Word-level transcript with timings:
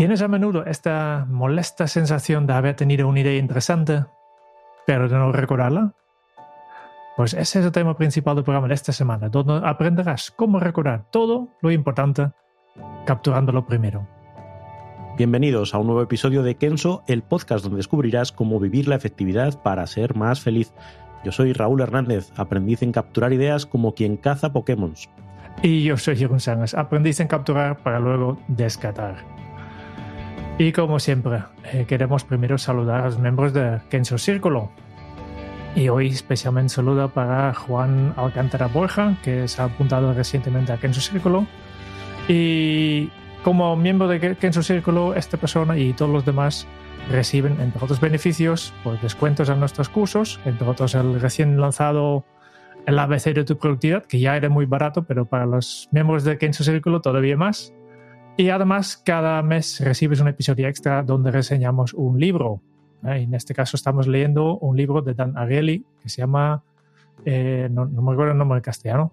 ¿Tienes 0.00 0.22
a 0.22 0.28
menudo 0.28 0.64
esta 0.64 1.26
molesta 1.28 1.86
sensación 1.86 2.46
de 2.46 2.54
haber 2.54 2.74
tenido 2.74 3.06
una 3.06 3.20
idea 3.20 3.36
interesante, 3.36 4.06
pero 4.86 5.10
de 5.10 5.14
no 5.14 5.30
recordarla? 5.30 5.92
Pues 7.18 7.34
ese 7.34 7.58
es 7.58 7.66
el 7.66 7.70
tema 7.70 7.98
principal 7.98 8.34
del 8.34 8.44
programa 8.44 8.68
de 8.68 8.72
esta 8.72 8.92
semana, 8.92 9.28
donde 9.28 9.60
aprenderás 9.62 10.30
cómo 10.30 10.58
recordar 10.58 11.04
todo 11.10 11.48
lo 11.60 11.70
importante 11.70 12.30
capturándolo 13.04 13.66
primero. 13.66 14.08
Bienvenidos 15.18 15.74
a 15.74 15.78
un 15.78 15.88
nuevo 15.88 16.00
episodio 16.00 16.42
de 16.42 16.54
Kenso, 16.54 17.02
el 17.06 17.22
podcast 17.22 17.62
donde 17.62 17.76
descubrirás 17.76 18.32
cómo 18.32 18.58
vivir 18.58 18.88
la 18.88 18.96
efectividad 18.96 19.62
para 19.62 19.86
ser 19.86 20.16
más 20.16 20.40
feliz. 20.40 20.72
Yo 21.24 21.30
soy 21.30 21.52
Raúl 21.52 21.82
Hernández, 21.82 22.32
aprendiz 22.38 22.82
en 22.82 22.92
capturar 22.92 23.34
ideas 23.34 23.66
como 23.66 23.94
quien 23.94 24.16
caza 24.16 24.50
Pokémon. 24.50 24.94
Y 25.62 25.84
yo 25.84 25.98
soy 25.98 26.16
Jeroen 26.16 26.40
Sánchez, 26.40 26.72
aprendiz 26.72 27.20
en 27.20 27.28
capturar 27.28 27.82
para 27.82 28.00
luego 28.00 28.38
descartar. 28.48 29.40
Y 30.60 30.72
como 30.72 30.98
siempre, 30.98 31.42
eh, 31.72 31.86
queremos 31.88 32.24
primero 32.24 32.58
saludar 32.58 33.00
a 33.00 33.04
los 33.06 33.18
miembros 33.18 33.54
de 33.54 33.80
Kenso 33.88 34.18
Círculo. 34.18 34.70
Y 35.74 35.88
hoy 35.88 36.08
especialmente 36.08 36.74
saluda 36.74 37.08
para 37.08 37.54
Juan 37.54 38.12
Alcántara 38.18 38.66
Borja, 38.66 39.16
que 39.22 39.48
se 39.48 39.62
ha 39.62 39.64
apuntado 39.64 40.12
recientemente 40.12 40.70
a 40.70 40.76
Kenso 40.76 41.00
Círculo. 41.00 41.46
Y 42.28 43.08
como 43.42 43.74
miembro 43.74 44.06
de 44.06 44.36
Kenso 44.36 44.62
Círculo, 44.62 45.14
esta 45.14 45.38
persona 45.38 45.78
y 45.78 45.94
todos 45.94 46.10
los 46.10 46.26
demás 46.26 46.66
reciben, 47.10 47.58
entre 47.58 47.82
otros 47.82 47.98
beneficios, 47.98 48.74
pues 48.84 49.00
descuentos 49.00 49.48
en 49.48 49.60
nuestros 49.60 49.88
cursos, 49.88 50.40
entre 50.44 50.68
otros 50.68 50.94
el 50.94 51.22
recién 51.22 51.58
lanzado 51.58 52.26
el 52.84 52.98
ABC 52.98 53.32
de 53.32 53.44
tu 53.44 53.56
productividad, 53.56 54.04
que 54.04 54.20
ya 54.20 54.36
era 54.36 54.50
muy 54.50 54.66
barato, 54.66 55.04
pero 55.04 55.24
para 55.24 55.46
los 55.46 55.88
miembros 55.90 56.22
de 56.24 56.36
Kenso 56.36 56.64
Círculo 56.64 57.00
todavía 57.00 57.38
más. 57.38 57.72
Y 58.40 58.48
además, 58.48 58.96
cada 58.96 59.42
mes 59.42 59.80
recibes 59.80 60.18
un 60.20 60.28
episodio 60.28 60.66
extra 60.66 61.02
donde 61.02 61.30
reseñamos 61.30 61.92
un 61.92 62.18
libro. 62.18 62.62
¿eh? 63.04 63.18
En 63.18 63.34
este 63.34 63.52
caso, 63.52 63.76
estamos 63.76 64.08
leyendo 64.08 64.56
un 64.56 64.78
libro 64.78 65.02
de 65.02 65.12
Dan 65.12 65.36
Ariely 65.36 65.84
que 66.02 66.08
se 66.08 66.22
llama. 66.22 66.64
Eh, 67.26 67.68
no, 67.70 67.84
no, 67.84 68.00
me 68.00 68.12
acuerdo 68.12 68.32
el 68.32 68.38
nombre 68.38 68.56
en 68.56 68.62
castellano. 68.62 69.12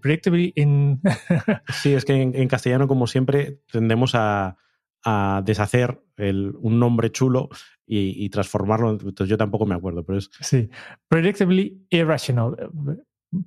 Predictably 0.00 0.54
in. 0.56 1.02
sí, 1.68 1.92
es 1.92 2.06
que 2.06 2.14
en, 2.14 2.34
en, 2.34 2.48
castellano, 2.48 2.88
como 2.88 3.06
siempre, 3.06 3.60
tendemos 3.70 4.14
a, 4.14 4.56
a 5.04 5.42
deshacer 5.44 6.02
el, 6.16 6.54
un 6.58 6.78
nombre 6.78 7.12
chulo 7.12 7.50
y, 7.86 8.24
y, 8.24 8.30
transformarlo. 8.30 8.92
Entonces, 8.92 9.28
yo 9.28 9.36
tampoco 9.36 9.66
me 9.66 9.74
acuerdo, 9.74 10.02
pero 10.02 10.16
es. 10.16 10.30
Sí. 10.40 10.70
Predictably 11.08 11.88
irrational 11.90 12.56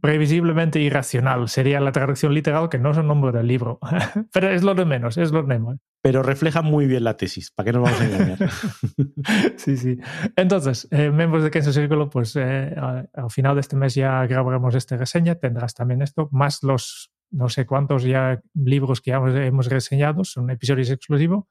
previsiblemente 0.02 0.80
irracional. 0.80 1.47
Sería 1.47 1.80
la 1.80 1.91
traducción 1.91 2.33
literal, 2.33 2.69
que 2.69 2.80
no 2.80 2.91
es 2.91 2.97
un 2.97 3.08
nombre 3.08 3.31
del 3.31 3.47
libro. 3.47 3.80
Pero 4.33 4.50
es 4.50 4.64
lo 4.64 4.73
de 4.73 4.86
menos, 4.86 5.17
es 5.17 5.31
lo 5.31 5.42
de 5.44 5.47
menos. 5.47 5.80
Pero 6.02 6.23
refleja 6.23 6.61
muy 6.61 6.86
bien 6.87 7.04
la 7.04 7.17
tesis, 7.17 7.52
¿para 7.52 7.65
qué 7.65 7.73
nos 7.73 7.83
vamos 7.83 8.02
a 8.02 8.05
engañar? 8.05 8.37
sí, 9.58 9.77
sí. 9.77 9.98
Entonces, 10.36 10.87
eh, 10.92 11.10
miembros 11.10 11.43
de 11.43 11.52
Kenso 11.52 11.73
Círculo, 11.73 12.10
pues 12.10 12.36
eh, 12.36 12.76
al 12.76 13.32
final 13.32 13.55
de 13.55 13.61
este 13.61 13.76
mes 13.76 13.95
ya 13.95 14.26
grabaremos 14.27 14.76
esta 14.76 14.98
reseña, 14.98 15.36
tendrás 15.36 15.73
también 15.73 16.02
esto, 16.02 16.30
más 16.31 16.61
los 16.64 17.11
no 17.31 17.49
sé 17.49 17.65
cuántos 17.65 18.04
ya 18.04 18.39
libros 18.54 19.02
que 19.02 19.11
ya 19.11 19.17
hemos, 19.17 19.65
reseñado, 19.65 20.23
son 20.23 20.52
episodios 20.52 20.92
exclusivos, 20.92 21.45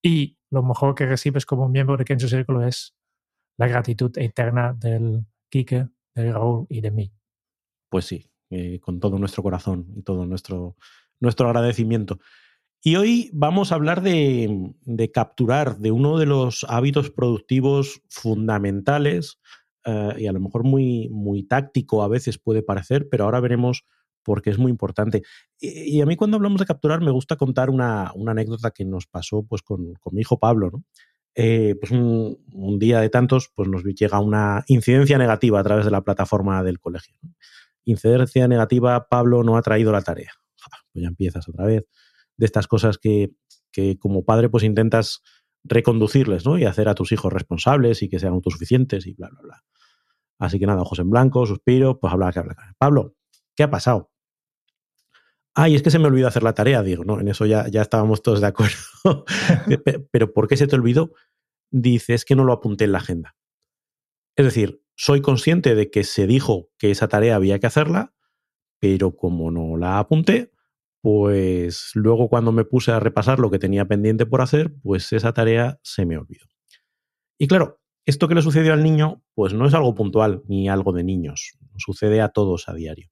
y 0.00 0.38
lo 0.50 0.62
mejor 0.62 0.94
que 0.94 1.04
recibes 1.04 1.44
como 1.44 1.68
miembro 1.68 1.96
de 1.96 2.04
Kenso 2.04 2.28
Círculo 2.28 2.64
es 2.64 2.94
la 3.58 3.66
gratitud 3.66 4.16
eterna 4.18 4.72
del 4.72 5.26
Kike, 5.50 5.88
de 6.14 6.32
Raúl 6.32 6.66
y 6.70 6.80
de 6.80 6.90
mí 6.92 7.12
pues 7.96 8.04
sí, 8.04 8.30
eh, 8.50 8.78
con 8.80 9.00
todo 9.00 9.18
nuestro 9.18 9.42
corazón 9.42 9.86
y 9.96 10.02
todo 10.02 10.26
nuestro, 10.26 10.76
nuestro 11.18 11.46
agradecimiento. 11.46 12.18
Y 12.82 12.96
hoy 12.96 13.30
vamos 13.32 13.72
a 13.72 13.76
hablar 13.76 14.02
de, 14.02 14.74
de, 14.82 15.10
capturar 15.10 15.78
de 15.78 15.92
uno 15.92 16.18
de 16.18 16.26
los 16.26 16.66
hábitos 16.68 17.08
productivos 17.10 18.02
fundamentales 18.10 19.40
eh, 19.86 20.14
y 20.18 20.26
a 20.26 20.32
lo 20.32 20.40
mejor 20.40 20.62
muy, 20.62 21.08
muy 21.08 21.44
táctico 21.44 22.02
a 22.02 22.08
veces 22.08 22.36
puede 22.36 22.62
parecer, 22.62 23.08
pero 23.10 23.24
ahora 23.24 23.40
veremos 23.40 23.86
por 24.22 24.42
qué 24.42 24.50
es 24.50 24.58
muy 24.58 24.70
importante. 24.70 25.22
Y, 25.58 25.96
y 25.96 26.00
a 26.02 26.04
mí 26.04 26.16
cuando 26.16 26.36
hablamos 26.36 26.60
de 26.60 26.66
capturar 26.66 27.00
me 27.00 27.12
gusta 27.12 27.36
contar 27.36 27.70
una, 27.70 28.12
una 28.14 28.32
anécdota 28.32 28.72
que 28.72 28.84
nos 28.84 29.06
pasó 29.06 29.42
pues, 29.42 29.62
con, 29.62 29.94
con 29.94 30.14
mi 30.14 30.20
hijo 30.20 30.38
Pablo. 30.38 30.70
¿no? 30.70 30.84
Eh, 31.34 31.76
pues 31.80 31.92
un, 31.92 32.44
un, 32.52 32.78
día 32.78 33.00
de 33.00 33.08
tantos 33.08 33.50
pues 33.54 33.70
nos 33.70 33.84
llega 33.84 34.20
una 34.20 34.64
incidencia 34.66 35.16
negativa 35.16 35.60
a 35.60 35.64
través 35.64 35.86
de 35.86 35.90
la 35.90 36.02
plataforma 36.02 36.62
del 36.62 36.78
colegio. 36.78 37.14
¿no? 37.22 37.30
Incidencia 37.86 38.46
negativa, 38.48 39.08
Pablo 39.08 39.42
no 39.42 39.56
ha 39.56 39.62
traído 39.62 39.92
la 39.92 40.02
tarea. 40.02 40.32
Pues 40.92 41.02
ya 41.02 41.08
empiezas 41.08 41.48
otra 41.48 41.64
vez 41.64 41.84
de 42.36 42.44
estas 42.44 42.66
cosas 42.66 42.98
que, 42.98 43.30
que 43.72 43.98
como 43.98 44.24
padre 44.24 44.48
pues 44.50 44.64
intentas 44.64 45.22
reconducirles, 45.64 46.44
¿no? 46.44 46.58
Y 46.58 46.64
hacer 46.64 46.88
a 46.88 46.94
tus 46.94 47.12
hijos 47.12 47.32
responsables 47.32 48.02
y 48.02 48.08
que 48.08 48.18
sean 48.18 48.34
autosuficientes 48.34 49.06
y 49.06 49.14
bla, 49.14 49.28
bla, 49.30 49.40
bla. 49.42 49.64
Así 50.38 50.58
que 50.58 50.66
nada, 50.66 50.82
ojos 50.82 50.98
en 50.98 51.10
blanco, 51.10 51.46
suspiro, 51.46 51.98
pues 51.98 52.12
habla 52.12 52.32
que 52.32 52.38
habla. 52.40 52.56
Pablo, 52.78 53.14
¿qué 53.54 53.62
ha 53.62 53.70
pasado? 53.70 54.10
Ay, 55.54 55.74
es 55.74 55.82
que 55.82 55.90
se 55.90 55.98
me 55.98 56.06
olvidó 56.06 56.28
hacer 56.28 56.42
la 56.42 56.52
tarea, 56.52 56.82
digo, 56.82 57.04
¿no? 57.04 57.18
En 57.18 57.28
eso 57.28 57.46
ya, 57.46 57.66
ya 57.68 57.80
estábamos 57.80 58.22
todos 58.22 58.42
de 58.42 58.46
acuerdo. 58.46 58.76
Pero 60.12 60.34
¿por 60.34 60.48
qué 60.48 60.56
se 60.58 60.66
te 60.66 60.76
olvidó? 60.76 61.12
Dice, 61.70 62.12
es 62.12 62.26
que 62.26 62.36
no 62.36 62.44
lo 62.44 62.52
apunté 62.52 62.84
en 62.84 62.92
la 62.92 62.98
agenda. 62.98 63.34
Es 64.36 64.44
decir, 64.44 64.82
soy 64.96 65.20
consciente 65.20 65.74
de 65.74 65.90
que 65.90 66.04
se 66.04 66.26
dijo 66.26 66.70
que 66.78 66.90
esa 66.90 67.08
tarea 67.08 67.36
había 67.36 67.58
que 67.58 67.66
hacerla, 67.66 68.14
pero 68.80 69.14
como 69.14 69.50
no 69.50 69.76
la 69.76 69.98
apunté, 69.98 70.52
pues 71.02 71.92
luego 71.94 72.28
cuando 72.28 72.50
me 72.50 72.64
puse 72.64 72.90
a 72.90 72.98
repasar 72.98 73.38
lo 73.38 73.50
que 73.50 73.58
tenía 73.58 73.84
pendiente 73.84 74.26
por 74.26 74.40
hacer, 74.40 74.74
pues 74.82 75.12
esa 75.12 75.32
tarea 75.32 75.78
se 75.82 76.04
me 76.04 76.18
olvidó. 76.18 76.46
Y 77.38 77.46
claro, 77.46 77.80
esto 78.06 78.28
que 78.28 78.34
le 78.34 78.42
sucedió 78.42 78.72
al 78.72 78.82
niño, 78.82 79.22
pues 79.34 79.52
no 79.52 79.66
es 79.66 79.74
algo 79.74 79.94
puntual 79.94 80.42
ni 80.48 80.68
algo 80.68 80.92
de 80.92 81.04
niños, 81.04 81.58
sucede 81.76 82.20
a 82.20 82.30
todos 82.30 82.68
a 82.68 82.74
diario. 82.74 83.08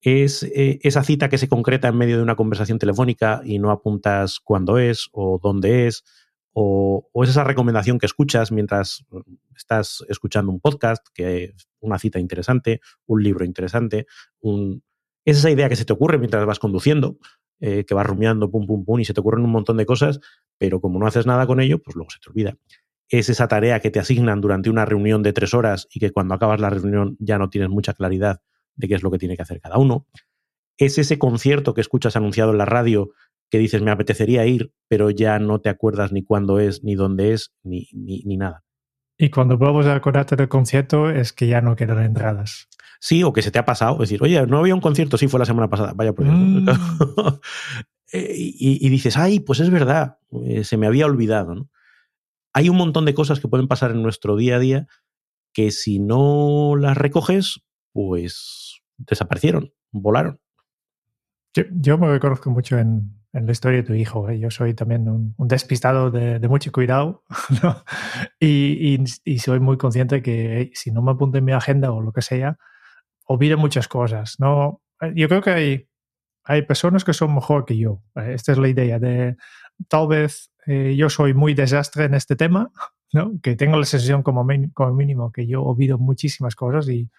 Es 0.00 0.44
eh, 0.44 0.78
esa 0.82 1.02
cita 1.02 1.28
que 1.28 1.38
se 1.38 1.48
concreta 1.48 1.88
en 1.88 1.96
medio 1.96 2.18
de 2.18 2.22
una 2.22 2.36
conversación 2.36 2.78
telefónica 2.78 3.40
y 3.44 3.58
no 3.58 3.70
apuntas 3.70 4.38
cuándo 4.38 4.78
es 4.78 5.08
o 5.12 5.40
dónde 5.42 5.88
es, 5.88 6.04
o, 6.52 7.10
es 7.22 7.30
esa 7.30 7.44
recomendación 7.44 7.98
que 7.98 8.06
escuchas 8.06 8.52
mientras 8.52 9.04
estás 9.56 10.04
escuchando 10.08 10.50
un 10.52 10.60
podcast, 10.60 11.06
que 11.14 11.54
una 11.80 11.98
cita 11.98 12.18
interesante, 12.18 12.80
un 13.06 13.22
libro 13.22 13.44
interesante, 13.44 14.06
un... 14.40 14.82
es 15.24 15.38
esa 15.38 15.50
idea 15.50 15.68
que 15.68 15.76
se 15.76 15.84
te 15.84 15.92
ocurre 15.92 16.18
mientras 16.18 16.44
vas 16.46 16.58
conduciendo, 16.58 17.18
eh, 17.60 17.84
que 17.84 17.94
vas 17.94 18.06
rumiando, 18.06 18.50
pum, 18.50 18.66
pum, 18.66 18.84
pum, 18.84 19.00
y 19.00 19.04
se 19.04 19.14
te 19.14 19.20
ocurren 19.20 19.44
un 19.44 19.50
montón 19.50 19.76
de 19.76 19.86
cosas, 19.86 20.20
pero 20.58 20.80
como 20.80 20.98
no 20.98 21.06
haces 21.06 21.26
nada 21.26 21.46
con 21.46 21.60
ello, 21.60 21.80
pues 21.82 21.96
luego 21.96 22.10
se 22.10 22.18
te 22.20 22.30
olvida. 22.30 22.56
Es 23.08 23.28
esa 23.28 23.48
tarea 23.48 23.80
que 23.80 23.90
te 23.90 23.98
asignan 23.98 24.40
durante 24.40 24.70
una 24.70 24.84
reunión 24.84 25.22
de 25.22 25.32
tres 25.32 25.54
horas 25.54 25.88
y 25.90 26.00
que 26.00 26.10
cuando 26.10 26.34
acabas 26.34 26.60
la 26.60 26.70
reunión 26.70 27.16
ya 27.18 27.38
no 27.38 27.50
tienes 27.50 27.70
mucha 27.70 27.94
claridad 27.94 28.42
de 28.76 28.88
qué 28.88 28.94
es 28.94 29.02
lo 29.02 29.10
que 29.10 29.18
tiene 29.18 29.36
que 29.36 29.42
hacer 29.42 29.60
cada 29.60 29.78
uno. 29.78 30.06
Es 30.76 30.98
ese 30.98 31.18
concierto 31.18 31.74
que 31.74 31.80
escuchas 31.80 32.16
anunciado 32.16 32.52
en 32.52 32.58
la 32.58 32.64
radio 32.64 33.10
que 33.50 33.58
dices, 33.58 33.82
me 33.82 33.90
apetecería 33.90 34.46
ir, 34.46 34.72
pero 34.88 35.10
ya 35.10 35.38
no 35.38 35.60
te 35.60 35.68
acuerdas 35.68 36.12
ni 36.12 36.22
cuándo 36.22 36.58
es, 36.60 36.84
ni 36.84 36.94
dónde 36.94 37.32
es, 37.32 37.54
ni, 37.62 37.88
ni, 37.92 38.22
ni 38.24 38.36
nada. 38.36 38.64
Y 39.16 39.30
cuando 39.30 39.58
vuelves 39.58 39.86
a 39.86 39.96
acordarte 39.96 40.36
del 40.36 40.48
concierto 40.48 41.10
es 41.10 41.32
que 41.32 41.48
ya 41.48 41.60
no 41.60 41.74
quedan 41.74 42.04
entradas. 42.04 42.68
Sí, 43.00 43.24
o 43.24 43.32
que 43.32 43.42
se 43.42 43.50
te 43.50 43.58
ha 43.58 43.64
pasado. 43.64 43.94
Es 43.94 44.10
decir, 44.10 44.22
oye, 44.22 44.46
no 44.46 44.58
había 44.58 44.74
un 44.74 44.80
concierto, 44.80 45.18
sí, 45.18 45.28
fue 45.28 45.40
la 45.40 45.46
semana 45.46 45.68
pasada. 45.68 45.92
Vaya 45.94 46.12
por 46.12 46.26
mm. 46.26 46.68
y, 48.12 48.86
y, 48.86 48.88
dices, 48.88 49.16
ay, 49.16 49.40
pues 49.40 49.60
es 49.60 49.70
verdad, 49.70 50.18
eh, 50.44 50.62
se 50.62 50.76
me 50.76 50.86
había 50.86 51.06
olvidado. 51.06 51.54
¿no? 51.54 51.70
Hay 52.52 52.68
un 52.68 52.76
montón 52.76 53.04
de 53.04 53.14
cosas 53.14 53.40
que 53.40 53.48
pueden 53.48 53.68
pasar 53.68 53.90
en 53.90 54.02
nuestro 54.02 54.36
día 54.36 54.56
a 54.56 54.60
día 54.60 54.86
que 55.52 55.70
si 55.72 55.98
no 55.98 56.76
las 56.76 56.96
recoges, 56.96 57.60
pues 57.92 58.82
desaparecieron, 58.98 59.72
volaron. 59.90 60.40
Yo, 61.54 61.64
yo 61.72 61.98
me 61.98 62.08
reconozco 62.08 62.50
mucho 62.50 62.78
en, 62.78 63.18
en 63.32 63.46
la 63.46 63.52
historia 63.52 63.78
de 63.78 63.86
tu 63.86 63.94
hijo. 63.94 64.28
¿eh? 64.28 64.38
Yo 64.38 64.50
soy 64.50 64.74
también 64.74 65.08
un, 65.08 65.34
despistado 65.38 66.10
de, 66.10 66.46
mucho 66.48 66.72
cuidado 66.72 67.24
y, 68.40 68.98
y, 69.24 69.38
soy 69.38 69.60
muy 69.60 69.76
consciente 69.76 70.22
que 70.22 70.70
si 70.74 70.90
no 70.90 71.02
me 71.02 71.12
apunto 71.12 71.38
en 71.38 71.44
mi 71.44 71.52
agenda 71.52 71.92
o 71.92 72.00
lo 72.00 72.12
que 72.12 72.22
sea, 72.22 72.58
olvido 73.24 73.58
muchas 73.58 73.88
cosas. 73.88 74.36
¿no? 74.38 74.82
Yo 75.14 75.28
creo 75.28 75.42
que 75.42 75.50
hay, 75.50 75.88
hay 76.44 76.62
personas 76.62 77.04
que 77.04 77.12
son 77.12 77.34
mejor 77.34 77.64
que 77.64 77.76
yo. 77.76 78.02
Esta 78.14 78.52
es 78.52 78.58
la 78.58 78.68
idea 78.68 78.98
de 78.98 79.36
tal 79.88 80.08
vez 80.08 80.50
eh, 80.66 80.96
yo 80.96 81.08
soy 81.08 81.34
muy 81.34 81.54
desastre 81.54 82.04
en 82.04 82.14
este 82.14 82.36
tema, 82.36 82.70
¿no? 83.12 83.32
que 83.42 83.56
tengo 83.56 83.76
la 83.76 83.84
sensación 83.84 84.22
como, 84.22 84.46
como 84.74 84.94
mínimo 84.94 85.32
que 85.32 85.46
yo 85.46 85.62
olvido 85.62 85.98
muchísimas 85.98 86.54
cosas 86.54 86.88
y, 86.88 87.10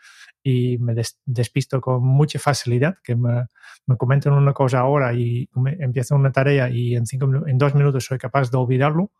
y 0.43 0.77
me 0.77 0.93
despisto 1.25 1.81
con 1.81 2.03
mucha 2.03 2.39
facilidad, 2.39 2.97
que 3.03 3.15
me, 3.15 3.45
me, 3.85 3.97
comentan 3.97 4.33
una 4.33 4.53
cosa 4.53 4.79
ahora 4.79 5.13
y 5.13 5.49
empiezo 5.79 6.15
una 6.15 6.31
tarea 6.31 6.69
y 6.69 6.95
en, 6.95 7.05
cinco, 7.05 7.29
en 7.45 7.57
dos 7.57 7.75
minutos 7.75 8.05
soy 8.05 8.17
capaz 8.17 8.49
de 8.49 8.57
olvidarlo. 8.57 9.11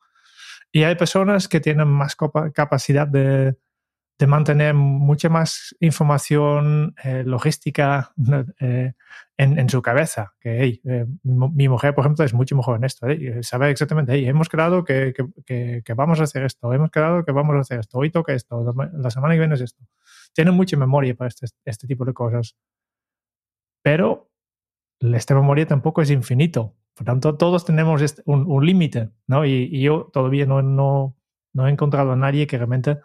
Y 0.71 0.83
hay 0.83 0.95
personas 0.95 1.47
que 1.47 1.59
tienen 1.59 1.87
más 1.87 2.15
capacidad 2.53 3.07
de, 3.07 3.55
de 4.19 4.27
mantener 4.27 4.73
mucha 4.73 5.29
más 5.29 5.73
información 5.79 6.93
eh, 7.05 7.23
logística 7.25 8.11
eh, 8.59 8.91
en, 9.37 9.57
en, 9.57 9.69
su 9.69 9.81
cabeza. 9.81 10.33
Que 10.41 10.81
eh, 10.83 11.05
mi, 11.23 11.69
mujer, 11.69 11.95
por 11.95 12.03
ejemplo, 12.03 12.25
es 12.25 12.33
mucho 12.33 12.57
mejor 12.57 12.75
en 12.75 12.83
esto. 12.83 13.07
Sabe 13.41 13.71
exactamente, 13.71 14.27
hemos 14.27 14.49
quedado 14.49 14.83
que, 14.83 15.13
que, 15.45 15.81
que, 15.85 15.93
vamos 15.93 16.19
a 16.19 16.23
hacer 16.23 16.43
esto, 16.43 16.73
hemos 16.73 16.91
quedado 16.91 17.23
que 17.23 17.31
vamos 17.31 17.55
a 17.55 17.59
hacer 17.59 17.79
esto, 17.79 17.97
hoy 17.97 18.11
toca 18.11 18.33
esto, 18.33 18.75
la 18.91 19.09
semana 19.09 19.35
que 19.35 19.39
viene 19.39 19.55
es 19.55 19.61
esto. 19.61 19.85
Tiene 20.33 20.51
mucha 20.51 20.75
memoria 20.75 21.15
para 21.15 21.29
este, 21.29 21.47
este 21.63 21.87
tipo 21.87 22.03
de 22.03 22.13
cosas. 22.13 22.57
Pero 23.81 24.29
esta 24.99 25.33
memoria 25.33 25.65
tampoco 25.65 26.01
es 26.01 26.11
infinito. 26.11 26.75
Por 26.93 27.05
tanto, 27.05 27.37
todos 27.37 27.63
tenemos 27.63 28.03
un, 28.25 28.51
un 28.51 28.65
límite, 28.65 29.11
¿no? 29.27 29.45
Y, 29.45 29.69
y, 29.71 29.81
yo 29.81 30.09
todavía 30.11 30.45
no, 30.45 30.61
no, 30.61 31.15
no 31.53 31.67
he 31.67 31.71
encontrado 31.71 32.11
a 32.11 32.17
nadie 32.17 32.45
que 32.45 32.57
realmente 32.57 32.99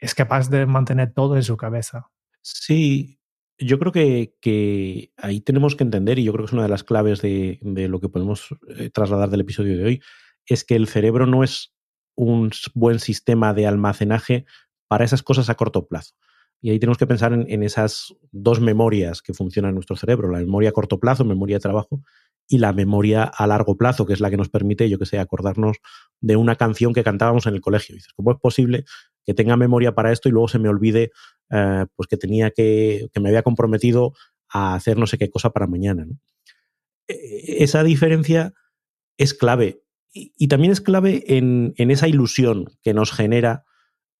es 0.00 0.14
capaz 0.14 0.48
de 0.48 0.66
mantener 0.66 1.12
todo 1.12 1.36
en 1.36 1.42
su 1.42 1.56
cabeza. 1.56 2.10
Sí, 2.42 3.20
yo 3.58 3.78
creo 3.78 3.92
que, 3.92 5.12
ahí 5.18 5.40
tenemos 5.40 5.76
que 5.76 5.84
entender, 5.84 6.18
y 6.18 6.24
yo 6.24 6.32
creo 6.32 6.44
que 6.44 6.50
es 6.50 6.54
una 6.54 6.62
de 6.62 6.70
las 6.70 6.84
claves 6.84 7.20
de, 7.20 7.58
lo 7.62 8.00
que 8.00 8.08
podemos 8.08 8.48
eh, 8.76 8.90
trasladar 8.90 9.28
del 9.28 9.42
episodio 9.42 9.76
de 9.76 9.84
hoy, 9.84 10.02
es 10.46 10.64
que 10.64 10.74
el 10.74 10.88
cerebro 10.88 11.26
no 11.26 11.44
es 11.44 11.74
un 12.16 12.50
buen 12.74 12.98
sistema 12.98 13.54
de 13.54 13.66
almacenaje 13.66 14.46
para 14.88 15.04
esas 15.04 15.22
cosas 15.22 15.50
a 15.50 15.54
corto 15.54 15.86
plazo. 15.86 16.14
Y 16.62 16.70
ahí 16.70 16.78
tenemos 16.78 16.98
que 16.98 17.06
pensar 17.06 17.32
en, 17.32 17.62
esas 17.62 18.14
dos 18.32 18.60
memorias 18.60 19.22
que 19.22 19.32
funcionan 19.32 19.70
en 19.70 19.74
nuestro 19.76 19.96
cerebro, 19.96 20.30
la 20.30 20.40
memoria 20.40 20.70
a 20.70 20.72
corto 20.72 20.98
plazo, 20.98 21.24
memoria 21.24 21.56
de 21.56 21.60
trabajo, 21.60 22.02
y 22.48 22.58
la 22.58 22.72
memoria 22.72 23.22
a 23.22 23.46
largo 23.46 23.76
plazo, 23.76 24.04
que 24.04 24.12
es 24.12 24.20
la 24.20 24.28
que 24.28 24.36
nos 24.36 24.48
permite, 24.48 24.88
yo 24.90 24.98
que 24.98 25.06
sé, 25.06 25.18
acordarnos 25.18 25.78
de 26.20 26.36
una 26.36 26.56
canción 26.56 26.92
que 26.92 27.04
cantábamos 27.04 27.46
en 27.46 27.54
el 27.54 27.60
colegio. 27.60 27.94
dices, 27.94 28.12
¿cómo 28.12 28.32
es 28.32 28.38
posible 28.38 28.84
que 29.24 29.34
tenga 29.34 29.56
memoria 29.56 29.94
para 29.94 30.12
esto 30.12 30.28
y 30.28 30.32
luego 30.32 30.48
se 30.48 30.58
me 30.58 30.68
olvide 30.68 31.10
eh, 31.50 31.86
pues 31.96 32.06
que 32.08 32.16
tenía 32.16 32.50
que, 32.50 33.08
que 33.12 33.20
me 33.20 33.28
había 33.28 33.42
comprometido 33.42 34.12
a 34.48 34.74
hacer 34.74 34.98
no 34.98 35.06
sé 35.06 35.18
qué 35.18 35.30
cosa 35.30 35.50
para 35.50 35.66
mañana? 35.66 36.06
E, 37.08 37.14
e, 37.14 37.64
esa 37.64 37.82
diferencia 37.82 38.52
es 39.18 39.34
clave. 39.34 39.82
Y, 40.12 40.48
también 40.48 40.72
es 40.72 40.80
clave 40.80 41.22
en, 41.28 41.72
en, 41.76 41.92
esa 41.92 42.08
ilusión 42.08 42.64
que 42.82 42.92
nos 42.94 43.12
genera 43.12 43.64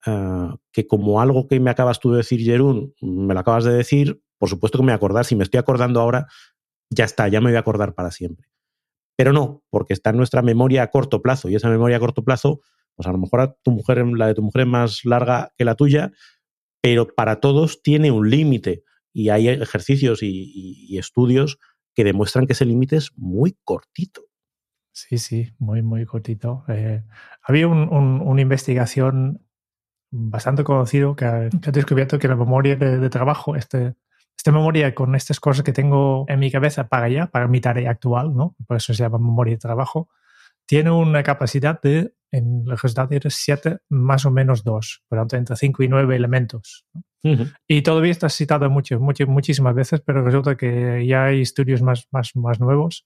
uh, 0.07 0.55
que 0.71 0.87
como 0.87 1.19
algo 1.19 1.47
que 1.47 1.59
me 1.59 1.69
acabas 1.69 1.99
tú 1.99 2.11
de 2.11 2.19
decir, 2.19 2.39
Jerún, 2.39 2.95
me 3.01 3.33
lo 3.33 3.39
acabas 3.41 3.65
de 3.65 3.73
decir, 3.73 4.21
por 4.37 4.47
supuesto 4.47 4.77
que 4.77 4.83
me 4.83 4.91
voy 4.91 4.93
a 4.93 4.95
acordar. 4.95 5.25
Si 5.25 5.35
me 5.35 5.43
estoy 5.43 5.59
acordando 5.59 5.99
ahora, 5.99 6.27
ya 6.89 7.03
está, 7.03 7.27
ya 7.27 7.41
me 7.41 7.49
voy 7.49 7.57
a 7.57 7.59
acordar 7.59 7.93
para 7.93 8.11
siempre. 8.11 8.47
Pero 9.17 9.33
no, 9.33 9.63
porque 9.69 9.93
está 9.93 10.11
en 10.11 10.17
nuestra 10.17 10.41
memoria 10.41 10.83
a 10.83 10.91
corto 10.91 11.21
plazo 11.21 11.49
y 11.49 11.55
esa 11.55 11.69
memoria 11.69 11.97
a 11.97 11.99
corto 11.99 12.23
plazo, 12.23 12.61
pues 12.95 13.07
a 13.07 13.11
lo 13.11 13.17
mejor 13.17 13.41
a 13.41 13.45
la 13.45 14.27
de 14.27 14.33
tu 14.33 14.41
mujer 14.41 14.61
es 14.61 14.67
más 14.67 15.05
larga 15.05 15.51
que 15.57 15.65
la 15.65 15.75
tuya, 15.75 16.11
pero 16.81 17.07
para 17.07 17.39
todos 17.39 17.81
tiene 17.81 18.11
un 18.11 18.29
límite 18.29 18.83
y 19.13 19.29
hay 19.29 19.47
ejercicios 19.49 20.19
y, 20.21 20.97
estudios 20.97 21.59
que 21.93 22.03
demuestran 22.03 22.47
que 22.47 22.53
ese 22.53 22.65
límite 22.65 22.97
es 22.97 23.11
muy 23.17 23.57
cortito. 23.63 24.21
Sí, 24.93 25.17
sí, 25.17 25.53
muy, 25.57 25.81
muy 25.81 26.05
cortito. 26.05 26.63
Eh, 26.67 27.03
había 27.41 27.67
un, 27.67 27.89
un, 27.93 28.21
una 28.21 28.41
investigación 28.41 29.45
bastante 30.11 30.63
conocido 30.63 31.15
que 31.15 31.49
que 31.61 31.69
ha, 31.69 31.71
descubierto 31.71 32.19
que 32.19 32.27
la 32.27 32.35
memoria 32.35 32.75
de, 32.75 32.97
de 32.99 33.09
trabajo, 33.09 33.55
este, 33.55 33.95
esta 34.37 34.51
memoria 34.51 34.93
con 34.95 35.15
estas 35.15 35.39
cosas 35.39 35.63
que 35.63 35.71
tengo 35.71 36.25
en 36.27 36.39
mi 36.39 36.51
cabeza 36.51 36.87
para 36.87 37.05
allá, 37.05 37.27
para 37.27 37.47
mi 37.47 37.61
tarea 37.61 37.91
actual, 37.91 38.33
¿no? 38.33 38.55
Por 38.67 38.77
eso 38.77 38.93
se 38.93 39.03
llama 39.03 39.19
memoria 39.19 39.53
de 39.53 39.59
trabajo, 39.59 40.09
tiene 40.71 40.89
una 40.89 41.21
capacidad 41.21 41.81
de, 41.81 42.13
en 42.31 42.63
el 42.65 42.71
resultado 42.71 43.09
era 43.11 43.29
7 43.29 43.79
más 43.89 44.25
o 44.25 44.31
menos 44.31 44.63
2, 44.63 45.03
por 45.09 45.17
lo 45.17 45.23
tanto 45.23 45.35
entre 45.35 45.57
5 45.57 45.83
y 45.83 45.89
9 45.89 46.15
elementos. 46.15 46.85
Uh 47.23 47.31
-huh. 47.31 47.53
Y 47.67 47.81
todavía 47.81 48.11
está 48.11 48.29
citado 48.29 48.69
mucho, 48.69 48.97
mucho, 48.97 49.27
muchísimas 49.27 49.75
veces, 49.75 49.99
pero 49.99 50.23
resulta 50.23 50.55
que 50.55 51.05
ya 51.05 51.25
hay 51.25 51.41
estudios 51.41 51.81
más, 51.81 52.07
más, 52.09 52.37
más 52.37 52.61
nuevos 52.61 53.05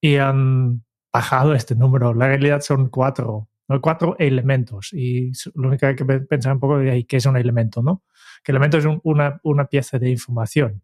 y 0.00 0.16
han 0.16 0.84
bajado 1.12 1.54
este 1.54 1.76
número. 1.76 2.12
La 2.12 2.26
realidad 2.26 2.60
son 2.60 2.88
cuatro, 2.88 3.50
¿no? 3.68 3.80
cuatro 3.80 4.16
elementos 4.18 4.92
y 4.92 5.30
lo 5.54 5.68
único 5.68 5.82
que 5.82 5.86
hay 5.86 5.94
que 5.94 6.04
pensar 6.04 6.54
un 6.54 6.58
poco 6.58 6.80
es 6.80 7.06
qué 7.06 7.18
es 7.18 7.26
un 7.26 7.36
elemento, 7.36 7.84
¿no? 7.84 8.02
que 8.42 8.50
el 8.50 8.56
elemento 8.56 8.78
es 8.78 8.84
un, 8.84 9.00
una, 9.04 9.38
una, 9.44 9.66
pieza 9.66 10.00
de 10.00 10.10
información. 10.10 10.82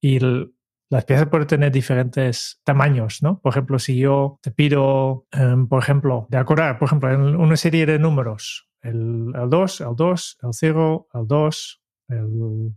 Y 0.00 0.16
el, 0.16 0.52
las 0.90 1.04
piezas 1.04 1.28
pueden 1.28 1.46
tener 1.46 1.70
diferentes 1.70 2.60
tamaños, 2.64 3.22
¿no? 3.22 3.40
Por 3.40 3.52
ejemplo, 3.52 3.78
si 3.78 3.98
yo 3.98 4.38
te 4.42 4.50
pido, 4.50 5.26
um, 5.38 5.68
por 5.68 5.82
ejemplo, 5.82 6.26
de 6.30 6.38
acordar, 6.38 6.78
por 6.78 6.86
ejemplo, 6.86 7.12
en 7.12 7.36
una 7.36 7.56
serie 7.56 7.84
de 7.86 7.98
números, 7.98 8.68
el, 8.82 9.32
el 9.34 9.50
2, 9.50 9.80
el 9.82 9.96
2, 9.96 10.38
el 10.42 10.50
0, 10.52 11.08
el 11.12 11.26
2, 11.26 11.82
el 12.08 12.72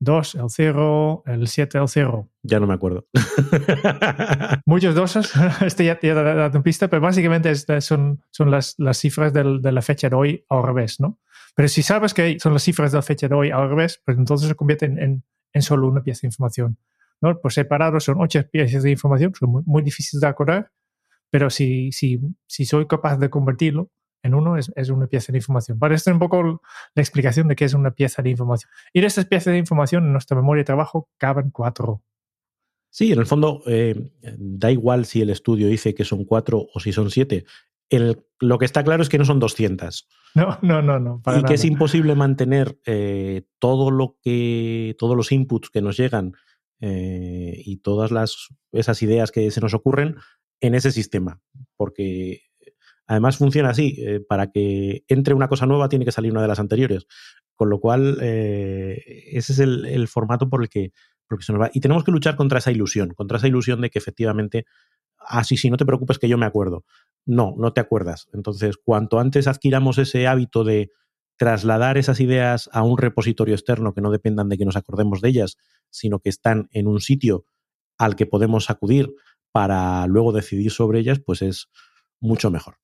2, 0.00 0.34
el 0.34 0.50
0, 0.50 1.22
el 1.26 1.48
7, 1.48 1.78
el 1.78 1.88
0. 1.88 2.30
Ya 2.42 2.60
no 2.60 2.66
me 2.66 2.74
acuerdo. 2.74 3.06
Muchos 4.66 4.94
doses, 4.94 5.32
este 5.62 5.86
ya 5.86 5.98
te 5.98 6.10
ha 6.10 6.14
dado 6.14 6.62
pista, 6.62 6.88
pero 6.88 7.00
básicamente 7.00 7.50
es, 7.50 7.66
son, 7.80 8.22
son 8.30 8.50
las, 8.50 8.74
las 8.78 8.98
cifras 8.98 9.32
del, 9.32 9.62
de 9.62 9.72
la 9.72 9.80
fecha 9.80 10.10
de 10.10 10.16
hoy 10.16 10.44
al 10.50 10.62
revés, 10.62 11.00
¿no? 11.00 11.18
Pero 11.54 11.68
si 11.68 11.82
sabes 11.82 12.12
que 12.12 12.38
son 12.40 12.52
las 12.52 12.62
cifras 12.62 12.92
de 12.92 12.98
la 12.98 13.02
fecha 13.02 13.28
de 13.28 13.34
hoy 13.34 13.50
al 13.50 13.68
revés, 13.70 14.02
pues 14.04 14.18
entonces 14.18 14.48
se 14.48 14.54
convierte 14.54 14.86
en, 14.86 14.98
en, 14.98 15.24
en 15.52 15.62
solo 15.62 15.88
una 15.88 16.02
pieza 16.02 16.22
de 16.22 16.28
información. 16.28 16.76
¿No? 17.24 17.40
Por 17.40 17.52
separado 17.52 17.98
son 18.00 18.20
ocho 18.20 18.40
piezas 18.50 18.82
de 18.82 18.90
información, 18.90 19.32
son 19.34 19.50
muy, 19.50 19.62
muy 19.64 19.82
difíciles 19.82 20.20
de 20.20 20.26
acordar, 20.26 20.70
pero 21.30 21.50
si, 21.50 21.90
si, 21.90 22.20
si 22.46 22.66
soy 22.66 22.86
capaz 22.86 23.16
de 23.16 23.30
convertirlo 23.30 23.90
en 24.22 24.34
uno, 24.34 24.56
es, 24.56 24.72
es 24.76 24.90
una 24.90 25.06
pieza 25.06 25.32
de 25.32 25.38
información. 25.38 25.78
Para 25.78 25.94
esto 25.94 26.10
es 26.10 26.14
un 26.14 26.20
poco 26.20 26.62
la 26.94 27.02
explicación 27.02 27.48
de 27.48 27.56
qué 27.56 27.64
es 27.64 27.74
una 27.74 27.90
pieza 27.90 28.22
de 28.22 28.30
información. 28.30 28.70
Y 28.92 29.00
de 29.00 29.06
estas 29.06 29.26
piezas 29.26 29.52
de 29.52 29.58
información 29.58 30.04
en 30.04 30.12
nuestra 30.12 30.36
memoria 30.36 30.60
de 30.60 30.66
trabajo 30.66 31.08
caben 31.18 31.50
cuatro. 31.50 32.02
Sí, 32.90 33.12
en 33.12 33.18
el 33.18 33.26
fondo 33.26 33.62
eh, 33.66 34.12
da 34.38 34.70
igual 34.70 35.04
si 35.04 35.20
el 35.20 35.30
estudio 35.30 35.66
dice 35.66 35.94
que 35.94 36.04
son 36.04 36.24
cuatro 36.24 36.66
o 36.72 36.80
si 36.80 36.92
son 36.92 37.10
siete. 37.10 37.44
El, 37.90 38.24
lo 38.38 38.58
que 38.58 38.64
está 38.64 38.84
claro 38.84 39.02
es 39.02 39.08
que 39.08 39.18
no 39.18 39.24
son 39.24 39.38
200. 39.40 40.08
No, 40.36 40.58
no, 40.62 40.82
no, 40.82 40.98
no. 40.98 41.22
y 41.26 41.30
nada. 41.30 41.44
que 41.44 41.54
es 41.54 41.64
imposible 41.64 42.16
mantener 42.16 42.76
eh, 42.86 43.42
todo 43.60 43.92
lo 43.92 44.16
que, 44.20 44.96
todos 44.98 45.16
los 45.16 45.30
inputs 45.30 45.70
que 45.70 45.80
nos 45.80 45.96
llegan 45.96 46.32
eh, 46.80 47.62
y 47.64 47.78
todas 47.78 48.10
las, 48.10 48.48
esas 48.72 49.02
ideas 49.02 49.30
que 49.30 49.50
se 49.50 49.60
nos 49.60 49.74
ocurren 49.74 50.16
en 50.60 50.74
ese 50.74 50.92
sistema. 50.92 51.40
Porque 51.76 52.42
además 53.06 53.38
funciona 53.38 53.70
así. 53.70 53.96
Eh, 53.98 54.20
para 54.20 54.50
que 54.50 55.04
entre 55.08 55.34
una 55.34 55.48
cosa 55.48 55.66
nueva 55.66 55.88
tiene 55.88 56.04
que 56.04 56.12
salir 56.12 56.32
una 56.32 56.42
de 56.42 56.48
las 56.48 56.60
anteriores. 56.60 57.06
Con 57.54 57.70
lo 57.70 57.78
cual, 57.78 58.18
eh, 58.20 59.00
ese 59.32 59.52
es 59.52 59.58
el, 59.60 60.08
formato 60.08 60.48
por 60.48 60.62
el 60.62 60.68
que, 60.68 60.92
por 61.28 61.36
el 61.36 61.38
que 61.38 61.44
se 61.44 61.52
nos 61.52 61.62
va. 61.62 61.70
Y 61.72 61.80
tenemos 61.80 62.02
que 62.02 62.10
luchar 62.10 62.36
contra 62.36 62.58
esa 62.58 62.72
ilusión, 62.72 63.14
contra 63.14 63.38
esa 63.38 63.46
ilusión 63.46 63.80
de 63.80 63.90
que 63.90 63.98
efectivamente 63.98 64.64
ah, 65.26 65.44
sí, 65.44 65.56
sí, 65.56 65.70
no 65.70 65.76
te 65.76 65.86
preocupes 65.86 66.18
que 66.18 66.28
yo 66.28 66.38
me 66.38 66.46
acuerdo. 66.46 66.84
No, 67.26 67.54
no 67.56 67.72
te 67.72 67.80
acuerdas. 67.80 68.28
Entonces, 68.32 68.76
cuanto 68.76 69.18
antes 69.18 69.46
adquiramos 69.46 69.98
ese 69.98 70.26
hábito 70.26 70.64
de 70.64 70.90
trasladar 71.36 71.98
esas 71.98 72.20
ideas 72.20 72.70
a 72.72 72.82
un 72.82 72.98
repositorio 72.98 73.54
externo 73.54 73.94
que 73.94 74.00
no 74.00 74.10
dependan 74.10 74.48
de 74.48 74.58
que 74.58 74.64
nos 74.64 74.76
acordemos 74.76 75.20
de 75.20 75.28
ellas, 75.30 75.56
sino 75.90 76.20
que 76.20 76.28
están 76.28 76.68
en 76.72 76.86
un 76.86 77.00
sitio 77.00 77.46
al 77.98 78.16
que 78.16 78.26
podemos 78.26 78.70
acudir 78.70 79.14
para 79.52 80.06
luego 80.06 80.32
decidir 80.32 80.70
sobre 80.70 80.98
ellas, 80.98 81.20
pues 81.20 81.42
es 81.42 81.68
mucho 82.20 82.50
mejor. 82.50 82.76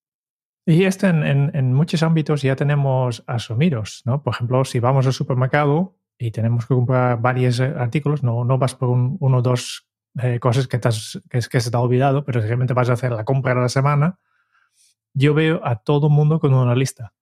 Y 0.66 0.84
este 0.84 1.08
en, 1.08 1.72
muchos 1.72 2.02
ámbitos 2.02 2.42
ya 2.42 2.54
tenemos 2.54 3.24
asumidos, 3.26 4.02
¿no? 4.04 4.22
Por 4.22 4.34
ejemplo, 4.34 4.64
si 4.64 4.78
vamos 4.78 5.06
al 5.06 5.12
supermercado 5.12 5.96
y 6.18 6.30
tenemos 6.30 6.66
que 6.66 6.74
comprar 6.74 7.20
varios 7.20 7.60
artículos, 7.60 8.22
no, 8.22 8.44
no 8.44 8.58
vas 8.58 8.74
por 8.74 8.90
un, 8.90 9.16
uno 9.20 9.38
o 9.38 9.42
dos 9.42 9.88
eh, 10.20 10.38
cosas 10.38 10.68
que, 10.68 10.78
que, 10.78 11.60
se 11.60 11.70
te 11.70 11.76
ha 11.76 11.80
olvidado, 11.80 12.24
pero 12.24 12.40
realmente 12.40 12.74
vas 12.74 12.90
a 12.90 12.92
hacer 12.92 13.12
la 13.12 13.24
compra 13.24 13.54
de 13.54 13.62
la 13.62 13.68
semana, 13.68 14.18
yo 15.14 15.34
veo 15.34 15.60
a 15.64 15.76
todo 15.76 16.08
el 16.08 16.12
mundo 16.12 16.38
con 16.40 16.54
una 16.54 16.74
lista. 16.74 17.14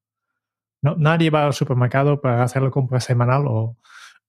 No, 0.82 0.96
nadie 0.96 1.30
va 1.30 1.46
al 1.46 1.54
supermercado 1.54 2.20
para 2.20 2.42
hacer 2.42 2.62
la 2.62 2.70
compra 2.70 3.00
semanal 3.00 3.44
o 3.46 3.76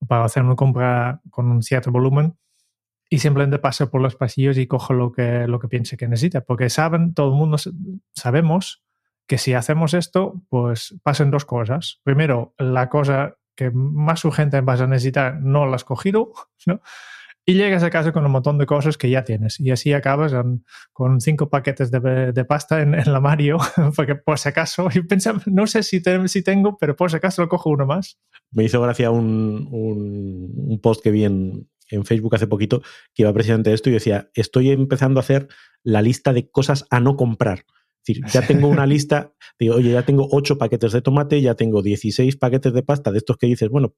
para 0.08 0.26
hacer 0.26 0.44
una 0.44 0.56
compra 0.56 1.22
con 1.30 1.52
un 1.52 1.62
cierto 1.62 1.92
volumen 1.92 2.38
y 3.10 3.20
simplemente 3.20 3.60
pasa 3.60 3.90
por 3.90 4.02
los 4.02 4.16
pasillos 4.16 4.58
y 4.58 4.68
coge 4.68 4.94
lo 4.94 5.12
que, 5.12 5.48
lo 5.48 5.60
que 5.60 5.68
piense 5.68 5.98
que 5.98 6.08
necesita. 6.08 6.42
Porque 6.42 6.70
saben, 6.70 7.14
todo 7.14 7.32
el 7.32 7.38
mundo 7.38 7.58
sabemos 8.14 8.84
que 9.28 9.38
si 9.38 9.54
hacemos 9.54 9.94
esto, 9.94 10.42
pues 10.50 10.96
pasan 11.04 11.32
dos 11.32 11.46
cosas. 11.46 12.02
Primero, 12.04 12.54
la 12.58 12.90
cosa 12.90 13.36
que 13.56 13.72
más 13.72 14.24
urgente 14.26 14.62
vas 14.62 14.82
a 14.82 14.88
necesitar 14.88 15.40
no 15.42 15.66
la 15.66 15.76
has 15.76 15.84
cogido, 15.84 16.32
¿no? 16.66 16.82
Y 17.50 17.56
llegas 17.56 17.82
a 17.82 17.90
casa 17.90 18.12
con 18.12 18.24
un 18.24 18.32
montón 18.32 18.60
de 18.60 18.68
cosas 18.68 18.96
que 18.96 19.10
ya 19.10 19.24
tienes. 19.24 19.60
Y 19.60 19.72
así 19.72 19.92
acabas 19.92 20.36
con 20.94 21.20
cinco 21.20 21.50
paquetes 21.50 21.90
de, 21.90 22.46
pasta 22.48 22.80
en, 22.80 22.92
la 22.92 23.20
Mario, 23.20 23.58
porque 23.96 24.14
por 24.14 24.38
si 24.38 24.50
acaso, 24.50 24.88
y 24.94 25.02
pensaba, 25.02 25.42
no 25.48 25.66
sé 25.66 25.82
si, 25.82 26.00
si 26.28 26.44
tengo, 26.44 26.78
pero 26.78 26.96
por 26.96 27.10
si 27.10 27.18
acaso 27.18 27.42
lo 27.42 27.50
cojo 27.50 27.72
uno 27.72 27.88
más. 27.88 28.20
Me 28.52 28.66
hizo 28.66 28.80
gracia 28.80 29.10
un, 29.10 29.68
un, 29.72 30.80
post 30.80 31.02
que 31.02 31.10
vi 31.10 31.26
en, 31.26 31.68
en, 31.90 32.06
Facebook 32.06 32.36
hace 32.36 32.46
poquito 32.46 32.84
que 33.16 33.24
iba 33.24 33.34
precisamente 33.34 33.74
esto 33.74 33.90
y 33.90 33.94
decía, 33.94 34.30
estoy 34.36 34.70
empezando 34.70 35.20
a 35.20 35.22
hacer 35.22 35.48
la 35.82 36.04
lista 36.04 36.34
de 36.34 36.52
cosas 36.52 36.86
a 36.92 37.00
no 37.00 37.16
comprar 37.16 37.66
decir, 38.06 38.24
ya 38.32 38.46
tengo 38.46 38.68
una 38.68 38.86
lista, 38.86 39.34
digo, 39.58 39.76
oye, 39.76 39.92
ya 39.92 40.04
tengo 40.04 40.28
8 40.32 40.58
paquetes 40.58 40.92
de 40.92 41.02
tomate, 41.02 41.42
ya 41.42 41.56
tengo 41.56 41.82
16 41.82 42.38
paquetes 42.38 42.74
de 42.74 42.84
pasta, 42.84 43.12
de 43.12 43.18
estos 43.20 43.38
que 43.38 43.48
dices, 43.48 43.70
bueno, 43.70 43.94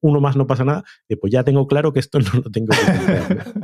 uno 0.00 0.20
más 0.20 0.36
no 0.36 0.46
pasa 0.46 0.64
nada, 0.64 0.84
y 1.08 1.16
pues 1.16 1.32
ya 1.32 1.44
tengo 1.44 1.66
claro 1.66 1.92
que 1.92 2.00
esto 2.00 2.18
no 2.20 2.30
lo 2.44 2.50
tengo 2.50 2.68
que 2.68 3.60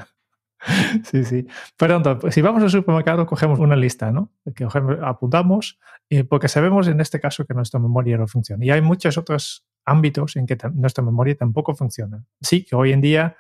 Sí, 1.05 1.25
sí. 1.25 1.47
Perdón, 1.77 2.19
pues 2.21 2.35
si 2.35 2.41
vamos 2.41 2.63
al 2.63 2.71
supermercado, 2.71 3.27
cogemos 3.27 3.59
una 3.59 3.75
lista, 3.75 4.13
¿no? 4.13 4.33
Que 4.55 4.67
apuntamos, 5.03 5.81
porque 6.29 6.49
sabemos 6.49 6.87
en 6.89 7.01
este 7.01 7.21
caso 7.21 7.45
que 7.45 7.55
nuestra 7.55 7.81
memoria 7.81 8.17
no 8.17 8.29
funciona. 8.29 8.65
Y 8.65 8.71
hay 8.71 8.81
muchos 8.81 9.19
otros 9.19 9.67
ámbitos 9.85 10.37
en 10.37 10.47
que 10.47 10.57
nuestra 10.75 11.03
memoria 11.03 11.37
tampoco 11.37 11.75
funciona. 11.75 12.25
Sí, 12.41 12.65
que 12.65 12.77
hoy 12.77 12.93
en 12.93 13.01
día 13.01 13.37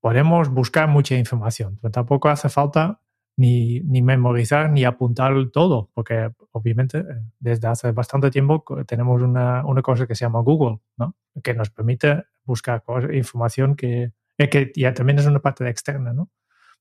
podemos 0.00 0.50
buscar 0.50 0.88
mucha 0.88 1.16
información, 1.16 1.78
pero 1.80 1.92
tampoco 1.92 2.28
hace 2.28 2.48
falta 2.48 3.00
ni, 3.40 3.80
ni, 3.80 4.02
memorizar 4.02 4.70
ni 4.70 4.84
apuntar 4.84 5.32
todo, 5.50 5.88
porque 5.94 6.30
obviamente 6.52 6.98
eh, 6.98 7.04
desde 7.38 7.68
hace 7.68 7.90
bastante 7.92 8.30
tiempo 8.30 8.62
tenemos 8.86 9.22
una, 9.22 9.64
una 9.64 9.80
cosa 9.80 10.06
que 10.06 10.14
se 10.14 10.26
llama 10.26 10.40
Google, 10.40 10.80
¿no? 10.98 11.16
que 11.42 11.54
nos 11.54 11.70
permite 11.70 12.24
buscar 12.44 12.82
información 13.14 13.76
que, 13.76 14.12
eh, 14.36 14.48
que 14.50 14.70
ya 14.76 14.92
también 14.92 15.18
es 15.18 15.26
una 15.26 15.40
parte 15.40 15.66
externa, 15.70 16.12
¿no? 16.12 16.28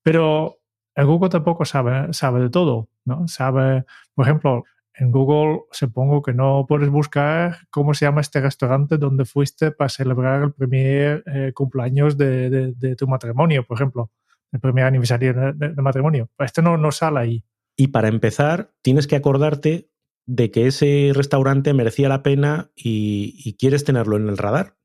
Pero 0.03 0.57
el 0.95 1.05
Google 1.05 1.29
tampoco 1.29 1.63
sabe, 1.63 2.11
sabe 2.13 2.41
de 2.41 2.49
todo, 2.49 2.89
¿no? 3.05 3.25
Sabe, 3.29 3.85
por 4.13 4.25
ejemplo, 4.25 4.65
en 4.95 5.11
Google 5.11 5.61
supongo 5.71 6.21
que 6.21 6.33
no 6.33 6.65
puedes 6.67 6.89
buscar 6.89 7.55
cómo 7.69 7.93
se 7.93 8.05
llama 8.05 8.19
este 8.19 8.41
restaurante 8.41 8.97
donde 8.97 9.23
fuiste 9.23 9.71
para 9.71 9.87
celebrar 9.87 10.43
el 10.43 10.51
primer 10.51 11.23
eh, 11.25 11.53
cumpleaños 11.55 12.17
de, 12.17 12.49
de, 12.49 12.73
de, 12.73 12.95
tu 12.97 13.07
matrimonio, 13.07 13.65
por 13.65 13.77
ejemplo 13.77 14.11
el 14.51 14.59
primer 14.59 14.85
aniversario 14.85 15.33
de, 15.33 15.81
matrimonio. 15.81 16.29
Este 16.39 16.61
no, 16.61 16.77
no 16.77 16.91
sale 16.91 17.19
ahí. 17.19 17.45
Y 17.75 17.87
para 17.87 18.07
empezar, 18.07 18.71
tienes 18.81 19.07
que 19.07 19.15
acordarte 19.15 19.89
de 20.25 20.51
que 20.51 20.67
ese 20.67 21.11
restaurante 21.13 21.73
merecía 21.73 22.09
la 22.09 22.23
pena 22.23 22.71
y, 22.75 23.55
quieres 23.57 23.83
tenerlo 23.83 24.17
en 24.17 24.29
el 24.29 24.37
radar. 24.37 24.75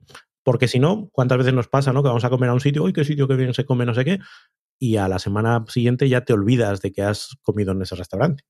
Porque 0.42 0.68
si 0.68 0.78
no, 0.78 1.08
¿cuántas 1.12 1.38
veces 1.38 1.54
nos 1.54 1.68
pasa, 1.68 1.92
no? 1.92 2.02
Que 2.02 2.08
vamos 2.08 2.24
a 2.24 2.30
comer 2.30 2.50
a 2.50 2.54
un 2.54 2.60
sitio, 2.60 2.84
uy, 2.84 2.92
qué 2.92 3.04
sitio 3.04 3.26
que 3.26 3.34
bien 3.34 3.54
se 3.54 3.64
come, 3.64 3.86
no 3.86 3.94
sé 3.94 4.04
qué, 4.04 4.20
y 4.78 4.96
a 4.96 5.08
la 5.08 5.18
semana 5.18 5.64
siguiente 5.68 6.08
ya 6.08 6.22
te 6.22 6.34
olvidas 6.34 6.82
de 6.82 6.92
que 6.92 7.02
has 7.02 7.36
comido 7.42 7.72
en 7.72 7.82
ese 7.82 7.96
restaurante. 7.96 8.44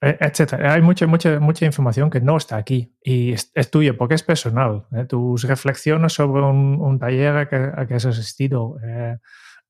Eh, 0.00 0.16
etcétera. 0.20 0.74
Hay 0.74 0.82
mucha, 0.82 1.06
mucha, 1.06 1.40
mucha 1.40 1.66
información 1.66 2.08
que 2.08 2.20
no 2.20 2.36
está 2.36 2.56
aquí 2.56 2.94
y 3.02 3.32
es, 3.32 3.70
tuya 3.70 3.96
porque 3.96 4.14
es 4.14 4.22
personal. 4.22 4.86
¿eh? 4.92 5.04
Tus 5.06 5.42
reflexiones 5.42 6.12
sobre 6.12 6.42
un, 6.42 6.98
taller 7.00 7.36
a 7.36 7.48
que, 7.48 7.94
has 7.94 8.06
asistido, 8.06 8.76
eh, 8.84 9.16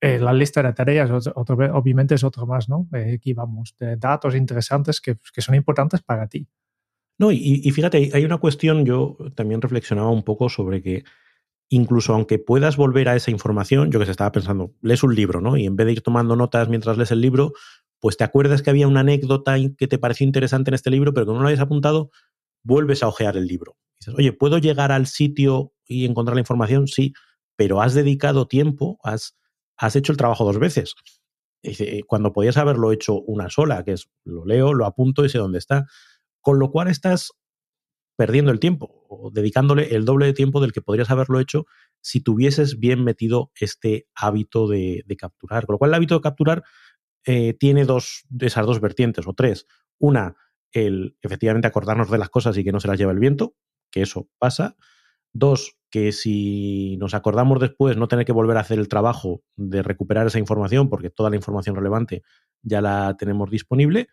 eh, 0.01 0.19
la 0.19 0.33
lista 0.33 0.63
de 0.63 0.73
tareas, 0.73 1.11
obviamente, 1.11 2.15
es 2.15 2.25
otro 2.25 2.47
más, 2.47 2.69
¿no? 2.69 2.89
Eh, 2.93 3.15
aquí 3.15 3.33
vamos, 3.33 3.75
de 3.79 3.97
datos 3.97 4.35
interesantes 4.35 5.01
que, 5.01 5.17
que 5.33 5.41
son 5.41 5.55
importantes 5.55 6.03
para 6.03 6.29
ti. 6.29 6.47
No, 7.19 7.33
y, 7.33 7.61
y, 7.65 7.71
fíjate, 7.73 8.11
hay 8.15 8.25
una 8.25 8.39
cuestión, 8.39 8.85
yo 8.85 9.17
también 9.35 9.61
reflexionaba 9.61 10.11
un 10.11 10.23
poco 10.23 10.49
sobre 10.49 10.83
que 10.83 11.05
incluso 11.69 12.15
aunque 12.15 12.39
puedas 12.39 12.77
volver 12.77 13.09
a 13.09 13.17
esa 13.17 13.31
información, 13.31 13.91
yo 13.91 13.99
que 13.99 14.07
se 14.07 14.13
estaba 14.13 14.33
pensando, 14.33 14.73
lees 14.81 15.03
un 15.03 15.15
libro, 15.15 15.41
¿no? 15.41 15.57
Y 15.57 15.67
en 15.67 15.77
vez 15.77 15.87
de 15.87 15.93
ir 15.93 16.03
tomando 16.03 16.37
notas 16.37 16.69
mientras 16.69 16.97
lees 16.97 17.11
el 17.11 17.21
libro, 17.21 17.53
pues 18.01 18.17
te 18.17 18.25
acuerdas 18.25 18.63
que 18.63 18.71
había 18.71 18.89
una 18.89 19.01
anécdota 19.01 19.57
que 19.77 19.89
te 19.89 19.99
pareció 19.99 20.27
interesante 20.27 20.71
en 20.71 20.75
este 20.75 20.91
libro, 20.91 21.13
pero 21.13 21.27
que 21.27 21.33
no 21.33 21.41
lo 21.41 21.47
habías 21.47 21.61
apuntado, 21.61 22.11
vuelves 22.63 23.03
a 23.03 23.09
ojear 23.09 23.37
el 23.37 23.47
libro. 23.47 23.77
dices, 24.01 24.15
oye, 24.15 24.33
¿puedo 24.33 24.59
llegar 24.59 24.93
al 24.93 25.07
sitio 25.07 25.73
y 25.87 26.05
encontrar 26.07 26.37
la 26.37 26.41
información? 26.41 26.87
Sí, 26.87 27.13
pero 27.57 27.83
has 27.83 27.95
dedicado 27.95 28.47
tiempo, 28.47 28.99
has 29.03 29.37
has 29.79 29.97
hecho 29.97 30.13
el 30.13 30.19
trabajo 30.19 30.45
dos 30.45 30.59
veces. 30.59 30.95
Cuando 32.07 32.33
podías 32.33 32.57
haberlo 32.57 32.93
hecho 32.93 33.21
una 33.21 33.49
sola, 33.49 33.85
que 33.85 33.93
es 33.93 34.11
lo 34.25 34.45
leo, 34.45 34.75
lo 34.75 34.87
apunto 34.87 35.25
y 35.25 35.29
sé 35.29 35.39
dónde 35.39 35.59
está. 35.59 35.87
Con 36.41 36.59
lo 36.59 36.71
cual 36.71 36.89
estás 36.89 37.33
perdiendo 38.17 38.51
el 38.51 38.59
tiempo 38.59 39.07
o 39.09 39.31
dedicándole 39.31 39.95
el 39.95 40.05
doble 40.05 40.27
de 40.27 40.33
tiempo 40.33 40.61
del 40.61 40.73
que 40.73 40.83
podrías 40.83 41.11
haberlo 41.11 41.39
hecho 41.39 41.67
si 42.01 42.21
tuvieses 42.21 42.79
bien 42.81 43.05
metido 43.05 43.53
este 43.59 44.09
hábito 44.15 44.67
de, 44.67 45.05
capturar. 45.17 45.67
Con 45.67 45.75
lo 45.75 45.79
cual 45.79 45.91
el 45.91 45.95
hábito 45.95 46.17
de 46.17 46.21
capturar 46.21 46.65
eh, 47.25 47.55
tiene 47.55 47.85
dos, 47.85 48.25
esas 48.41 48.67
dos 48.67 48.81
vertientes 48.81 49.27
o 49.27 49.35
tres. 49.35 49.67
Una, 49.99 50.37
el 50.73 51.17
efectivamente 51.23 51.69
acordarnos 51.69 52.11
de 52.11 52.19
las 52.19 52.29
cosas 52.29 52.57
y 52.57 52.65
que 52.65 52.73
no 52.73 52.81
se 52.81 52.89
las 52.89 52.99
lleva 52.99 53.13
el 53.13 53.19
viento, 53.19 53.55
que 53.91 54.03
eso 54.03 54.29
pasa. 54.39 54.77
Dos, 55.33 55.78
que 55.91 56.13
si 56.13 56.97
nos 56.99 57.15
acordamos 57.15 57.61
después 57.61 57.97
no 57.97 58.09
tener 58.09 58.25
que 58.25 58.33
volver 58.33 58.57
a 58.57 58.61
hacer 58.61 58.79
el 58.79 58.89
trabajo 58.89 59.43
de 59.57 59.83
recuperar 59.83 60.27
esa 60.27 60.39
información, 60.39 60.89
porque 60.89 61.11
toda 61.11 61.31
la 61.31 61.37
información 61.37 61.77
relevante 61.77 62.23
ya 62.63 62.81
la 62.81 63.17
tenemos 63.19 63.51
disponible. 63.51 64.09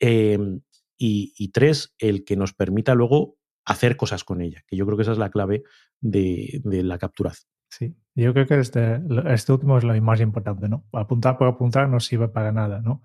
Em, 0.00 0.60
y, 1.00 1.50
tres, 1.52 1.94
el 1.98 2.24
que 2.24 2.36
nos 2.36 2.54
permita 2.54 2.94
luego 2.94 3.36
hacer 3.64 3.96
cosas 3.96 4.24
con 4.24 4.40
ella, 4.40 4.64
que 4.66 4.76
yo 4.76 4.84
creo 4.84 4.96
que 4.96 5.02
esa 5.02 5.12
es 5.12 5.18
la 5.18 5.30
clave 5.30 5.62
de, 6.00 6.60
la 6.64 6.98
capturación. 6.98 7.48
Sí, 7.70 7.94
yo 8.14 8.32
creo 8.32 8.46
que 8.46 8.58
este, 8.58 9.00
este 9.26 9.52
último 9.52 9.78
es 9.78 9.84
lo 9.84 10.00
más 10.02 10.20
importante, 10.20 10.68
¿no? 10.68 10.86
Apuntar 10.92 11.36
por 11.36 11.48
apuntar 11.48 11.88
no 11.88 12.00
sirve 12.00 12.28
para 12.28 12.50
nada, 12.50 12.80
¿no? 12.80 13.02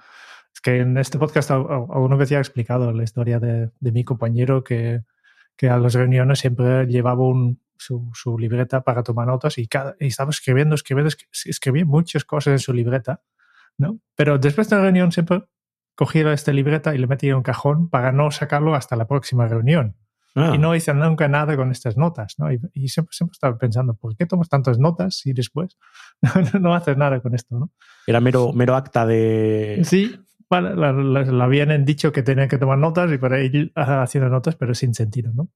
Es 0.53 0.62
que 0.62 0.80
en 0.80 0.98
este 0.98 1.20
podcast 1.20 1.51
alguna 1.51 2.15
vez 2.15 2.30
ya 2.30 2.38
he 2.38 2.42
explicado 2.42 2.92
la 2.94 3.03
historia 3.03 3.39
de, 3.39 3.72
de 3.80 3.92
mi 3.92 4.03
compañero 4.03 4.63
que, 4.63 5.01
que 5.58 5.70
a 5.70 5.77
las 5.77 5.94
reuniones 5.94 6.39
siempre 6.39 6.86
llevaba 6.88 7.27
un, 7.27 7.60
su, 7.77 8.10
su, 8.13 8.38
libreta 8.38 8.84
para 8.84 9.03
tomar 9.03 9.27
notas 9.27 9.58
y, 9.58 9.68
cada, 9.68 9.96
y 10.00 10.08
estaba 10.08 10.32
escribiendo, 10.32 10.75
escribiendo, 10.75 11.13
escribía 11.46 11.86
muchas 11.86 12.24
cosas 12.25 12.51
en 12.53 12.60
su 12.60 12.74
libreta, 12.74 13.22
¿no? 13.77 14.00
Pero 14.15 14.38
después 14.38 14.70
de 14.70 14.75
la 14.75 14.84
reunión 14.84 15.12
siempre 15.12 15.44
cogía 15.96 16.32
esta 16.34 16.51
libreta 16.51 16.96
y 16.96 16.98
le 16.98 17.08
metía 17.08 17.32
en 17.32 17.38
un 17.38 17.44
cajón 17.44 17.89
para 17.89 18.12
no 18.12 18.32
sacarlo 18.32 18.75
hasta 18.75 18.96
la 18.96 19.08
próxima 19.08 19.48
reunión. 19.48 19.96
Ah. 20.36 20.53
Y 20.56 20.58
no 20.58 20.75
hice 20.75 20.94
nunca 20.96 21.27
nada 21.27 21.56
con 21.56 21.70
estas 21.70 21.96
notas, 21.96 22.39
¿no? 22.39 22.51
Y, 22.51 22.88
siempre, 22.88 23.13
siempre 23.13 23.34
estaba 23.34 23.58
pensando, 23.58 23.94
¿por 23.94 24.15
qué 24.15 24.25
tomas 24.25 24.50
tantas 24.50 24.80
notas 24.80 25.24
y 25.25 25.34
después 25.34 25.77
no, 26.60 26.74
haces 26.74 26.98
nada 26.98 27.20
con 27.20 27.36
esto, 27.36 27.60
¿no? 27.60 27.72
Era 28.08 28.20
mero, 28.20 28.51
mero 28.51 28.75
acta 28.75 29.06
de... 29.06 29.82
Sí, 29.84 30.20
la, 30.50 31.44
habían 31.44 31.86
dicho 31.86 32.12
que 32.12 32.24
tenía 32.24 32.48
que 32.48 32.58
tomar 32.58 32.77
notas 32.77 33.12
y 33.12 33.18
para 33.18 33.42
ir 33.42 33.72
haciendo 33.75 34.30
notas, 34.30 34.56
pero 34.56 34.74
sin 34.74 34.94
sentido, 34.94 35.32
¿no? 35.34 35.50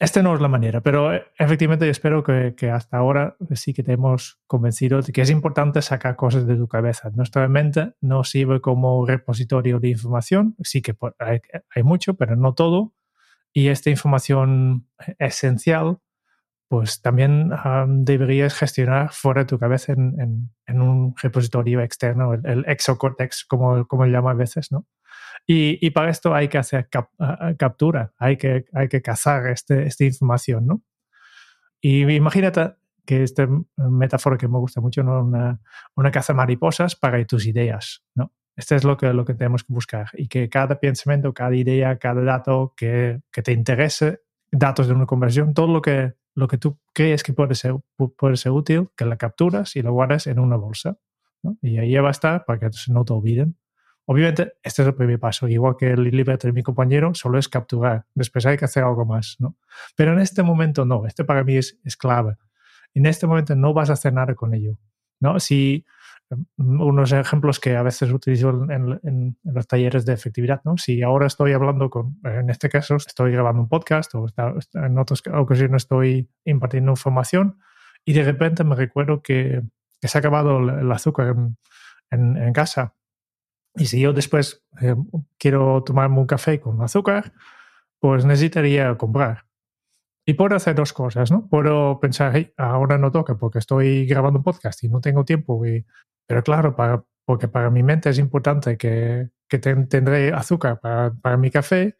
Esta 0.00 0.22
no 0.22 0.34
es 0.34 0.40
la 0.40 0.48
manera, 0.48 0.80
pero 0.80 1.14
eh, 1.14 1.24
efectivamente 1.38 1.84
yo 1.84 1.90
espero 1.90 2.24
que, 2.24 2.54
que, 2.56 2.70
hasta 2.70 2.96
ahora 2.96 3.36
sí 3.54 3.72
que 3.72 3.84
te 3.84 3.92
hemos 3.92 4.40
convencido 4.46 5.00
de 5.00 5.12
que 5.12 5.20
es 5.20 5.30
importante 5.30 5.82
sacar 5.82 6.16
cosas 6.16 6.46
de 6.46 6.56
tu 6.56 6.66
cabeza. 6.66 7.10
Nuestra 7.14 7.48
mente 7.48 7.94
no 8.00 8.24
sirve 8.24 8.60
como 8.60 9.06
repositorio 9.06 9.78
de 9.78 9.90
información, 9.90 10.56
sí 10.62 10.82
que 10.82 10.96
hay, 11.20 11.40
hay 11.74 11.82
mucho, 11.84 12.14
pero 12.14 12.34
no 12.34 12.54
todo. 12.54 12.92
Y 13.52 13.68
esta 13.68 13.88
información 13.90 14.88
esencial 15.18 16.00
pues 16.68 17.02
también 17.02 17.50
deberías 18.04 18.54
gestionar 18.54 19.12
fuera 19.12 19.42
de 19.42 19.46
tu 19.46 19.58
cabeza 19.58 19.92
en, 19.92 20.50
un 20.66 21.14
repositorio 21.22 21.80
externo, 21.80 22.34
el, 22.34 22.64
exocortex, 22.66 23.44
como, 23.44 23.86
como 23.86 24.06
llama 24.06 24.32
a 24.32 24.34
veces, 24.34 24.72
¿no? 24.72 24.86
Y, 25.46 25.90
para 25.90 26.10
esto 26.10 26.34
hay 26.34 26.48
que 26.48 26.56
hacer 26.56 26.88
captura, 27.58 28.12
hay 28.16 28.38
que, 28.38 28.64
hay 28.72 28.88
que 28.88 29.02
cazar 29.02 29.46
este, 29.48 29.86
esta 29.86 30.04
información, 30.04 30.66
¿no? 30.66 30.82
Y 31.82 32.10
imagínate 32.10 32.76
que 33.04 33.22
esta 33.22 33.46
metáfora 33.76 34.38
que 34.38 34.48
me 34.48 34.58
gusta 34.58 34.80
mucho, 34.80 35.02
¿no? 35.02 35.22
Una, 35.22 35.60
una 35.96 36.10
caza 36.10 36.32
mariposas 36.32 36.96
para 36.96 37.22
tus 37.26 37.46
ideas, 37.46 38.02
¿no? 38.14 38.32
Esto 38.56 38.74
es 38.74 38.84
lo 38.84 38.96
que, 38.96 39.12
lo 39.12 39.26
que 39.26 39.34
tenemos 39.34 39.64
que 39.64 39.72
buscar 39.74 40.08
y 40.14 40.28
que 40.28 40.48
cada 40.48 40.80
pensamiento, 40.80 41.34
cada 41.34 41.54
idea, 41.54 41.98
cada 41.98 42.22
dato 42.22 42.72
que, 42.74 43.20
que 43.30 43.42
te 43.42 43.52
interese, 43.52 44.22
datos 44.50 44.86
de 44.86 44.94
una 44.94 45.06
conversión, 45.06 45.52
todo 45.52 45.66
lo 45.66 45.82
que 45.82 46.14
lo 46.34 46.48
que 46.48 46.58
tú 46.58 46.78
crees 46.92 47.22
que 47.22 47.32
puede 47.32 47.54
ser, 47.54 47.74
puede 48.16 48.36
ser 48.36 48.52
útil, 48.52 48.88
que 48.96 49.04
la 49.04 49.16
capturas 49.16 49.76
y 49.76 49.82
lo 49.82 49.92
guardas 49.92 50.26
en 50.26 50.38
una 50.38 50.56
bolsa. 50.56 50.98
Y 51.62 51.78
ahí 51.78 51.94
va 51.96 52.08
a 52.08 52.10
estar 52.10 52.44
para 52.44 52.58
que 52.58 52.70
no 52.88 53.04
te 53.04 53.12
olviden. 53.12 53.56
Obviamente, 54.06 54.54
este 54.62 54.82
es 54.82 54.88
el 54.88 54.94
primer 54.94 55.18
paso. 55.18 55.48
Igual 55.48 55.76
que 55.78 55.90
el 55.92 56.10
de 56.10 56.52
mi 56.52 56.62
compañero, 56.62 57.14
solo 57.14 57.38
es 57.38 57.48
capturar. 57.48 58.04
Después 58.14 58.44
hay 58.46 58.56
que 58.56 58.66
hacer 58.66 58.84
algo 58.84 59.04
más. 59.04 59.36
¿no? 59.38 59.56
Pero 59.96 60.12
en 60.12 60.20
este 60.20 60.42
momento 60.42 60.84
no. 60.84 61.06
Este 61.06 61.24
para 61.24 61.42
mí 61.44 61.56
es, 61.56 61.78
es 61.84 61.96
clave. 61.96 62.36
En 62.92 63.06
este 63.06 63.26
momento 63.26 63.56
no 63.56 63.72
vas 63.72 63.90
a 63.90 63.94
hacer 63.94 64.12
nada 64.12 64.34
con 64.34 64.54
ello. 64.54 64.78
¿no? 65.20 65.40
Si 65.40 65.84
unos 66.56 67.12
ejemplos 67.12 67.60
que 67.60 67.76
a 67.76 67.82
veces 67.82 68.10
utilizo 68.10 68.50
en, 68.70 69.36
los 69.42 69.66
talleres 69.66 70.04
de 70.04 70.12
efectividad. 70.12 70.60
¿no? 70.64 70.76
Si 70.76 71.02
ahora 71.02 71.26
estoy 71.26 71.52
hablando 71.52 71.90
con, 71.90 72.18
en 72.24 72.50
este 72.50 72.68
caso, 72.68 72.96
estoy 72.96 73.32
grabando 73.32 73.62
un 73.62 73.68
podcast 73.68 74.14
o 74.14 74.26
en 74.74 74.98
otras 74.98 75.22
ocasiones 75.32 75.82
estoy 75.82 76.28
impartiendo 76.44 76.92
información 76.92 77.58
y 78.04 78.12
de 78.12 78.24
repente 78.24 78.64
me 78.64 78.74
recuerdo 78.74 79.22
que, 79.22 79.62
se 80.02 80.18
ha 80.18 80.20
acabado 80.20 80.58
el, 80.58 80.92
azúcar 80.92 81.34
en, 82.10 82.52
casa. 82.52 82.94
Y 83.76 83.86
si 83.86 84.00
yo 84.00 84.12
después 84.12 84.64
eh, 84.80 84.94
quiero 85.38 85.82
tomarme 85.82 86.18
un 86.18 86.26
café 86.26 86.60
con 86.60 86.80
azúcar, 86.82 87.32
pues 87.98 88.24
necesitaría 88.24 88.96
comprar. 88.96 89.46
Y 90.26 90.34
puedo 90.34 90.56
hacer 90.56 90.74
dos 90.74 90.92
cosas, 90.92 91.30
¿no? 91.30 91.48
Puedo 91.48 92.00
pensar, 92.00 92.52
ahora 92.56 92.96
no 92.98 93.10
toca 93.12 93.36
porque 93.36 93.58
estoy 93.58 94.06
grabando 94.06 94.38
un 94.38 94.44
podcast 94.44 94.82
y 94.84 94.88
no 94.88 95.00
tengo 95.00 95.24
tiempo. 95.24 95.66
Y, 95.66 95.84
pero 96.26 96.42
claro, 96.42 96.74
para, 96.76 97.04
porque 97.24 97.48
para 97.48 97.70
mi 97.70 97.82
mente 97.82 98.08
es 98.10 98.18
importante 98.18 98.76
que, 98.78 99.30
que 99.48 99.58
tendré 99.58 100.32
azúcar 100.32 100.80
para, 100.80 101.12
para, 101.12 101.36
mi 101.36 101.50
café, 101.50 101.96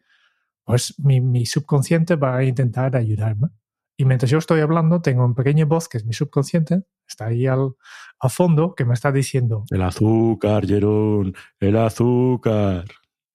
pues 0.63 0.95
mi, 0.99 1.21
mi, 1.21 1.45
subconsciente 1.45 2.15
va 2.15 2.37
a 2.37 2.43
intentar 2.43 2.95
ayudarme. 2.95 3.49
Y 3.97 4.05
mientras 4.05 4.29
yo 4.29 4.37
estoy 4.37 4.59
hablando, 4.59 5.01
tengo 5.01 5.23
un 5.25 5.35
pequeño 5.35 5.65
voz 5.65 5.87
que 5.87 5.97
es 5.97 6.05
mi 6.05 6.13
subconsciente, 6.13 6.83
está 7.07 7.27
ahí 7.27 7.47
al, 7.47 7.75
al 8.19 8.29
fondo, 8.29 8.75
que 8.75 8.85
me 8.85 8.93
está 8.93 9.11
diciendo... 9.11 9.63
El 9.69 9.81
azúcar, 9.81 10.65
Jerón, 10.65 11.33
el 11.59 11.77
azúcar. 11.77 12.85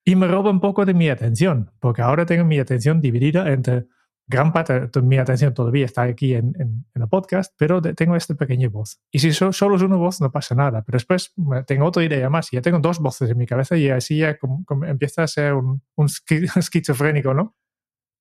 Y 0.05 0.17
me 0.17 0.29
roba 0.29 0.50
un 0.50 0.61
poco 0.61 0.85
de 0.85 0.95
mi 0.95 1.09
atención, 1.09 1.71
porque 1.81 2.02
ahora 2.02 2.26
tengo 2.26 2.45
mi 2.45 2.59
atención 2.59 3.00
dividida 3.00 3.50
entre 3.50 3.87
gran 4.31 4.52
parte 4.52 4.87
de 4.87 5.02
mi 5.02 5.19
atención 5.19 5.52
todavía 5.52 5.85
está 5.85 6.02
aquí 6.02 6.35
en, 6.35 6.55
en, 6.59 6.87
el 6.95 7.09
podcast, 7.09 7.52
pero 7.59 7.83
tengo 7.83 8.14
esta 8.14 8.35
pequeña 8.35 8.69
voz. 8.69 9.00
Y 9.11 9.19
si 9.19 9.33
solo 9.33 9.75
es 9.75 9.83
una 9.83 9.97
voz, 9.97 10.21
no 10.21 10.31
pasa 10.31 10.55
nada. 10.55 10.83
Pero 10.83 10.97
después 10.97 11.35
tengo 11.67 11.87
otra 11.87 12.05
idea 12.05 12.31
más 12.31 12.52
y 12.52 12.57
ya 12.57 12.62
tengo 12.62 12.79
dos 12.79 13.00
voces 13.00 13.29
en 13.29 13.37
mi 13.37 13.47
cabeza 13.47 13.76
y 13.76 13.88
así 13.88 14.19
ya 14.19 14.38
empieza 14.87 15.25
a 15.25 15.26
ser 15.26 15.55
un, 15.55 15.83
un 15.97 16.07
esquizofrénico, 16.57 17.35
¿no? 17.35 17.57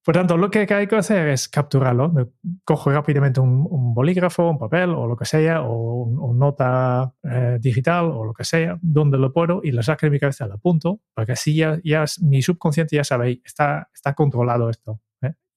Por 0.04 0.16
tanto, 0.16 0.38
lo 0.38 0.50
que 0.50 0.66
hay 0.74 0.88
que 0.88 0.96
hacer 0.96 1.28
es 1.28 1.50
capturarlo. 1.50 2.32
Cojo 2.64 2.92
rápidamente 2.92 3.40
un, 3.42 3.94
bolígrafo, 3.94 4.50
un 4.50 4.58
papel 4.58 4.92
o 4.92 5.08
lo 5.08 5.18
que 5.18 5.26
sea, 5.26 5.62
o 5.62 6.04
un, 6.04 6.40
nota 6.40 7.14
eh, 7.24 7.58
digital 7.60 8.06
o 8.06 8.24
lo 8.24 8.34
que 8.34 8.46
sea, 8.46 8.78
donde 8.82 9.18
lo 9.18 9.34
puedo 9.34 9.60
y 9.64 9.72
lo 9.72 9.84
saco 9.84 10.06
de 10.06 10.12
mi 10.12 10.20
cabeza, 10.20 10.48
lo 10.48 10.54
apunto, 10.54 11.02
porque 11.14 11.34
así 11.34 11.54
ya, 11.56 11.80
mi 12.22 12.42
subconsciente 12.42 12.96
ya 12.96 13.04
sabe, 13.04 13.42
está, 13.44 13.90
está 13.94 14.14
controlado 14.14 14.70
esto. 14.70 15.02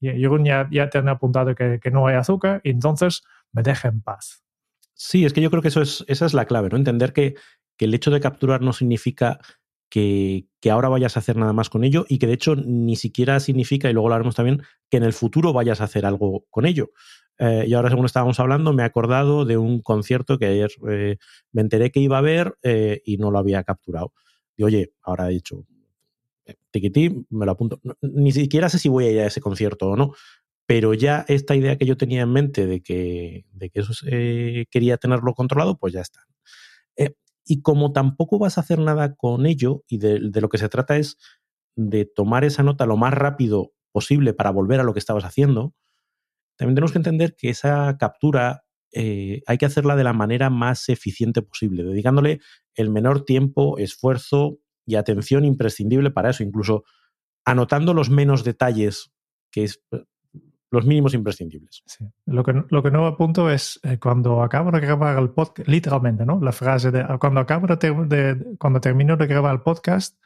Yo 0.00 0.36
ya, 0.38 0.68
ya 0.68 0.90
te 0.90 0.98
han 0.98 1.08
apuntado 1.08 1.54
que, 1.54 1.78
que, 1.80 1.90
no 1.92 2.08
hay 2.08 2.16
azúcar 2.16 2.60
y 2.64 2.70
entonces 2.70 3.22
me 3.52 3.62
deja 3.62 3.86
en 3.86 4.02
paz. 4.02 4.42
Sí, 4.94 5.24
es 5.24 5.32
que 5.32 5.40
yo 5.40 5.48
creo 5.48 5.62
que 5.62 5.68
eso 5.68 5.80
es, 5.80 6.04
esa 6.08 6.26
es 6.26 6.34
la 6.34 6.44
clave, 6.44 6.68
¿no? 6.70 6.76
Entender 6.76 7.12
que, 7.12 7.36
que 7.76 7.84
el 7.84 7.94
hecho 7.94 8.10
de 8.10 8.18
capturar 8.18 8.62
no 8.62 8.72
significa 8.72 9.38
que, 9.92 10.46
ahora 10.70 10.88
vayas 10.88 11.16
a 11.16 11.20
hacer 11.20 11.36
nada 11.36 11.52
más 11.52 11.68
con 11.68 11.84
ello 11.84 12.06
y 12.08 12.18
que 12.18 12.26
de 12.26 12.32
hecho 12.32 12.56
ni 12.56 12.96
siquiera 12.96 13.40
significa, 13.40 13.90
y 13.90 13.92
luego 13.92 14.08
lo 14.08 14.14
haremos 14.14 14.34
también, 14.34 14.62
que 14.88 14.96
en 14.96 15.02
el 15.02 15.12
futuro 15.12 15.52
vayas 15.52 15.82
a 15.82 15.84
hacer 15.84 16.06
algo 16.06 16.46
con 16.48 16.64
ello. 16.64 16.92
Eh, 17.38 17.66
y 17.68 17.74
ahora, 17.74 17.90
según 17.90 18.06
estábamos 18.06 18.40
hablando, 18.40 18.72
me 18.72 18.84
he 18.84 18.86
acordado 18.86 19.44
de 19.44 19.58
un 19.58 19.82
concierto 19.82 20.38
que 20.38 20.46
ayer 20.46 20.70
eh, 20.88 21.18
me 21.52 21.60
enteré 21.60 21.90
que 21.90 22.00
iba 22.00 22.16
a 22.16 22.22
ver 22.22 22.56
eh, 22.62 23.02
y 23.04 23.18
no 23.18 23.30
lo 23.30 23.38
había 23.38 23.64
capturado. 23.64 24.14
Y 24.56 24.62
oye, 24.62 24.94
ahora 25.02 25.28
he 25.28 25.34
dicho, 25.34 25.66
tiquití, 26.70 27.26
me 27.28 27.44
lo 27.44 27.52
apunto. 27.52 27.78
Ni 28.00 28.32
siquiera 28.32 28.70
sé 28.70 28.78
si 28.78 28.88
voy 28.88 29.04
a 29.04 29.10
ir 29.10 29.20
a 29.20 29.26
ese 29.26 29.42
concierto 29.42 29.90
o 29.90 29.96
no, 29.96 30.14
pero 30.64 30.94
ya 30.94 31.26
esta 31.28 31.54
idea 31.54 31.76
que 31.76 31.84
yo 31.84 31.98
tenía 31.98 32.22
en 32.22 32.32
mente 32.32 32.66
de 32.66 32.80
que, 32.80 33.44
de 33.52 33.68
que 33.68 33.80
eso 33.80 33.92
quería 34.70 34.96
tenerlo 34.96 35.34
controlado, 35.34 35.76
pues 35.76 35.92
ya 35.92 36.00
está. 36.00 36.20
Y 37.44 37.62
como 37.62 37.92
tampoco 37.92 38.38
vas 38.38 38.58
a 38.58 38.62
hacer 38.62 38.78
nada 38.78 39.14
con 39.14 39.46
ello, 39.46 39.84
y 39.88 39.98
de, 39.98 40.18
lo 40.20 40.48
que 40.48 40.58
se 40.58 40.68
trata 40.68 40.96
es 40.96 41.16
de 41.76 42.04
tomar 42.04 42.44
esa 42.44 42.62
nota 42.62 42.86
lo 42.86 42.96
más 42.96 43.14
rápido 43.14 43.72
posible 43.92 44.34
para 44.34 44.50
volver 44.50 44.80
a 44.80 44.84
lo 44.84 44.92
que 44.92 44.98
estabas 44.98 45.24
haciendo, 45.24 45.74
también 46.56 46.74
tenemos 46.76 46.92
que 46.92 46.98
entender 46.98 47.34
que 47.36 47.50
esa 47.50 47.96
captura 47.98 48.64
eh, 48.92 49.42
hay 49.46 49.58
que 49.58 49.66
hacerla 49.66 49.96
de 49.96 50.04
la 50.04 50.12
manera 50.12 50.50
más 50.50 50.88
eficiente 50.88 51.42
posible, 51.42 51.82
dedicándole 51.82 52.40
el 52.74 52.90
menor 52.90 53.24
tiempo, 53.24 53.78
esfuerzo 53.78 54.58
y 54.86 54.96
atención 54.96 55.44
imprescindible 55.44 56.10
para 56.10 56.30
eso, 56.30 56.42
incluso 56.42 56.84
anotando 57.44 57.94
los 57.94 58.10
menos 58.10 58.44
detalles, 58.44 59.10
que 59.50 59.64
es 59.64 59.82
los 60.72 60.86
mínimos 60.86 61.14
imprescindibles. 61.14 61.84
Lo, 62.26 62.42
que, 62.42 62.64
lo 62.68 62.82
que 62.82 62.90
no 62.90 63.06
apunto 63.06 63.50
es 63.50 63.78
eh, 63.82 63.98
cuando 63.98 64.42
acabo 64.42 64.70
de 64.70 64.80
grabar 64.80 65.18
el 65.18 65.30
podcast, 65.30 65.68
literalmente, 65.68 66.26
¿no? 66.26 66.40
La 66.40 66.50
frase 66.50 66.90
de 66.90 67.06
cuando 67.20 67.40
acabo 67.40 67.66
de, 67.66 68.56
cuando 68.58 68.80
termino 68.80 69.16
de 69.16 69.26
grabar 69.26 69.54
el 69.54 69.60
podcast, 69.60 70.18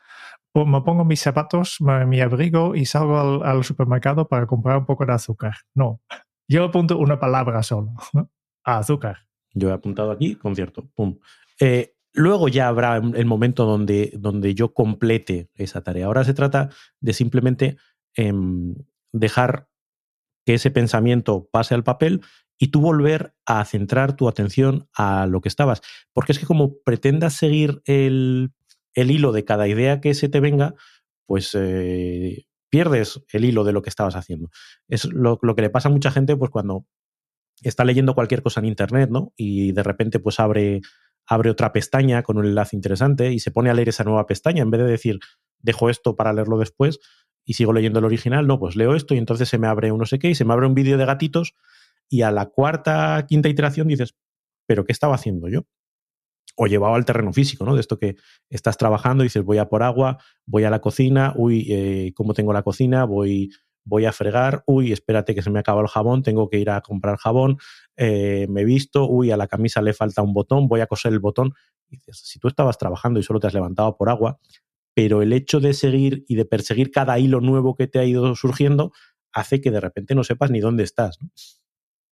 me 0.55 0.81
pongo 0.81 1.05
mis 1.05 1.21
zapatos, 1.21 1.79
mi 1.81 2.21
abrigo 2.21 2.75
y 2.75 2.87
salgo 2.87 3.19
al, 3.19 3.43
al, 3.43 3.65
supermercado 3.65 4.27
para 4.27 4.47
comprar 4.47 4.79
un 4.79 4.87
poco 4.87 5.05
de 5.05 5.13
azúcar. 5.13 5.55
No, 5.75 6.01
yo 6.49 6.65
apunto 6.65 6.97
una 6.97 7.21
palabra 7.21 7.63
solo, 7.63 7.93
azúcar. 8.65 9.27
Yo 9.53 9.69
he 9.69 9.73
apuntado 9.73 10.11
aquí, 10.11 10.37
concierto, 10.37 10.89
pum. 10.95 11.19
Eh, 11.61 11.97
Luego 12.17 12.49
ya 12.49 12.69
habrá 12.69 12.97
el 12.97 13.27
momento 13.27 13.67
donde, 13.67 14.11
donde 14.19 14.55
yo 14.55 14.73
complete 14.73 15.51
esa 15.55 15.83
tarea. 15.83 16.07
Ahora 16.07 16.25
se 16.25 16.33
trata 16.33 16.71
de 16.99 17.13
simplemente 17.13 17.77
em, 18.15 18.75
dejar 19.13 19.69
que 20.47 20.55
ese 20.55 20.71
pensamiento 20.71 21.49
pase 21.51 21.75
al 21.75 21.85
papel 21.85 22.23
y 22.57 22.69
tú 22.69 22.81
volver 22.81 23.35
a 23.45 23.65
centrar 23.65 24.17
tu 24.17 24.29
atención 24.29 24.89
a 24.97 25.27
lo 25.27 25.41
que 25.41 25.49
estabas. 25.49 25.83
Porque 26.15 26.33
es 26.33 26.39
que 26.39 26.47
como 26.47 26.79
pretendas 26.85 27.35
seguir 27.35 27.83
el, 27.85 28.53
hilo 28.95 29.33
de 29.33 29.45
cada 29.45 29.69
idea 29.69 30.01
que 30.01 30.15
se 30.15 30.29
te 30.29 30.41
venga, 30.41 30.75
pues 31.27 31.51
eh, 31.55 32.47
pierdes 32.71 33.21
el 33.33 33.45
hilo 33.45 33.65
de 33.65 33.73
lo 33.73 33.83
que 33.83 33.91
estabas 33.91 34.15
haciendo. 34.15 34.49
Es 34.89 35.05
lo, 35.05 35.39
lo, 35.43 35.55
que 35.57 35.63
le 35.63 35.71
pasa 35.71 35.89
a 35.89 35.93
mucha 35.93 36.13
gente 36.13 36.37
pues 36.37 36.51
cuando 36.51 36.87
está 37.63 37.85
leyendo 37.85 38.15
cualquier 38.15 38.43
cosa 38.43 38.61
en 38.61 38.67
internet, 38.67 39.11
¿no? 39.11 39.33
Y 39.37 39.73
de 39.73 39.83
repente 39.83 40.21
pues 40.21 40.39
abre 40.39 40.81
abre 41.29 41.51
otra 41.51 41.73
pestaña 41.73 42.23
con 42.23 42.39
un 42.39 42.47
enlace 42.47 42.77
interesante 42.77 43.33
y 43.33 43.41
se 43.41 43.51
pone 43.51 43.69
a 43.69 43.75
leer 43.75 43.89
esa 43.89 44.05
nueva 44.05 44.27
pestaña 44.27 44.63
en 44.63 44.71
vez 44.71 44.81
de 44.81 44.87
decir, 44.87 45.19
dejo 45.59 45.91
esto 45.91 46.15
para 46.15 46.33
leerlo 46.33 46.57
después 46.57 47.01
y 47.47 47.55
sigo 47.55 47.73
leyendo 47.73 48.01
el 48.01 48.05
original, 48.05 48.47
no, 48.47 48.59
pues 48.59 48.77
leo 48.77 48.95
esto 48.95 49.15
y 49.15 49.19
entonces 49.19 49.49
se 49.49 49.57
me 49.57 49.69
abre 49.69 49.93
un 49.93 50.01
no 50.01 50.05
sé 50.05 50.19
qué 50.19 50.29
y 50.29 50.35
se 50.35 50.45
me 50.45 50.53
abre 50.53 50.67
un 50.67 50.75
vídeo 50.75 50.99
de 50.99 51.07
gatitos 51.07 51.55
y 52.09 52.23
a 52.23 52.31
la 52.31 52.47
cuarta, 52.47 53.25
quinta 53.27 53.49
iteración 53.49 53.89
dices, 53.89 54.17
pero 54.67 54.85
¿qué 54.85 54.93
estaba 54.93 55.15
haciendo 55.15 55.49
yo? 55.49 55.63
O 56.57 56.67
llevado 56.67 56.95
al 56.95 57.05
terreno 57.05 57.33
físico, 57.33 57.65
¿no? 57.65 57.75
De 57.75 57.81
esto 57.81 57.99
que 57.99 58.17
estás 58.51 58.77
trabajando 58.77 59.23
dices, 59.23 59.45
voy 59.45 59.59
a 59.59 59.69
por 59.69 59.83
agua, 59.83 60.19
voy 60.45 60.65
a 60.65 60.71
la 60.71 60.81
cocina, 60.81 61.33
uy, 61.37 61.67
eh, 61.71 62.13
¿cómo 62.15 62.35
tengo 62.35 62.53
la 62.53 62.63
cocina? 62.63 63.05
Voy 63.05 63.51
voy 63.87 64.05
a 64.05 64.13
fregar, 64.13 64.65
uy, 64.67 64.93
espérate 64.93 65.35
que 65.35 65.43
se 65.43 65.49
me 65.49 65.61
acaba 65.61 65.81
el 65.81 65.87
jabón, 65.87 66.23
tengo 66.23 66.51
que 66.51 66.59
ir 66.59 66.71
a 66.71 66.81
comprar 66.81 67.17
jabón, 67.19 67.57
eh, 67.97 68.47
me 68.51 68.63
he 68.63 68.65
visto, 68.65 69.09
uy, 69.09 69.31
a 69.31 69.37
la 69.37 69.47
camisa 69.47 69.81
le 69.81 69.95
falta 69.95 70.23
un 70.23 70.35
botón, 70.35 70.67
voy 70.67 70.81
a 70.81 70.87
coser 70.89 71.13
el 71.13 71.21
botón. 71.21 71.55
Y 71.89 71.97
dices, 71.97 72.19
si 72.19 72.41
tú 72.41 72.49
estabas 72.49 72.79
trabajando 72.79 73.21
y 73.21 73.23
solo 73.23 73.39
te 73.39 73.47
has 73.47 73.55
levantado 73.55 73.97
por 73.97 74.09
agua, 74.09 74.41
pero 74.97 75.21
el 75.21 75.35
hecho 75.35 75.61
de 75.61 75.75
seguir 75.75 76.25
y 76.27 76.37
de 76.37 76.47
perseguir 76.47 76.91
cada 76.91 77.19
hilo 77.19 77.43
nuevo 77.43 77.77
que 77.77 77.87
te 77.87 77.99
ha 77.99 78.05
ido 78.05 78.35
surgiendo 78.35 78.93
hace 79.31 79.61
que 79.61 79.71
de 79.71 79.79
repente 79.79 80.15
no 80.15 80.25
sepas 80.25 80.51
ni 80.51 80.59
dónde 80.59 80.85
estás. 80.85 81.19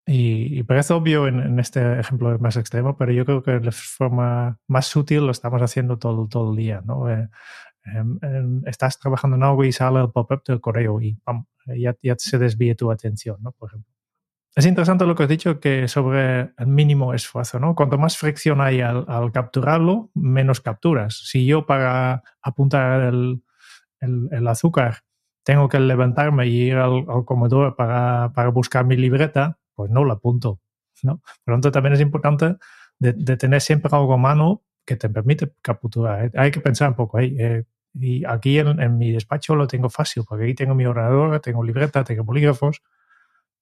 Y, 0.07 0.63
parece 0.65 0.93
obvio 0.93 1.27
en, 1.27 1.59
este 1.59 1.99
ejemplo 1.99 2.39
más 2.39 2.59
extremo, 2.59 2.99
pero 2.99 3.11
yo 3.11 3.25
creo 3.25 3.43
que 3.43 3.53
de 3.53 3.73
forma 3.73 4.59
más 4.69 4.85
sutil 4.85 5.25
lo 5.25 5.31
estamos 5.31 5.63
haciendo 5.63 5.99
todo, 5.99 6.51
el 6.51 6.57
día. 6.59 6.83
¿no? 6.85 7.09
Eh, 7.09 7.27
em, 7.87 8.19
em, 8.21 8.63
estás 8.67 8.99
trabajando 8.99 9.39
en 9.39 9.45
algo 9.45 9.65
y 9.65 9.73
sale 9.73 10.03
el 10.03 10.11
pop-up 10.11 10.43
del 10.47 10.61
correo 10.61 11.01
y 11.01 11.19
ya, 11.79 11.97
ya 12.03 12.17
se 12.19 12.37
desvíe 12.37 12.75
tu 12.75 12.91
atención, 12.91 13.39
¿no? 13.41 13.53
Por 13.53 13.71
ejemplo. 13.71 13.94
Es 14.57 14.67
interesante 14.67 15.05
lo 15.05 15.17
que 15.17 15.25
has 15.25 15.29
dicho 15.29 15.59
que 15.59 15.89
sobre 15.89 16.53
el 16.57 16.67
mínimo 16.67 17.13
esfuerzo, 17.13 17.59
¿no? 17.59 17.75
Cuanto 17.75 17.99
más 17.99 18.17
fricción 18.17 18.61
hay 18.61 18.81
al, 18.81 19.33
capturarlo, 19.33 20.11
menos 20.15 20.61
capturas. 20.61 21.17
Si 21.27 21.45
yo 21.45 21.67
para 21.67 22.23
apuntar 22.41 23.01
el, 23.03 23.43
el, 24.01 24.47
azúcar 24.47 24.99
tengo 25.43 25.69
que 25.69 25.81
levantarme 25.81 26.47
y 26.47 26.69
ir 26.69 26.77
al, 26.77 27.05
comedor 27.25 27.75
para, 27.75 28.33
para, 28.33 28.49
buscar 28.51 28.85
mi 28.85 28.97
libreta, 28.97 29.59
pues 29.75 29.91
no 29.91 30.05
lo 30.05 30.13
apunto, 30.13 30.61
¿no? 31.03 31.21
Por 31.45 31.53
lo 31.53 31.55
tanto, 31.57 31.73
también 31.73 31.95
es 31.95 32.01
importante 32.01 32.57
de, 32.99 33.37
tener 33.37 33.61
siempre 33.61 33.91
algo 33.93 34.15
a 34.15 34.19
mano 34.19 34.63
que 34.87 34.97
te 34.97 35.09
permite 35.09 35.53
capturar. 35.63 36.31
Hay 36.35 36.51
que 36.51 36.61
pensar 36.61 36.89
un 36.91 36.95
poco 36.95 37.19
ahí. 37.19 37.37
Eh, 37.39 37.65
y 37.95 38.25
aquí 38.25 38.59
en, 38.59 38.99
mi 38.99 39.13
despacho 39.13 39.55
lo 39.55 39.67
tengo 39.67 39.89
fácil, 39.89 40.25
porque 40.29 40.45
aquí 40.45 40.55
tengo 40.55 40.75
mi 40.75 40.87
ordenador, 40.87 41.41
tengo 41.41 41.63
libreta, 41.63 42.05
tengo 42.05 42.25
bolígrafos. 42.25 42.83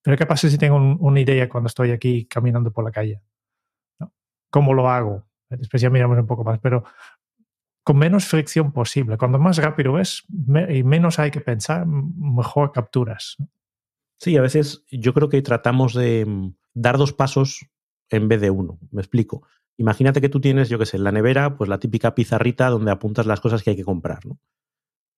Pero 0.03 0.17
¿qué 0.17 0.27
pasa 0.27 0.49
si 0.49 0.59
tengo 0.59 0.77
una 0.77 1.21
idea 1.21 1.49
cuando 1.49 1.69
estoy 1.69 1.93
aquí 1.93 2.27
caminando 2.27 2.73
por 2.73 2.85
la 2.85 2.91
calle? 2.91 3.23
¿Cómo 4.51 4.75
lo 4.75 4.89
hago? 4.89 5.25
Después 5.49 5.81
ya 5.81 5.91
miramos 5.91 6.19
un 6.19 6.27
poco 6.27 6.45
más, 6.45 6.59
pero 6.59 6.85
con 7.85 7.97
menos 7.97 8.27
fricción 8.27 8.73
posible. 8.73 9.17
Cuando 9.17 9.39
más 9.39 9.59
rápido 9.59 9.99
es 9.99 10.25
y 10.69 10.83
menos 10.83 11.19
hay 11.19 11.31
que 11.31 11.41
pensar, 11.41 11.87
mejor 11.87 12.73
capturas. 12.73 13.37
Sí, 14.19 14.37
a 14.37 14.43
veces 14.43 14.85
yo 14.91 15.15
creo 15.15 15.29
que 15.29 15.43
tratamos 15.43 15.95
de 15.95 16.25
mm, 16.27 16.55
dar 16.75 16.99
dos 16.99 17.13
pasos 17.13 17.67
en 18.09 18.29
vez 18.29 18.41
de 18.41 18.51
uno. 18.51 18.79
Me 18.91 19.01
explico. 19.01 19.43
Imagínate 19.79 20.21
que 20.21 20.29
tú 20.29 20.41
tienes, 20.41 20.69
yo 20.69 20.79
qué 20.79 20.87
sé, 20.87 20.97
en 20.97 21.05
la 21.05 21.13
nevera, 21.13 21.57
pues 21.57 21.69
la 21.69 21.79
típica 21.79 22.15
pizarrita 22.15 22.69
donde 22.69 22.91
apuntas 22.91 23.27
las 23.27 23.41
cosas 23.41 23.63
que 23.63 23.71
hay 23.71 23.77
que 23.77 23.85
comprar, 23.85 24.25
¿no? 24.27 24.39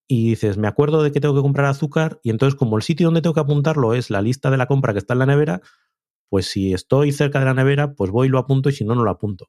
Y 0.07 0.31
dices, 0.31 0.59
me 0.59 0.69
acuerdo 0.69 1.03
de 1.03 1.13
que 1.13 1.21
tengo 1.21 1.35
que 1.35 1.41
comprar 1.41 1.67
azúcar, 1.67 2.21
y 2.23 2.31
entonces, 2.31 2.59
como 2.59 2.77
el 2.77 2.83
sitio 2.83 3.07
donde 3.07 3.23
tengo 3.23 3.35
que 3.35 3.41
apuntarlo 3.41 3.95
es 3.95 4.11
la 4.11 4.23
lista 4.23 4.51
de 4.51 4.57
la 4.57 4.67
compra 4.67 4.93
que 4.93 4.99
está 4.99 5.15
en 5.15 5.21
la 5.21 5.27
nevera, 5.27 5.61
pues 6.29 6.47
si 6.47 6.75
estoy 6.75 7.13
cerca 7.13 7.39
de 7.39 7.47
la 7.47 7.55
nevera, 7.55 7.95
pues 7.95 8.11
voy 8.11 8.27
y 8.27 8.31
lo 8.31 8.39
apunto, 8.39 8.69
y 8.69 8.73
si 8.73 8.85
no, 8.85 8.95
no 8.95 9.05
lo 9.05 9.11
apunto. 9.11 9.49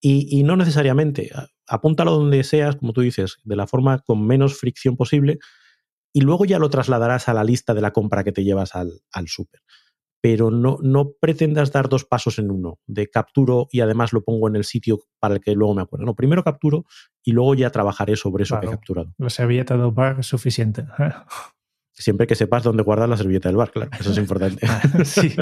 Y, 0.00 0.28
y 0.38 0.42
no 0.42 0.56
necesariamente, 0.56 1.30
apúntalo 1.66 2.12
donde 2.12 2.44
seas, 2.44 2.76
como 2.76 2.92
tú 2.92 3.00
dices, 3.00 3.38
de 3.44 3.56
la 3.56 3.66
forma 3.66 4.00
con 4.00 4.26
menos 4.26 4.58
fricción 4.58 4.96
posible, 4.96 5.38
y 6.12 6.20
luego 6.20 6.44
ya 6.44 6.58
lo 6.58 6.70
trasladarás 6.70 7.28
a 7.28 7.34
la 7.34 7.44
lista 7.44 7.74
de 7.74 7.80
la 7.80 7.92
compra 7.92 8.24
que 8.24 8.32
te 8.32 8.44
llevas 8.44 8.74
al, 8.74 9.00
al 9.12 9.28
súper 9.28 9.62
pero 10.22 10.52
no, 10.52 10.78
no 10.80 11.14
pretendas 11.20 11.72
dar 11.72 11.88
dos 11.88 12.04
pasos 12.04 12.38
en 12.38 12.50
uno, 12.52 12.78
de 12.86 13.10
capturo 13.10 13.66
y 13.72 13.80
además 13.80 14.12
lo 14.12 14.22
pongo 14.22 14.46
en 14.46 14.54
el 14.54 14.62
sitio 14.64 15.00
para 15.18 15.34
el 15.34 15.40
que 15.40 15.52
luego 15.54 15.74
me 15.74 15.82
acuerdo. 15.82 16.06
No, 16.06 16.14
primero 16.14 16.44
capturo 16.44 16.84
y 17.24 17.32
luego 17.32 17.56
ya 17.56 17.70
trabajaré 17.70 18.14
sobre 18.14 18.44
eso 18.44 18.58
que 18.60 18.66
he 18.66 18.70
capturado. 18.70 19.12
La 19.18 19.30
servilleta 19.30 19.76
del 19.76 19.90
bar 19.90 20.20
es 20.20 20.26
suficiente. 20.26 20.86
Siempre 21.92 22.28
que 22.28 22.36
sepas 22.36 22.62
dónde 22.62 22.84
guardar 22.84 23.08
la 23.08 23.16
servilleta 23.16 23.48
del 23.48 23.56
bar, 23.56 23.72
claro, 23.72 23.90
eso 23.98 24.12
es 24.12 24.18
importante. 24.18 24.64
sí. 25.04 25.34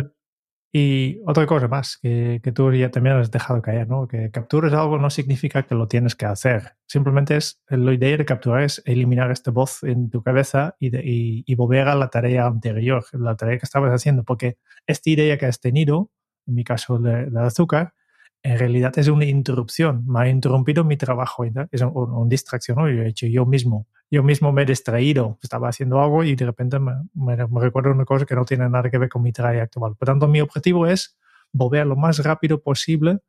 Y 0.73 1.21
otra 1.27 1.47
cosa 1.47 1.67
más 1.67 1.99
que, 1.99 2.41
que, 2.45 2.53
tú 2.53 2.73
ya 2.73 2.93
también 2.93 3.17
has 3.17 3.31
dejado 3.33 3.61
caer, 3.61 3.89
¿no? 3.89 4.07
Que 4.07 4.31
capturas 4.31 4.73
algo 4.73 4.99
no 4.99 5.11
significa 5.11 5.65
que 5.65 5.75
lo 5.75 5.89
tienes 5.89 6.15
que 6.15 6.27
hacer. 6.27 6.77
Simplemente 6.87 7.37
es, 7.37 7.61
la 7.69 7.93
idea 7.93 8.17
de 8.17 8.25
capturar 8.25 8.63
es 8.63 8.81
eliminar 8.85 9.33
esta 9.33 9.51
voz 9.51 9.83
en 9.83 10.11
tu 10.11 10.23
cabeza 10.23 10.77
y, 10.79 10.97
y, 10.97 11.43
y, 11.45 11.55
volver 11.57 11.89
a 11.89 11.97
la 11.97 12.09
tarea 12.09 12.47
anterior, 12.47 13.05
la 13.13 13.35
tarea 13.37 13.59
que 13.59 13.67
estabas 13.67 13.93
haciendo, 13.93 14.23
porque 14.23 14.59
esta 14.87 15.11
idea 15.11 15.37
que 15.39 15.47
has 15.47 15.59
tenido, 15.61 16.13
en 16.47 16.55
mi 16.55 16.63
caso 16.63 16.99
de, 17.01 17.27
de 17.27 17.41
azúcar, 17.41 17.95
en 18.43 18.59
realidad 18.59 18.97
es 18.97 19.09
una 19.09 19.25
interrupción. 19.25 20.05
Me 20.07 20.21
ha 20.21 20.29
interrumpido 20.29 20.85
mi 20.85 20.97
trabajo, 20.97 21.45
es 21.45 21.83
una 21.83 21.91
un 21.91 22.29
distracción, 22.29 22.79
¿no? 22.79 22.89
Yo 22.89 23.03
he 23.03 23.09
hecho 23.09 23.27
yo 23.27 23.45
mismo 23.45 23.89
yo 24.11 24.23
mismo 24.25 24.53
me 24.53 24.63
he 24.63 24.67
distraído, 24.67 25.39
estaba 25.41 25.69
haciendo 25.69 26.01
algo 26.01 26.25
y 26.25 26.35
de 26.35 26.47
repente 26.47 26.79
me, 26.81 27.37
recuerdo 27.37 27.93
una 27.93 28.05
cosa 28.05 28.27
que 28.27 28.35
no 28.35 28.45
tiene 28.45 28.69
nada 28.69 28.91
que 28.91 28.99
ver 28.99 29.09
con 29.09 29.23
mi 29.23 29.33
tarea 29.33 29.63
actual. 29.63 29.95
Por 29.97 30.07
tanto, 30.07 30.27
mi 30.27 30.41
objetivo 30.41 30.87
es 30.87 31.17
volver 31.53 31.87
lo 31.87 31.97
más 31.97 32.19
rápido 32.25 32.61
posible 32.61 33.21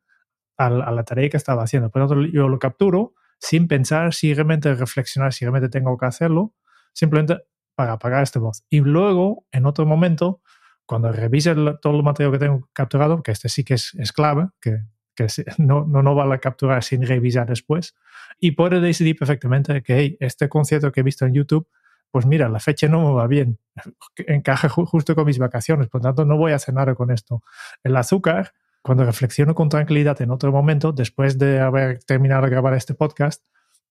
a, 0.56 0.70
la 0.70 1.04
tarea 1.04 1.30
que 1.30 1.36
estaba 1.36 1.62
haciendo. 1.62 1.90
Por 1.90 2.02
tanto, 2.02 2.26
yo 2.26 2.48
lo 2.48 2.58
capturo 2.58 3.14
sin 3.38 3.68
pensar, 3.68 4.12
si 4.12 4.34
realmente 4.34 4.74
reflexionar, 4.74 5.32
si 5.32 5.44
realmente 5.44 5.68
tengo 5.68 5.96
que 5.96 6.06
hacerlo, 6.06 6.54
simplemente 6.92 7.42
para 7.76 7.92
apagar 7.92 8.22
esta 8.22 8.40
voz. 8.40 8.64
Y 8.68 8.80
luego, 8.80 9.46
en 9.52 9.66
otro 9.66 9.86
momento, 9.86 10.40
cuando 10.84 11.12
revise 11.12 11.54
todo 11.80 11.96
el 11.96 12.02
material 12.02 12.32
que 12.32 12.38
tengo 12.38 12.68
capturado, 12.72 13.22
que 13.22 13.30
este 13.30 13.48
sí 13.48 13.64
que 13.64 13.74
es, 13.74 13.94
es 13.94 14.12
clave, 14.12 14.48
que 14.60 14.80
que 15.26 15.44
no, 15.58 15.84
no, 15.86 16.02
no 16.02 16.14
va 16.14 16.32
a 16.32 16.38
capturar 16.38 16.82
sin 16.82 17.06
revisar 17.06 17.48
después. 17.48 17.94
Y 18.38 18.52
puede 18.52 18.80
decidir 18.80 19.16
perfectamente 19.18 19.82
que 19.82 20.16
este 20.20 20.48
concierto 20.48 20.92
que 20.92 21.00
he 21.00 21.02
visto 21.02 21.26
en 21.26 21.34
YouTube, 21.34 21.66
pues 22.10 22.26
mira, 22.26 22.48
la 22.48 22.60
fecha 22.60 22.88
no 22.88 23.00
me 23.00 23.12
va 23.14 23.26
bien, 23.26 23.58
encaja 24.26 24.68
justo 24.68 25.14
con 25.14 25.26
mis 25.26 25.38
vacaciones, 25.38 25.88
por 25.88 26.00
lo 26.00 26.08
tanto 26.08 26.24
no 26.24 26.36
voy 26.36 26.52
a 26.52 26.56
hacer 26.56 26.74
nada 26.74 26.94
con 26.94 27.10
esto. 27.10 27.42
El 27.82 27.96
azúcar, 27.96 28.52
cuando 28.82 29.04
reflexiono 29.04 29.54
con 29.54 29.68
tranquilidad 29.68 30.20
en 30.20 30.30
otro 30.30 30.52
momento, 30.52 30.92
después 30.92 31.38
de 31.38 31.60
haber 31.60 32.02
terminado 32.04 32.42
de 32.42 32.50
grabar 32.50 32.74
este 32.74 32.94
podcast, 32.94 33.42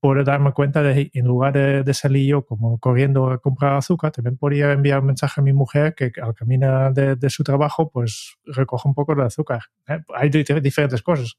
puedo 0.02 0.24
darme 0.24 0.52
cuenta 0.52 0.82
de, 0.82 1.12
en 1.14 1.26
lugar 1.26 1.54
de, 1.54 1.84
de, 1.84 1.94
salir 1.94 2.28
yo 2.28 2.46
como 2.46 2.80
corriendo 2.80 3.30
a 3.30 3.38
comprar 3.38 3.76
azúcar, 3.76 4.12
también 4.12 4.36
podría 4.36 4.72
enviar 4.72 5.00
un 5.00 5.06
mensaje 5.06 5.40
a 5.40 5.44
mi 5.44 5.54
mujer 5.54 5.94
que 5.96 6.12
al 6.22 6.34
caminar 6.34 6.94
de, 6.94 7.16
de 7.16 7.30
su 7.30 7.44
trabajo, 7.44 7.90
pues 7.90 8.36
recoge 8.46 8.88
un 8.88 8.96
poco 8.96 9.14
de 9.16 9.24
azúcar. 9.24 9.62
¿eh? 9.88 10.00
Hay 10.16 10.30
diferentes 10.30 11.04
cosas. 11.04 11.38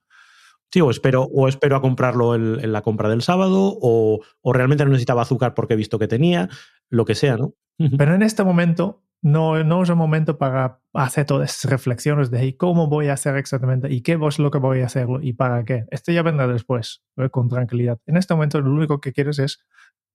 Sí, 0.72 0.80
o 0.80 0.90
espero, 0.90 1.24
o 1.24 1.48
espero 1.48 1.76
a 1.76 1.82
comprarlo 1.82 2.34
en, 2.34 2.58
en 2.60 2.72
la 2.72 2.80
compra 2.80 3.10
del 3.10 3.20
sábado, 3.20 3.76
o, 3.82 4.20
o, 4.40 4.52
realmente 4.52 4.84
no 4.84 4.90
necesitaba 4.90 5.22
azúcar 5.22 5.52
porque 5.52 5.74
he 5.74 5.76
visto 5.76 5.98
que 5.98 6.08
tenía, 6.08 6.48
lo 6.88 7.04
que 7.04 7.14
sea, 7.14 7.36
¿no? 7.36 7.54
Pero 7.98 8.14
en 8.14 8.22
este 8.22 8.44
momento 8.44 9.02
no, 9.22 9.62
no 9.62 9.82
es 9.82 9.88
el 9.88 9.96
momento 9.96 10.36
para 10.36 10.80
hacer 10.92 11.24
todas 11.24 11.56
esas 11.56 11.70
reflexiones 11.70 12.30
de 12.30 12.56
cómo 12.56 12.88
voy 12.88 13.06
a 13.06 13.14
hacer 13.14 13.36
exactamente 13.36 13.92
y 13.92 14.02
qué 14.02 14.18
es 14.20 14.38
lo 14.38 14.50
que 14.50 14.58
voy 14.58 14.80
a 14.80 14.86
hacerlo 14.86 15.20
y 15.22 15.32
para 15.32 15.64
qué. 15.64 15.86
Esto 15.90 16.10
ya 16.12 16.22
vendrá 16.22 16.48
después, 16.48 17.02
¿eh? 17.16 17.30
con 17.30 17.48
tranquilidad. 17.48 17.98
En 18.06 18.16
este 18.16 18.34
momento 18.34 18.60
lo 18.60 18.72
único 18.72 19.00
que 19.00 19.12
quieres 19.12 19.38
es 19.38 19.64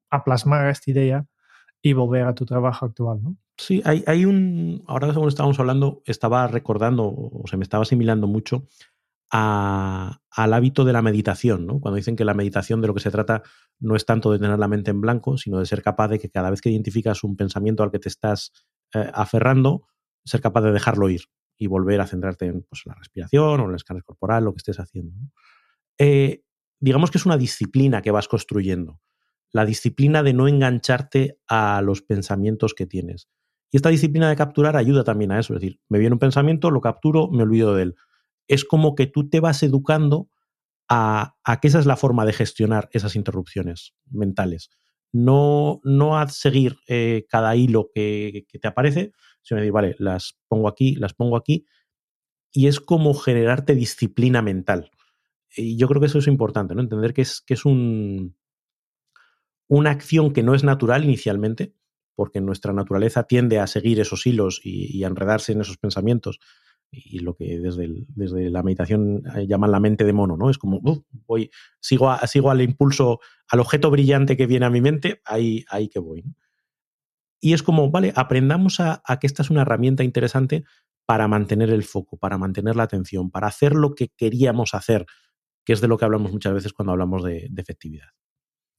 aplasmar 0.10 0.68
esta 0.70 0.92
idea 0.92 1.26
y 1.82 1.94
volver 1.94 2.26
a 2.26 2.36
tu 2.36 2.46
trabajo 2.46 2.86
actual, 2.86 3.24
¿no? 3.24 3.38
Sí, 3.58 3.82
hay, 3.86 4.04
hay 4.06 4.26
un. 4.26 4.84
Ahora, 4.88 5.12
según 5.14 5.30
estábamos 5.30 5.60
hablando, 5.60 6.02
estaba 6.06 6.48
recordando 6.48 7.06
o 7.08 7.44
se 7.48 7.58
me 7.58 7.64
estaba 7.64 7.84
asimilando 7.84 8.28
mucho 8.28 8.68
a, 9.32 10.20
al 10.32 10.54
hábito 10.54 10.86
de 10.86 10.94
la 10.94 11.02
meditación, 11.02 11.66
¿no? 11.66 11.80
Cuando 11.80 11.96
dicen 11.96 12.16
que 12.16 12.26
la 12.26 12.34
meditación 12.34 12.82
de 12.82 12.88
lo 12.88 12.94
que 12.94 13.00
se 13.00 13.12
trata 13.12 13.44
no 13.80 13.96
es 13.96 14.06
tanto 14.06 14.32
de 14.32 14.40
tener 14.40 14.60
la 14.60 14.68
mente 14.68 14.92
en 14.92 15.02
blanco, 15.02 15.38
sino 15.38 15.60
de 15.60 15.66
ser 15.66 15.82
capaz 15.82 16.10
de 16.10 16.20
que 16.20 16.30
cada 16.30 16.50
vez 16.50 16.62
que 16.62 16.70
identificas 16.70 17.24
un 17.24 17.36
pensamiento 17.36 17.84
al 17.84 17.92
que 17.92 18.00
te 18.00 18.10
estás 18.10 18.52
eh, 18.94 19.12
aferrando, 19.14 19.88
ser 20.24 20.42
capaz 20.42 20.62
de 20.62 20.72
dejarlo 20.72 21.10
ir 21.10 21.22
y 21.58 21.68
volver 21.68 22.02
a 22.02 22.08
centrarte 22.08 22.46
en 22.46 22.64
pues, 22.64 22.84
la 22.86 22.94
respiración 22.94 23.60
o 23.60 23.64
en 23.64 23.70
el 23.70 23.76
escáner 23.76 24.04
corporal, 24.04 24.46
lo 24.46 24.54
que 24.54 24.58
estés 24.58 24.80
haciendo. 24.80 25.14
Eh, 25.98 26.44
digamos 26.80 27.12
que 27.12 27.18
es 27.18 27.26
una 27.26 27.38
disciplina 27.38 28.02
que 28.02 28.12
vas 28.12 28.28
construyendo, 28.28 29.02
la 29.52 29.66
disciplina 29.66 30.24
de 30.24 30.34
no 30.34 30.48
engancharte 30.48 31.40
a 31.48 31.82
los 31.82 32.02
pensamientos 32.02 32.74
que 32.74 32.86
tienes. 32.86 33.30
Y 33.72 33.78
esta 33.78 33.90
disciplina 33.90 34.30
de 34.30 34.36
capturar 34.36 34.78
ayuda 34.78 35.04
también 35.04 35.32
a 35.32 35.40
eso, 35.40 35.54
es 35.54 35.62
decir, 35.62 35.80
me 35.90 36.00
viene 36.00 36.14
un 36.14 36.20
pensamiento, 36.20 36.72
lo 36.72 36.82
capturo, 36.82 37.30
me 37.30 37.44
olvido 37.44 37.76
de 37.76 37.84
él. 37.84 37.96
Es 38.48 38.64
como 38.64 38.96
que 38.96 39.08
tú 39.08 39.30
te 39.30 39.40
vas 39.40 39.64
educando 39.64 40.30
a, 40.88 41.36
a 41.44 41.60
que 41.60 41.68
esa 41.68 41.80
es 41.80 41.86
la 41.86 41.98
forma 41.98 42.26
de 42.26 42.34
gestionar 42.34 42.88
esas 42.94 43.16
interrupciones 43.16 43.94
mentales 44.10 44.70
no, 45.12 45.82
no 45.84 46.18
a 46.18 46.28
seguir 46.28 46.78
eh, 46.88 47.26
cada 47.30 47.56
hilo 47.56 47.90
que, 47.94 48.46
que, 48.48 48.60
te 48.60 48.68
aparece, 48.68 49.12
sino 49.42 49.60
decir, 49.60 49.72
vale, 49.72 49.96
las 50.00 50.38
pongo 50.48 50.68
aquí, 50.68 50.96
las 50.96 51.14
pongo 51.14 51.38
aquí, 51.38 51.66
y 52.52 52.68
es 52.68 52.80
como 52.80 53.14
generarte 53.14 53.76
disciplina 53.76 54.42
mental. 54.42 54.92
Y 55.56 55.78
yo 55.78 55.88
creo 55.88 56.00
que 56.00 56.08
eso 56.08 56.20
es 56.20 56.28
importante, 56.28 56.76
¿no? 56.76 56.82
Entender 56.82 57.14
que 57.14 57.22
es, 57.22 57.42
que 57.42 57.54
es 57.54 57.66
un, 57.66 58.36
una 59.68 59.92
acción 59.92 60.34
que 60.34 60.44
no 60.44 60.56
es 60.56 60.64
natural 60.64 61.04
inicialmente, 61.04 61.74
porque 62.16 62.42
nuestra 62.42 62.74
naturaleza 62.74 63.24
tiende 63.24 63.60
a 63.60 63.68
seguir 63.68 64.00
esos 64.00 64.26
hilos 64.26 64.60
y, 64.64 64.98
y 64.98 65.04
a 65.04 65.08
enredarse 65.08 65.52
en 65.52 65.62
esos 65.62 65.78
pensamientos, 65.78 66.40
y 66.92 67.20
lo 67.20 67.36
que 67.36 67.60
desde, 67.60 68.06
desde 68.08 68.50
la 68.50 68.64
meditación 68.64 69.24
eh, 69.36 69.48
llaman 69.48 69.72
la 69.72 69.80
mente 69.80 70.04
de 70.04 70.14
mono, 70.14 70.38
¿no? 70.38 70.50
Es 70.50 70.58
como, 70.58 70.78
uh, 70.78 71.04
voy, 71.26 71.52
sigo, 71.80 72.16
sigo 72.26 72.50
al 72.50 72.62
impulso, 72.62 73.20
al 73.50 73.60
objeto 73.60 73.92
brillante 73.92 74.38
que 74.38 74.48
viene 74.48 74.66
a 74.66 74.70
mi 74.70 74.82
mente, 74.82 75.22
ahí, 75.26 75.66
ahí 75.70 75.90
que 75.90 76.00
voy. 76.00 76.24
Y 77.40 77.54
es 77.54 77.62
como, 77.62 77.92
vale, 77.92 78.14
aprendamos 78.16 78.80
a, 78.80 79.02
que 79.20 79.28
esta 79.28 79.44
es 79.44 79.50
una 79.50 79.62
herramienta 79.62 80.04
interesante 80.04 80.64
para 81.06 81.28
mantener 81.28 81.70
el 81.70 81.84
foco, 81.84 82.18
para 82.18 82.38
mantener 82.38 82.76
la 82.76 82.84
atención, 82.84 83.30
para 83.32 83.48
hacer 83.48 83.74
lo 83.74 83.94
que 83.94 84.10
queríamos 84.18 84.74
hacer, 84.74 85.06
que 85.66 85.74
es 85.74 85.82
de 85.82 85.88
lo 85.88 85.98
que 85.98 86.06
hablamos 86.06 86.32
muchas 86.32 86.54
veces 86.54 86.74
cuando 86.74 86.94
hablamos 86.94 87.24
de, 87.24 87.48
de 87.50 87.62
efectividad. 87.62 88.08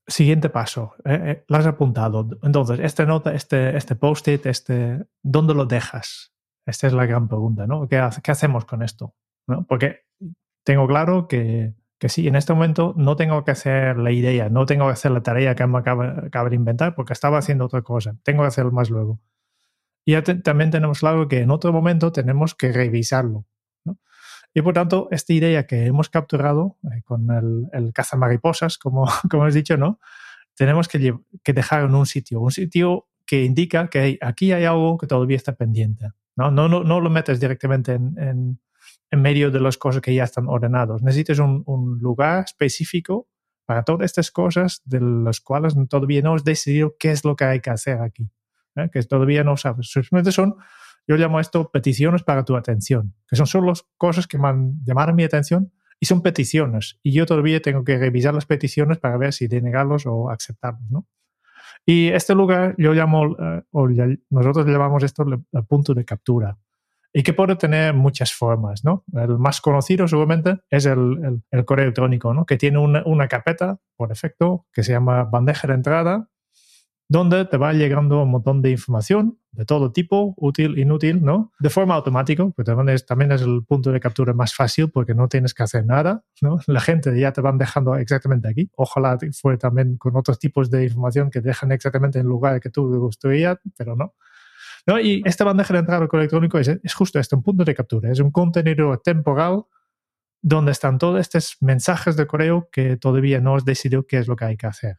Siguiente 0.07 0.49
paso, 0.49 0.95
eh, 1.05 1.21
eh, 1.25 1.45
lo 1.47 1.57
has 1.57 1.67
apuntado. 1.67 2.29
Entonces, 2.43 2.81
esta 2.81 3.05
nota, 3.05 3.35
este, 3.35 3.77
este 3.77 3.95
post-it, 3.95 4.47
este, 4.47 5.05
¿dónde 5.23 5.55
lo 5.55 5.67
dejas? 5.67 6.33
Esta 6.69 6.87
es 6.87 6.93
la 6.93 7.07
gran 7.07 7.29
pregunta, 7.29 7.67
¿no? 7.67 7.89
¿Qué, 7.89 7.99
hacemos 7.99 8.65
con 8.65 8.83
esto? 8.83 9.15
¿No? 9.47 9.65
Porque 9.67 10.03
tengo 10.65 10.87
claro 10.87 11.27
que, 11.29 11.75
que 11.99 12.09
sí, 12.09 12.29
en 12.29 12.37
este 12.37 12.53
momento 12.53 12.95
no 12.97 13.17
tengo 13.17 13.43
que 13.45 13.53
hacer 13.53 13.97
la 13.97 14.11
idea, 14.11 14.51
no 14.51 14.67
tengo 14.67 14.87
que 14.87 14.93
hacer 14.93 15.13
la 15.13 15.23
tarea 15.23 15.55
que 15.55 15.67
me 15.67 15.79
acaba, 15.79 16.49
de 16.51 16.55
inventar 16.55 16.95
porque 16.95 17.15
estaba 17.15 17.39
haciendo 17.39 17.65
otra 17.65 17.83
cosa. 17.83 18.17
Tengo 18.23 18.43
que 18.43 18.49
hacerlo 18.49 18.71
más 18.71 18.91
luego. 18.91 19.19
Y 20.05 20.13
ya 20.13 20.23
también 20.23 20.71
tenemos 20.71 21.01
claro 21.01 21.27
que 21.27 21.41
en 21.41 21.51
otro 21.51 21.73
momento 21.73 22.13
tenemos 22.13 22.55
que 22.55 22.73
revisarlo. 22.73 23.47
Y 24.55 24.63
por 24.63 24.75
tanto, 24.75 25.09
esta 25.11 25.33
idea 25.33 25.67
que 25.67 25.87
hemos 25.87 26.09
capturado 26.09 26.79
eh, 26.85 27.03
con 27.05 27.31
el, 27.31 27.69
el 27.73 27.93
cazamariposas, 27.93 28.79
como, 28.79 29.07
como 29.31 29.45
has 29.45 29.55
dicho, 29.55 29.77
¿no? 29.77 30.01
Tenemos 30.55 30.89
que, 30.89 31.15
dejar 31.45 31.85
en 31.85 31.95
un 31.95 32.05
sitio, 32.05 32.41
un 32.41 32.51
sitio 32.51 33.07
que 33.25 33.45
indica 33.45 33.89
que 33.89 34.19
aquí 34.21 34.53
hay 34.53 34.65
algo 34.65 34.99
que 34.99 35.07
todavía 35.07 35.37
está 35.37 35.55
pendiente. 35.55 36.09
¿No? 36.39 36.53
No, 36.53 36.69
no, 36.69 37.01
lo 37.01 37.11
metes 37.11 37.41
directamente 37.41 37.93
en, 37.95 38.61
en, 39.11 39.21
medio 39.21 39.51
de 39.51 39.61
las 39.61 39.77
cosas 39.77 40.01
que 40.01 40.15
ya 40.15 40.25
están 40.25 40.47
ordenados. 40.49 41.03
Necesitas 41.03 41.41
un, 41.41 41.99
lugar 42.01 42.45
específico 42.45 43.29
para 43.67 43.83
todas 43.83 44.07
estas 44.07 44.31
cosas 44.31 44.81
de 44.85 45.01
las 45.01 45.41
cuales 45.41 45.75
todavía 45.91 46.23
no 46.23 46.35
has 46.35 46.45
decidido 46.45 46.95
qué 46.99 47.11
es 47.11 47.25
lo 47.25 47.35
que 47.35 47.45
hay 47.45 47.61
que 47.61 47.71
hacer 47.71 48.01
aquí, 48.01 48.31
¿eh? 48.77 48.89
que 48.91 49.03
todavía 49.03 49.43
no 49.43 49.57
sabes. 49.57 49.91
Simplemente 49.91 50.31
son, 50.31 50.55
yo 51.09 51.17
llamo 51.17 51.41
esto 51.41 51.71
peticiones 51.71 52.23
para 52.23 52.45
tu 52.45 52.57
atención, 52.57 53.15
que 53.27 53.35
son 53.35 53.47
solo 53.47 53.73
cosas 53.97 54.29
que 54.29 54.39
me 54.39 54.49
han 54.49 54.85
llamado 54.85 55.13
mi 55.13 55.25
atención 55.25 55.73
y 55.99 56.07
son 56.07 56.23
peticiones. 56.23 57.01
Y 57.03 57.13
yo 57.13 57.27
todavía 57.27 57.61
tengo 57.61 57.83
que 57.83 57.99
revisar 57.99 58.33
las 58.33 58.47
peticiones 58.47 58.99
para 58.99 59.17
ver 59.17 59.33
si 59.33 59.49
denegarlos 59.49 60.07
o 60.07 60.31
aceptarlos, 60.31 60.89
¿no? 60.89 61.07
Y 61.87 62.09
este 62.09 62.35
lugar 62.35 62.75
yo 62.79 62.93
llamo, 62.93 63.23
uh, 63.23 63.63
o 63.73 63.89
nosotros 64.31 64.67
llamamos 64.67 65.03
esto 65.03 65.23
el, 65.23 65.45
el, 65.53 65.65
punto 65.65 65.95
de 65.95 66.05
captura. 66.05 66.59
y 67.13 67.23
que 67.23 67.33
puede 67.33 67.57
tener 67.57 67.95
muchas 67.95 68.33
formas, 68.33 68.85
¿no? 68.85 69.05
El 69.15 69.39
más 69.39 69.61
conocido 69.61 70.07
seguramente 70.07 70.59
es 70.71 70.87
el, 70.87 71.43
el, 71.51 71.65
correo 71.65 71.85
electrónico, 71.85 72.35
¿no? 72.35 72.45
Que 72.45 72.57
tiene 72.57 72.79
una, 72.79 73.03
una, 73.07 73.29
carpeta, 73.29 73.79
por 73.97 74.13
efecto, 74.13 74.67
que 74.73 74.83
se 74.83 74.93
llama 74.93 75.25
bandeja 75.25 75.67
de 75.67 75.75
entrada, 75.75 76.29
donde 77.09 77.47
te 77.47 77.57
va 77.57 77.73
llegando 77.73 78.23
un 78.23 78.31
montón 78.31 78.61
de 78.61 78.71
información 78.71 79.39
de 79.51 79.65
todo 79.65 79.91
tipo, 79.93 80.35
útil, 80.37 80.79
inútil, 80.79 81.25
¿no? 81.25 81.53
De 81.59 81.71
forma 81.71 81.95
automática, 81.95 82.47
que 82.55 82.65
también 82.65 82.91
es, 82.91 83.07
también 83.07 83.33
es 83.33 83.41
el 83.41 83.65
punto 83.65 83.91
de 83.91 83.99
captura 83.99 84.35
más 84.35 84.55
fácil 84.55 84.91
porque 84.91 85.15
no 85.15 85.27
tienes 85.27 85.55
que 85.55 85.63
hacer 85.63 85.87
nada, 85.87 86.23
¿no? 86.43 86.61
La 86.67 86.81
gente 86.81 87.19
ya 87.19 87.33
te 87.33 87.41
van 87.41 87.57
dejando 87.57 87.97
exactamente 87.97 88.49
aquí. 88.49 88.71
Ojalá 88.77 89.19
fuera 89.41 89.59
también 89.59 89.97
con 89.97 90.17
otros 90.17 90.39
tipos 90.39 90.71
de 90.71 90.85
información 90.85 91.31
que 91.31 91.41
dejan 91.41 91.73
exactamente 91.73 92.19
en 92.19 92.27
el 92.27 92.29
lugar 92.29 92.61
que 92.61 92.69
tú 92.69 92.95
gustaría, 93.01 93.59
pero 93.77 93.97
no. 93.97 94.15
¿No? 94.87 95.01
Y 95.01 95.23
esta 95.25 95.45
bandeja 95.45 95.75
de 95.75 95.81
entrada 95.81 96.09
electrónico 96.13 96.59
es, 96.59 96.69
es 96.69 96.95
justo 96.95 97.19
esto, 97.19 97.37
un 97.37 97.43
punto 97.43 97.65
de 97.65 97.75
captura. 97.75 98.11
Es 98.11 98.21
un 98.21 98.31
contenido 98.31 98.99
temporal 98.99 99.65
donde 100.41 100.73
están 100.73 100.99
todos 100.99 101.21
estos 101.21 101.57
mensajes 101.61 102.17
de 102.17 102.27
correo 102.27 102.69
que 102.71 102.97
todavía 102.97 103.41
no 103.41 103.57
has 103.57 103.65
decidido 103.65 104.07
qué 104.07 104.19
es 104.19 104.29
lo 104.29 104.37
que 104.37 104.45
hay 104.45 104.57
que 104.57 104.67
hacer. 104.67 104.99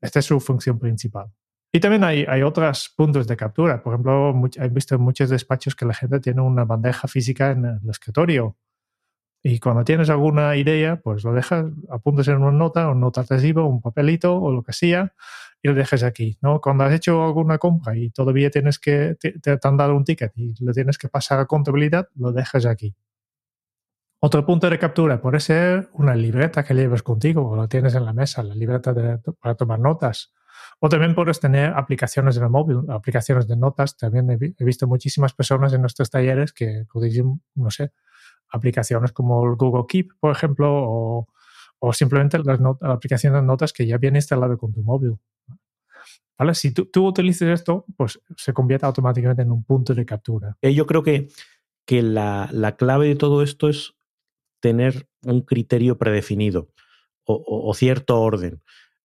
Esta 0.00 0.18
es 0.18 0.24
su 0.24 0.40
función 0.40 0.78
principal. 0.78 1.32
Y 1.72 1.80
también 1.80 2.04
hay, 2.04 2.24
hay 2.28 2.42
otros 2.42 2.92
puntos 2.96 3.26
de 3.26 3.36
captura. 3.36 3.82
Por 3.82 3.94
ejemplo, 3.94 4.34
he 4.56 4.68
visto 4.68 4.94
en 4.94 5.02
muchos 5.02 5.28
despachos 5.30 5.74
que 5.74 5.84
la 5.84 5.94
gente 5.94 6.20
tiene 6.20 6.40
una 6.40 6.64
bandeja 6.64 7.08
física 7.08 7.50
en 7.50 7.64
el 7.66 7.90
escritorio. 7.90 8.56
Y 9.42 9.60
cuando 9.60 9.84
tienes 9.84 10.10
alguna 10.10 10.56
idea, 10.56 10.96
pues 10.96 11.22
lo 11.22 11.32
dejas, 11.32 11.66
apuntas 11.90 12.26
en 12.28 12.36
una 12.36 12.50
nota, 12.50 12.88
un 12.88 13.00
nota 13.00 13.20
adhesivo, 13.20 13.66
un 13.66 13.80
papelito 13.80 14.40
o 14.40 14.50
lo 14.52 14.62
que 14.62 14.72
sea, 14.72 15.14
y 15.62 15.68
lo 15.68 15.74
dejas 15.74 16.02
aquí. 16.02 16.38
¿no? 16.40 16.60
Cuando 16.60 16.84
has 16.84 16.92
hecho 16.92 17.22
alguna 17.24 17.58
compra 17.58 17.96
y 17.96 18.10
todavía 18.10 18.50
tienes 18.50 18.78
que, 18.78 19.16
te, 19.20 19.38
te 19.38 19.58
han 19.62 19.76
dado 19.76 19.94
un 19.94 20.04
ticket 20.04 20.32
y 20.36 20.54
lo 20.64 20.72
tienes 20.72 20.98
que 20.98 21.08
pasar 21.08 21.38
a 21.40 21.46
contabilidad, 21.46 22.08
lo 22.16 22.32
dejas 22.32 22.66
aquí. 22.66 22.96
Otro 24.18 24.46
punto 24.46 24.70
de 24.70 24.78
captura 24.78 25.20
puede 25.20 25.40
ser 25.40 25.90
una 25.92 26.14
libreta 26.14 26.64
que 26.64 26.74
lleves 26.74 27.02
contigo 27.02 27.48
o 27.48 27.56
lo 27.56 27.68
tienes 27.68 27.94
en 27.94 28.04
la 28.04 28.12
mesa, 28.12 28.42
la 28.42 28.54
libreta 28.54 28.94
para 29.40 29.54
tomar 29.54 29.78
notas. 29.78 30.32
O 30.80 30.88
también 30.88 31.14
puedes 31.14 31.38
tener 31.38 31.72
aplicaciones 31.74 32.36
en 32.36 32.44
el 32.44 32.50
móvil, 32.50 32.78
aplicaciones 32.88 33.46
de 33.46 33.56
notas. 33.56 33.96
También 33.96 34.30
he, 34.30 34.64
visto 34.64 34.86
muchísimas 34.86 35.32
personas 35.32 35.72
en 35.72 35.80
nuestros 35.80 36.10
talleres 36.10 36.52
que 36.52 36.84
utilizan, 36.94 37.40
no 37.54 37.70
sé, 37.70 37.92
aplicaciones 38.50 39.12
como 39.12 39.44
el 39.46 39.56
Google 39.56 39.84
Keep, 39.88 40.12
por 40.18 40.32
ejemplo, 40.32 40.70
o, 40.72 41.28
o 41.78 41.92
simplemente 41.92 42.38
las 42.38 42.60
la 42.60 42.92
aplicación 42.92 43.34
de 43.34 43.42
notas 43.42 43.72
que 43.72 43.86
ya 43.86 43.98
viene 43.98 44.18
instalada 44.18 44.56
con 44.56 44.72
tu 44.72 44.82
móvil. 44.82 45.18
¿Vale? 46.38 46.54
Si 46.54 46.72
tú, 46.72 46.86
tú 46.86 47.06
utilizas 47.06 47.48
esto, 47.48 47.86
pues 47.96 48.20
se 48.36 48.52
convierte 48.52 48.86
automáticamente 48.86 49.42
en 49.42 49.52
un 49.52 49.64
punto 49.64 49.94
de 49.94 50.04
captura. 50.04 50.56
Eh, 50.60 50.74
yo 50.74 50.86
creo 50.86 51.02
que, 51.02 51.28
que 51.86 52.02
la, 52.02 52.50
la 52.52 52.76
clave 52.76 53.08
de 53.08 53.16
todo 53.16 53.42
esto 53.42 53.68
es 53.70 53.95
tener 54.60 55.08
un 55.22 55.42
criterio 55.42 55.98
predefinido 55.98 56.68
o, 57.26 57.74
cierto 57.74 58.20
orden. 58.20 58.62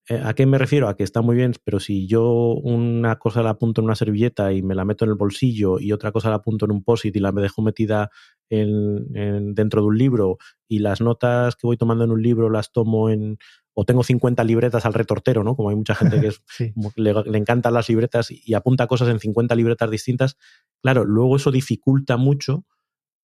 Eh, 0.07 0.21
¿A 0.23 0.33
qué 0.33 0.45
me 0.45 0.57
refiero? 0.57 0.87
A 0.87 0.95
que 0.95 1.03
está 1.03 1.21
muy 1.21 1.35
bien, 1.35 1.53
pero 1.63 1.79
si 1.79 2.07
yo 2.07 2.53
una 2.53 3.17
cosa 3.17 3.41
la 3.41 3.51
apunto 3.51 3.81
en 3.81 3.85
una 3.85 3.95
servilleta 3.95 4.53
y 4.53 4.61
me 4.61 4.75
la 4.75 4.85
meto 4.85 5.05
en 5.05 5.11
el 5.11 5.17
bolsillo 5.17 5.79
y 5.79 5.91
otra 5.91 6.11
cosa 6.11 6.29
la 6.29 6.35
apunto 6.35 6.65
en 6.65 6.71
un 6.71 6.83
post-it 6.83 7.15
y 7.15 7.19
la 7.19 7.31
me 7.31 7.41
dejo 7.41 7.61
metida 7.61 8.09
en, 8.49 9.53
dentro 9.55 9.81
de 9.81 9.87
un 9.87 9.97
libro 9.97 10.37
y 10.67 10.79
las 10.79 11.01
notas 11.01 11.55
que 11.55 11.67
voy 11.67 11.77
tomando 11.77 12.03
en 12.03 12.11
un 12.11 12.21
libro 12.21 12.49
las 12.49 12.71
tomo 12.71 13.09
en... 13.09 13.37
o 13.73 13.85
tengo 13.85 14.03
50 14.03 14.43
libretas 14.43 14.85
al 14.85 14.93
retortero, 14.93 15.43
¿no? 15.43 15.55
Como 15.55 15.69
hay 15.69 15.75
mucha 15.75 15.95
gente 15.95 16.19
que 16.19 16.27
es, 16.27 16.41
le, 16.95 17.13
le, 17.13 17.37
encantan 17.37 17.73
las 17.73 17.89
libretas 17.89 18.29
y 18.29 18.53
apunta 18.53 18.87
cosas 18.87 19.09
en 19.09 19.19
50 19.19 19.55
libretas 19.55 19.89
distintas. 19.89 20.37
Claro, 20.83 21.05
luego 21.05 21.37
eso 21.37 21.51
dificulta 21.51 22.17
mucho 22.17 22.65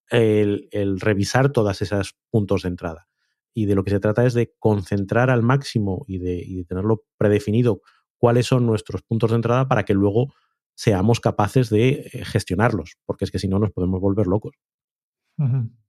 el, 0.09 0.99
revisar 0.99 1.51
todas 1.51 1.81
esas 1.81 2.15
puntos 2.29 2.63
de 2.63 2.69
entrada. 2.69 3.07
Y 3.53 3.65
de 3.65 3.75
lo 3.75 3.83
que 3.83 3.91
se 3.91 3.99
trata 3.99 4.25
es 4.25 4.33
de 4.33 4.53
concentrar 4.59 5.29
al 5.29 5.41
máximo 5.41 6.05
y 6.07 6.19
de, 6.19 6.65
tenerlo 6.67 7.03
predefinido 7.17 7.81
cuáles 8.17 8.45
son 8.45 8.65
nuestros 8.65 9.01
puntos 9.01 9.31
de 9.31 9.37
entrada 9.37 9.67
para 9.67 9.83
que 9.83 9.93
luego 9.93 10.33
seamos 10.75 11.19
capaces 11.19 11.69
de 11.69 12.09
eh, 12.13 12.25
gestionarlos, 12.25 12.97
porque 13.05 13.25
es 13.25 13.31
que 13.31 13.39
si 13.39 13.47
no 13.47 13.57
nos 13.57 13.71
podemos 13.71 13.99
volver 13.99 14.27
locos. 14.27 14.55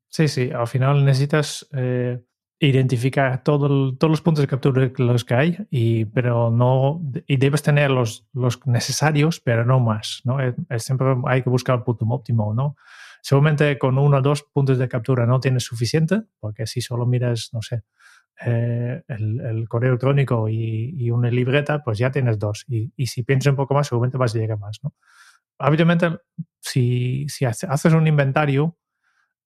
Sí, 0.09 0.29
sí, 0.29 0.51
al 0.51 0.67
final 0.67 1.05
necesitas 1.05 1.69
eh, 1.73 2.23
identificar 2.59 3.43
todos 3.43 3.97
los 4.01 4.21
puntos 4.23 4.43
de 4.43 4.49
captura 4.49 4.91
los 4.97 5.25
que 5.25 5.35
hay, 5.35 5.59
y, 5.71 6.07
pero 6.07 6.51
no, 6.51 7.01
y 7.27 7.37
debes 7.37 7.63
tener 7.63 7.91
los, 7.91 8.27
los 8.33 8.67
necesarios, 8.67 9.41
pero 9.41 9.65
no 9.65 9.79
más, 9.79 10.23
¿no? 10.25 10.39
siempre 10.79 11.17
hay 11.27 11.43
que 11.43 11.51
buscar 11.51 11.79
el 11.79 11.85
punto 11.85 12.07
óptimo, 12.07 12.55
¿no? 12.55 12.77
Seguramente 13.23 13.79
con 13.79 13.99
uno 13.99 14.19
o 14.19 14.23
dos 14.23 14.43
puntos 14.43 14.79
de 14.79 14.89
captura 14.89 15.27
no 15.27 15.41
tienes 15.41 15.65
suficiente, 15.65 16.23
porque 16.41 16.67
si 16.67 16.81
solo 16.81 17.07
miras, 17.07 17.51
no 17.53 17.63
sé, 17.63 17.83
eh, 18.47 19.03
el, 19.09 19.69
correo 19.69 19.91
electrónico 19.91 20.49
y, 20.49 21.11
una 21.11 21.31
libreta, 21.31 21.83
pues 21.83 21.99
ya 21.99 22.11
tienes 22.11 22.39
dos. 22.39 22.65
Y, 22.69 23.07
si 23.07 23.23
piensas 23.23 23.51
un 23.51 23.57
poco 23.57 23.75
más, 23.75 23.89
seguramente 23.89 24.19
vas 24.19 24.35
a 24.35 24.39
llegar 24.39 24.59
más. 24.59 24.79
¿no? 24.83 24.95
Habitualmente, 25.59 26.19
si, 26.61 27.27
haces 27.45 27.93
un 27.93 28.07
inventario, 28.07 28.77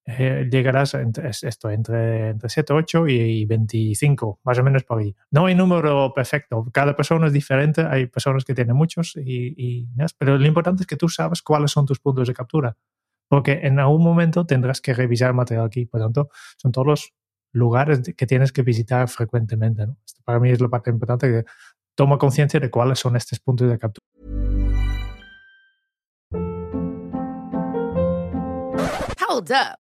eh, 0.04 0.48
llegarás 0.50 0.94
entre, 0.94 1.30
esto, 1.30 1.70
entre, 1.70 2.30
entre 2.30 2.48
7, 2.48 2.72
8 2.72 3.08
y, 3.08 3.44
25, 3.46 4.40
más 4.44 4.58
o 4.58 4.62
menos 4.62 4.84
por 4.84 4.98
ahí. 5.00 5.14
No 5.30 5.46
hay 5.46 5.54
número 5.54 6.12
perfecto, 6.12 6.66
cada 6.72 6.94
persona 6.94 7.28
es 7.28 7.32
diferente, 7.32 7.82
hay 7.82 8.06
personas 8.06 8.44
que 8.44 8.54
tienen 8.54 8.76
muchos, 8.76 9.16
y, 9.16 9.88
pero 10.18 10.36
lo 10.38 10.46
importante 10.46 10.82
es 10.82 10.86
que 10.86 10.96
tú 10.96 11.08
sabes 11.08 11.40
cuáles 11.40 11.70
son 11.70 11.86
tus 11.86 12.00
puntos 12.00 12.28
de 12.28 12.34
captura 12.34 12.76
porque 13.32 13.60
en 13.62 13.78
algún 13.80 14.02
momento 14.04 14.44
tendrás 14.44 14.82
que 14.82 14.92
revisar 14.92 15.32
material 15.32 15.64
aquí. 15.64 15.86
Por 15.86 16.00
lo 16.00 16.06
tanto, 16.06 16.28
son 16.58 16.70
todos 16.70 16.86
los 16.86 17.14
lugares 17.52 18.02
que 18.14 18.26
tienes 18.26 18.52
que 18.52 18.60
visitar 18.60 19.08
frecuentemente. 19.08 19.86
para 20.22 20.38
mí 20.38 20.50
es 20.50 20.60
la 20.60 20.68
parte 20.68 20.90
importante 20.90 21.30
que 21.30 21.44
toma 21.94 22.18
conciencia 22.18 22.60
de 22.60 22.70
cuáles 22.70 22.98
son 22.98 23.16
estos 23.16 23.40
puntos 23.40 23.70
de 23.70 23.78
captura. 23.78 24.06
Hold 29.26 29.50
up. 29.50 29.81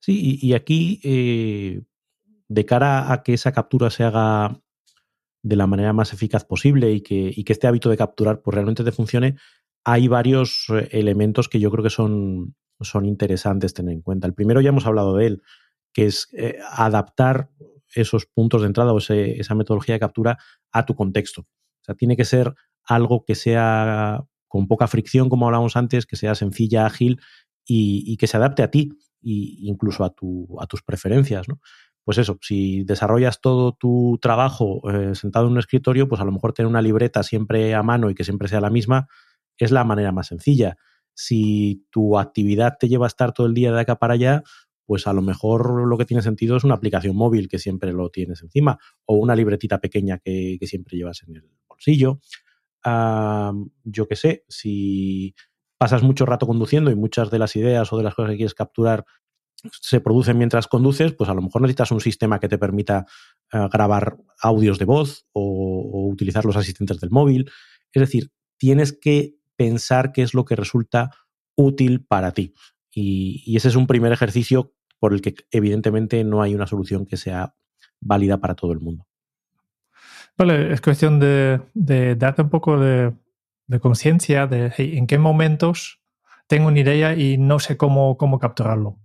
Sí, 0.00 0.38
y, 0.42 0.54
aquí, 0.54 1.00
eh, 1.04 1.82
de 2.48 2.66
cara 2.66 3.12
a 3.12 3.22
que 3.22 3.34
esa 3.34 3.52
captura 3.52 3.88
se 3.90 4.02
haga 4.02 4.60
de 5.42 5.56
la 5.56 5.66
manera 5.66 5.92
más 5.92 6.12
eficaz 6.12 6.44
posible 6.44 6.92
y 6.92 7.00
que, 7.00 7.34
este 7.46 7.66
hábito 7.66 7.88
de 7.88 7.96
capturar 7.96 8.42
pues, 8.42 8.54
realmente 8.54 8.84
te 8.84 8.92
funcione, 8.92 9.36
hay 9.84 10.08
varios 10.08 10.66
eh, 10.70 10.88
elementos 10.92 11.48
que 11.48 11.60
yo 11.60 11.70
creo 11.70 11.84
que 11.84 11.90
son, 11.90 12.56
son 12.80 13.06
interesantes 13.06 13.74
tener 13.74 13.92
en 13.94 14.02
cuenta. 14.02 14.26
El 14.26 14.34
primero 14.34 14.60
ya 14.60 14.70
hemos 14.70 14.86
hablado 14.86 15.16
de 15.16 15.26
él, 15.26 15.42
que 15.92 16.06
es 16.06 16.28
eh, 16.32 16.58
adaptar 16.70 17.50
esos 17.94 18.26
puntos 18.26 18.62
de 18.62 18.68
entrada 18.68 18.92
o 18.92 18.98
esa 18.98 19.54
metodología 19.54 19.94
de 19.94 20.00
captura 20.00 20.38
a 20.72 20.84
tu 20.84 20.94
contexto. 20.94 21.42
O 21.42 21.84
sea, 21.84 21.94
tiene 21.94 22.16
que 22.16 22.24
ser 22.24 22.54
algo 22.84 23.24
que 23.24 23.34
sea 23.34 24.24
con 24.48 24.66
poca 24.66 24.86
fricción, 24.86 25.28
como 25.28 25.46
hablábamos 25.46 25.76
antes, 25.76 26.06
que 26.06 26.16
sea 26.16 26.34
sencilla, 26.34 26.86
ágil 26.86 27.20
y, 27.64 28.16
que 28.16 28.26
se 28.26 28.36
adapte 28.36 28.62
a 28.62 28.70
ti 28.70 28.90
e 29.22 29.68
incluso 29.68 30.04
a, 30.04 30.10
tu, 30.10 30.48
a 30.60 30.66
tus 30.66 30.82
preferencias. 30.82 31.46
Pues 32.04 32.18
eso, 32.18 32.38
si 32.40 32.82
desarrollas 32.84 33.40
todo 33.40 33.72
tu 33.72 34.18
trabajo 34.20 34.82
eh, 34.90 35.14
sentado 35.14 35.46
en 35.46 35.52
un 35.52 35.58
escritorio, 35.58 36.08
pues 36.08 36.20
a 36.20 36.24
lo 36.24 36.32
mejor 36.32 36.52
tener 36.52 36.68
una 36.68 36.82
libreta 36.82 37.22
siempre 37.22 37.74
a 37.74 37.82
mano 37.82 38.10
y 38.10 38.14
que 38.14 38.24
siempre 38.24 38.48
sea 38.48 38.60
la 38.60 38.70
misma 38.70 39.08
es 39.64 39.70
la 39.70 39.84
manera 39.84 40.12
más 40.12 40.28
sencilla. 40.28 40.76
si 41.14 41.86
tu 41.90 42.18
actividad 42.18 42.78
te 42.80 42.88
lleva 42.88 43.04
a 43.04 43.08
estar 43.08 43.32
todo 43.32 43.46
el 43.46 43.52
día 43.52 43.70
de 43.70 43.80
acá 43.80 43.96
para 43.96 44.14
allá, 44.14 44.42
pues 44.86 45.06
a 45.06 45.12
lo 45.12 45.20
mejor 45.20 45.86
lo 45.86 45.98
que 45.98 46.06
tiene 46.06 46.22
sentido 46.22 46.56
es 46.56 46.64
una 46.64 46.74
aplicación 46.74 47.14
móvil 47.14 47.48
que 47.48 47.58
siempre 47.58 47.92
lo 47.92 48.08
tienes 48.08 48.42
encima 48.42 48.78
o 49.04 49.16
una 49.16 49.36
libretita 49.36 49.78
pequeña 49.78 50.18
que, 50.18 50.58
siempre 50.62 50.96
llevas 50.96 51.22
en 51.28 51.36
el 51.36 51.50
bolsillo. 51.68 52.20
yo 53.84 54.08
qué 54.08 54.16
sé, 54.16 54.44
si 54.48 55.34
pasas 55.82 56.04
mucho 56.04 56.26
rato 56.26 56.46
conduciendo 56.46 56.92
y 56.92 56.94
muchas 56.94 57.28
de 57.32 57.40
las 57.40 57.56
ideas 57.56 57.92
o 57.92 57.96
de 57.96 58.04
las 58.04 58.14
cosas 58.14 58.30
que 58.30 58.36
quieres 58.36 58.54
capturar 58.54 59.04
se 59.80 60.00
producen 60.00 60.38
mientras 60.38 60.68
conduces, 60.68 61.12
pues 61.12 61.28
a 61.28 61.34
lo 61.34 61.42
mejor 61.42 61.60
necesitas 61.60 61.90
un 61.90 62.00
sistema 62.00 62.38
que 62.38 62.48
te 62.48 62.56
permita 62.56 63.04
eh, 63.52 63.66
grabar 63.72 64.16
audios 64.40 64.78
de 64.78 64.84
voz 64.84 65.26
o, 65.32 66.06
utilizar 66.08 66.44
los 66.44 66.54
asistentes 66.54 67.00
del 67.00 67.10
móvil. 67.10 67.50
Es 67.92 67.98
decir, 67.98 68.30
tienes 68.58 68.92
que 68.92 69.34
pensar 69.56 70.12
qué 70.12 70.22
es 70.22 70.34
lo 70.34 70.44
que 70.44 70.54
resulta 70.54 71.10
útil 71.56 72.06
para 72.06 72.30
ti. 72.30 72.54
Y, 72.92 73.56
ese 73.56 73.66
es 73.66 73.74
un 73.74 73.88
primer 73.88 74.12
ejercicio 74.12 74.74
por 75.00 75.12
el 75.12 75.20
que 75.20 75.34
evidentemente 75.50 76.22
no 76.22 76.42
hay 76.42 76.54
una 76.54 76.68
solución 76.68 77.06
que 77.06 77.16
sea 77.16 77.56
válida 77.98 78.38
para 78.38 78.54
todo 78.54 78.70
el 78.70 78.78
mundo. 78.78 79.08
Vale, 80.38 80.72
es 80.72 80.80
cuestión 80.80 81.18
de, 81.18 81.60
darte 81.74 82.42
un 82.42 82.50
poco 82.50 82.78
de, 82.78 83.14
conciencia 83.80 84.46
de 84.46 84.72
en 84.78 85.06
qué 85.06 85.18
momentos 85.18 86.00
tengo 86.46 86.68
una 86.68 86.80
idea 86.80 87.14
y 87.14 87.38
no 87.38 87.58
sé 87.58 87.76
cómo, 87.76 88.16
cómo 88.16 88.38
capturarlo 88.38 88.98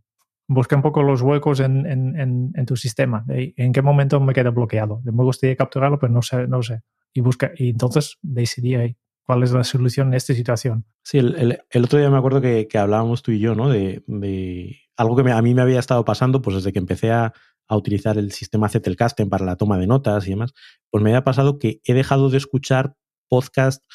busca 0.48 0.76
un 0.76 0.82
poco 0.82 1.04
los 1.04 1.22
huecos 1.22 1.60
en, 1.60 1.86
en, 1.86 2.66
tu 2.66 2.76
sistema. 2.76 3.26
¿En 3.28 3.74
qué 3.74 3.82
momento 3.82 4.20
me 4.20 4.34
queda 4.34 4.50
bloqueado? 4.50 5.02
Me 5.04 5.24
gustaría 5.24 5.56
capturarlo, 5.56 6.00
pero 6.00 6.14
no 6.14 6.22
sé, 6.22 6.48
no 6.48 6.64
sé. 6.64 6.82
Y 7.14 7.22
busca, 7.22 7.52
y 7.56 7.70
entonces 7.70 8.18
decidir 8.22 8.96
cuál 9.24 9.44
es 9.44 9.52
la 9.52 9.64
solución 9.64 10.08
en 10.10 10.14
esta 10.14 10.34
situación. 10.34 10.86
Sí, 11.04 11.18
el, 11.18 11.60
el, 11.70 11.84
otro 11.84 12.00
día 12.00 12.10
me 12.10 12.18
acuerdo 12.18 12.42
que, 12.42 12.68
que, 12.68 12.78
hablábamos 12.78 13.24
tú 13.24 13.32
y 13.32 13.40
yo, 13.40 13.56
¿no? 13.56 13.70
De, 13.70 14.04
de 14.08 14.78
algo 14.96 15.16
que 15.16 15.30
a 15.30 15.42
mí 15.42 15.54
me 15.54 15.62
había 15.62 15.80
estado 15.80 16.06
pasando, 16.06 16.42
pues 16.42 16.56
desde 16.58 16.72
que 16.72 16.80
empecé 16.80 17.12
a, 17.12 17.34
a 17.68 17.76
utilizar 17.76 18.18
el 18.18 18.32
sistema 18.32 18.70
Zettelkasten 18.70 19.30
para 19.30 19.46
la 19.46 19.58
toma 19.58 19.78
de 19.78 19.88
notas 19.88 20.28
y 20.28 20.32
demás, 20.32 20.54
pues 20.90 21.04
me 21.04 21.10
había 21.10 21.24
pasado 21.24 21.60
que 21.60 21.82
he 21.84 21.94
dejado 21.94 22.30
de 22.30 22.38
escuchar 22.38 22.96
podcasts 23.28 23.86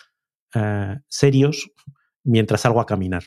eh, 0.55 0.99
serios 1.09 1.71
mientras 2.25 2.63
salgo 2.63 2.81
a 2.81 2.87
caminar 2.87 3.25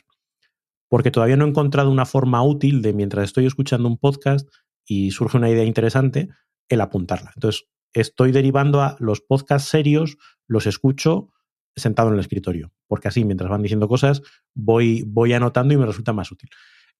porque 0.88 1.10
todavía 1.10 1.36
no 1.36 1.44
he 1.44 1.48
encontrado 1.48 1.90
una 1.90 2.06
forma 2.06 2.42
útil 2.42 2.82
de 2.82 2.92
mientras 2.92 3.24
estoy 3.24 3.46
escuchando 3.46 3.88
un 3.88 3.98
podcast 3.98 4.48
y 4.84 5.10
surge 5.10 5.36
una 5.36 5.50
idea 5.50 5.64
interesante, 5.64 6.28
el 6.68 6.80
apuntarla. 6.80 7.32
Entonces, 7.34 7.66
estoy 7.92 8.32
derivando 8.32 8.82
a 8.82 8.96
los 9.00 9.20
podcasts 9.20 9.68
serios, 9.68 10.16
los 10.46 10.66
escucho 10.66 11.30
sentado 11.74 12.08
en 12.08 12.14
el 12.14 12.20
escritorio, 12.20 12.72
porque 12.86 13.08
así 13.08 13.24
mientras 13.24 13.50
van 13.50 13.62
diciendo 13.62 13.88
cosas 13.88 14.22
voy, 14.54 15.02
voy 15.06 15.32
anotando 15.32 15.74
y 15.74 15.76
me 15.76 15.86
resulta 15.86 16.12
más 16.12 16.30
útil. 16.30 16.48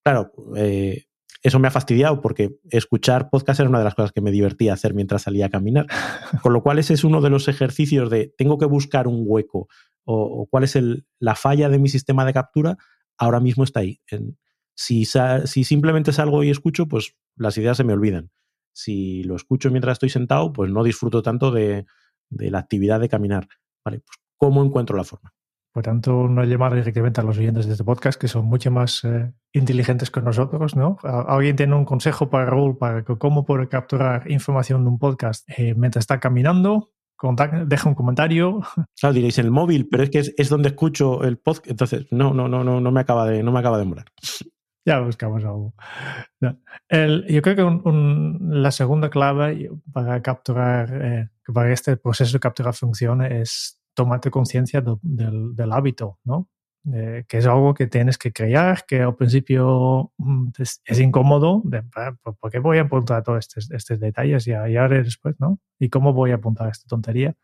Claro, 0.03 0.33
eh, 0.57 1.05
eso 1.43 1.59
me 1.59 1.69
ha 1.69 1.71
fastidiado 1.71 2.21
porque 2.21 2.59
escuchar 2.71 3.31
podcast 3.31 3.61
era 3.61 3.69
una 3.69 3.79
de 3.79 3.85
las 3.85 3.95
cosas 3.95 4.13
que 4.13 4.21
me 4.21 4.31
divertía 4.31 4.73
hacer 4.73 4.95
mientras 4.95 5.23
salía 5.23 5.47
a 5.47 5.51
caminar. 5.51 5.87
Con 6.43 6.53
lo 6.53 6.63
cual 6.63 6.79
ese 6.79 6.95
es 6.95 7.05
uno 7.05 7.21
de 7.21 7.31
los 7.31 7.49
ejercicios 7.49 8.11
de 8.11 8.35
tengo 8.37 8.59
que 8.59 8.67
buscar 8.67 9.07
un 9.07 9.23
hueco 9.25 9.69
o, 10.07 10.47
cuál 10.51 10.65
es 10.65 10.79
la 11.19 11.35
falla 11.35 11.69
de 11.69 11.79
mi 11.79 11.89
sistema 11.89 12.25
de 12.25 12.33
captura 12.33 12.77
ahora 13.19 13.41
mismo 13.41 13.65
está 13.65 13.81
ahí. 13.81 14.01
si, 14.75 15.05
si 15.05 15.65
simplemente 15.65 16.13
salgo 16.13 16.43
y 16.45 16.51
escucho, 16.51 16.87
pues 16.87 17.17
las 17.37 17.59
ideas 17.59 17.77
se 17.77 17.85
me 17.85 17.93
olvidan. 17.93 18.31
Si 18.73 19.23
lo 19.25 19.37
escucho 19.37 19.71
mientras 19.71 19.95
estoy 19.95 20.11
sentado, 20.11 20.53
pues 20.53 20.71
no 20.71 20.85
disfruto 20.85 21.23
tanto 21.23 21.51
de, 21.51 21.87
la 22.31 22.59
actividad 22.59 23.01
de 23.01 23.09
caminar. 23.09 23.49
Pues 23.83 24.03
¿cómo 24.37 24.63
encuentro 24.65 24.97
la 24.97 25.05
forma? 25.05 25.33
Por 25.73 25.83
tanto, 25.83 26.27
no 26.29 26.43
llamar 26.45 26.75
directamente 26.75 27.21
a 27.21 27.25
los 27.25 27.37
oyentes 27.37 27.67
de 27.67 27.73
este 27.73 27.85
podcast, 27.85 28.19
que 28.19 28.29
son 28.29 28.47
mucho 28.47 28.71
más 28.71 29.05
eh, 29.05 29.33
inteligentes 29.53 30.11
que 30.11 30.23
nosotros, 30.23 30.75
¿no? 30.75 30.97
¿Alguien 31.03 31.55
tiene 31.55 31.75
un 31.75 31.85
consejo 31.85 32.31
para 32.31 32.47
Raúl 32.47 32.79
para 32.79 33.05
cómo 33.05 33.45
poder 33.45 33.69
capturar 33.69 34.31
información 34.31 34.85
de 34.85 34.89
un 34.89 34.99
podcast 34.99 35.47
eh, 35.49 35.75
mientras 35.75 36.03
está 36.03 36.19
caminando? 36.19 36.93
Deja 37.67 37.89
un 37.89 37.95
comentario. 37.95 38.61
Claro, 38.99 39.13
diréis 39.13 39.39
el 39.39 39.51
móvil, 39.51 39.89
pero 39.91 40.03
es 40.03 40.11
que 40.11 40.19
es, 40.37 40.49
donde 40.49 40.71
escucho 40.71 41.23
el 41.23 41.39
podcast. 41.39 41.71
Entonces, 41.71 42.07
no, 42.11 42.33
no, 42.33 42.49
no, 42.49 42.65
no, 42.65 42.81
no 42.81 42.91
me 42.91 43.01
acaba 43.01 43.27
de, 43.27 43.43
no 43.43 43.53
me 43.53 43.61
acaba 43.61 43.79
de 43.79 43.85
molar. 43.85 44.07
Ya 44.87 45.01
buscamos 45.01 45.45
algo. 45.45 45.75
yo 46.41 47.43
creo 47.43 47.57
que 47.57 47.81
la 48.41 48.71
segunda 48.71 49.11
clave 49.11 49.69
para 49.93 50.23
capturar, 50.23 50.89
eh, 51.03 51.29
para 51.53 51.67
que 51.67 51.73
este 51.73 51.97
proceso 51.97 52.35
de 52.35 52.41
capturar 52.41 52.73
funcione 52.73 53.41
es 53.41 53.81
tomarte 53.95 54.31
conciencia 54.31 54.81
del, 54.81 55.57
del, 55.57 55.73
hábito, 55.73 56.21
¿no? 56.25 56.49
Eh, 56.95 57.25
que 57.27 57.39
es 57.39 57.47
algo 57.47 57.75
que 57.75 57.89
tienes 57.89 58.17
que 58.17 58.33
crear, 58.33 58.85
que 58.87 59.03
al 59.03 59.17
principio 59.17 60.13
mm, 60.19 60.51
es, 60.57 61.01
incómodo, 61.01 61.61
de, 61.65 61.83
¿por 61.83 62.51
qué 62.53 62.61
voy 62.61 62.79
a 62.79 62.83
apuntar 62.83 63.25
todos 63.25 63.41
estos, 63.41 63.73
estos 63.73 63.99
detalles 63.99 64.47
y, 64.47 64.53
haré 64.53 65.03
después, 65.03 65.35
¿no? 65.41 65.59
¿Y 65.81 65.89
cómo 65.89 66.13
voy 66.13 66.31
a 66.31 66.37
apuntar 66.37 66.69
esta 66.69 66.87
tontería? 66.87 67.35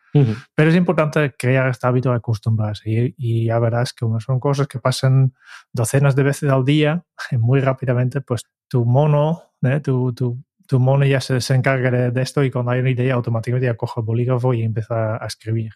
Pero 0.54 0.70
es 0.70 0.76
importante 0.76 1.34
crear 1.36 1.68
este 1.68 1.86
hábito 1.88 2.10
de 2.10 2.16
acostumbrarse 2.16 3.14
y, 3.16 3.46
ya 3.46 3.58
verás 3.58 3.92
que 3.92 4.06
son 4.20 4.38
cosas 4.38 4.68
que 4.68 4.78
pasan 4.78 5.34
docenas 5.72 6.14
de 6.14 6.22
veces 6.22 6.48
al 6.48 6.64
día 6.64 7.04
y 7.32 7.36
muy 7.38 7.60
rápidamente, 7.60 8.20
pues 8.20 8.42
tu 8.68 8.84
mono, 8.84 9.42
¿eh? 9.62 9.80
tu, 9.80 10.12
tu, 10.12 10.40
tu, 10.68 10.78
mono 10.78 11.04
ya 11.04 11.20
se, 11.20 11.40
se 11.40 11.54
encarga 11.56 11.90
de, 11.90 12.22
esto 12.22 12.44
y 12.44 12.50
cuando 12.52 12.70
hay 12.70 12.80
una 12.80 12.90
idea 12.90 13.14
automáticamente 13.14 13.66
ya 13.66 13.76
coge 13.76 14.00
el 14.00 14.06
bolígrafo 14.06 14.54
y 14.54 14.62
empieza 14.62 15.16
a 15.16 15.26
escribir. 15.26 15.72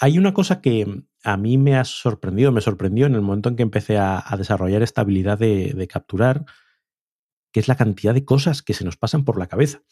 Hay 0.00 0.18
una 0.18 0.32
cosa 0.32 0.60
que 0.60 1.02
a 1.24 1.36
mí 1.36 1.58
me 1.58 1.76
ha 1.76 1.84
sorprendido, 1.84 2.52
me 2.52 2.60
sorprendió 2.60 3.06
en 3.06 3.14
el 3.14 3.20
momento 3.20 3.48
en 3.48 3.56
que 3.56 3.62
empecé 3.62 3.98
a, 3.98 4.24
desarrollar 4.36 4.82
esta 4.82 5.00
habilidad 5.00 5.38
de, 5.38 5.88
capturar, 5.90 6.44
que 7.52 7.60
es 7.60 7.68
la 7.68 7.76
cantidad 7.76 8.14
de 8.14 8.24
cosas 8.24 8.62
que 8.62 8.74
se 8.74 8.84
nos 8.84 8.96
pasan 8.96 9.24
por 9.24 9.38
la 9.38 9.46
cabeza. 9.46 9.82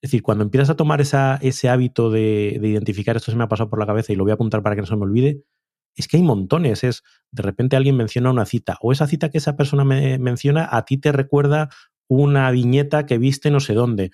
Es 0.00 0.10
decir, 0.10 0.22
cuando 0.22 0.44
empiezas 0.44 0.70
a 0.70 0.76
tomar 0.76 1.00
ese 1.00 1.68
hábito 1.68 2.10
de, 2.10 2.60
identificar 2.62 3.16
esto 3.16 3.32
se 3.32 3.36
me 3.36 3.44
ha 3.44 3.48
pasado 3.48 3.68
por 3.68 3.80
la 3.80 3.86
cabeza 3.86 4.12
y 4.12 4.16
lo 4.16 4.22
voy 4.22 4.30
a 4.30 4.34
apuntar 4.34 4.62
para 4.62 4.76
que 4.76 4.82
no 4.82 4.86
se 4.86 4.96
me 4.96 5.02
olvide, 5.02 5.42
es 5.96 6.06
que 6.06 6.18
hay 6.18 6.22
montones. 6.22 6.84
Es 6.84 7.02
de 7.32 7.42
repente 7.42 7.74
alguien 7.74 7.96
menciona 7.96 8.30
una 8.30 8.46
cita 8.46 8.78
o 8.80 8.92
esa 8.92 9.08
cita 9.08 9.30
que 9.30 9.38
esa 9.38 9.56
persona 9.56 9.84
me 9.84 10.18
menciona 10.20 10.68
a 10.70 10.84
ti 10.84 10.98
te 10.98 11.10
recuerda 11.10 11.68
una 12.08 12.50
viñeta 12.52 13.06
que 13.06 13.18
viste 13.18 13.50
no 13.50 13.60
sé 13.60 13.74
dónde 13.74 14.12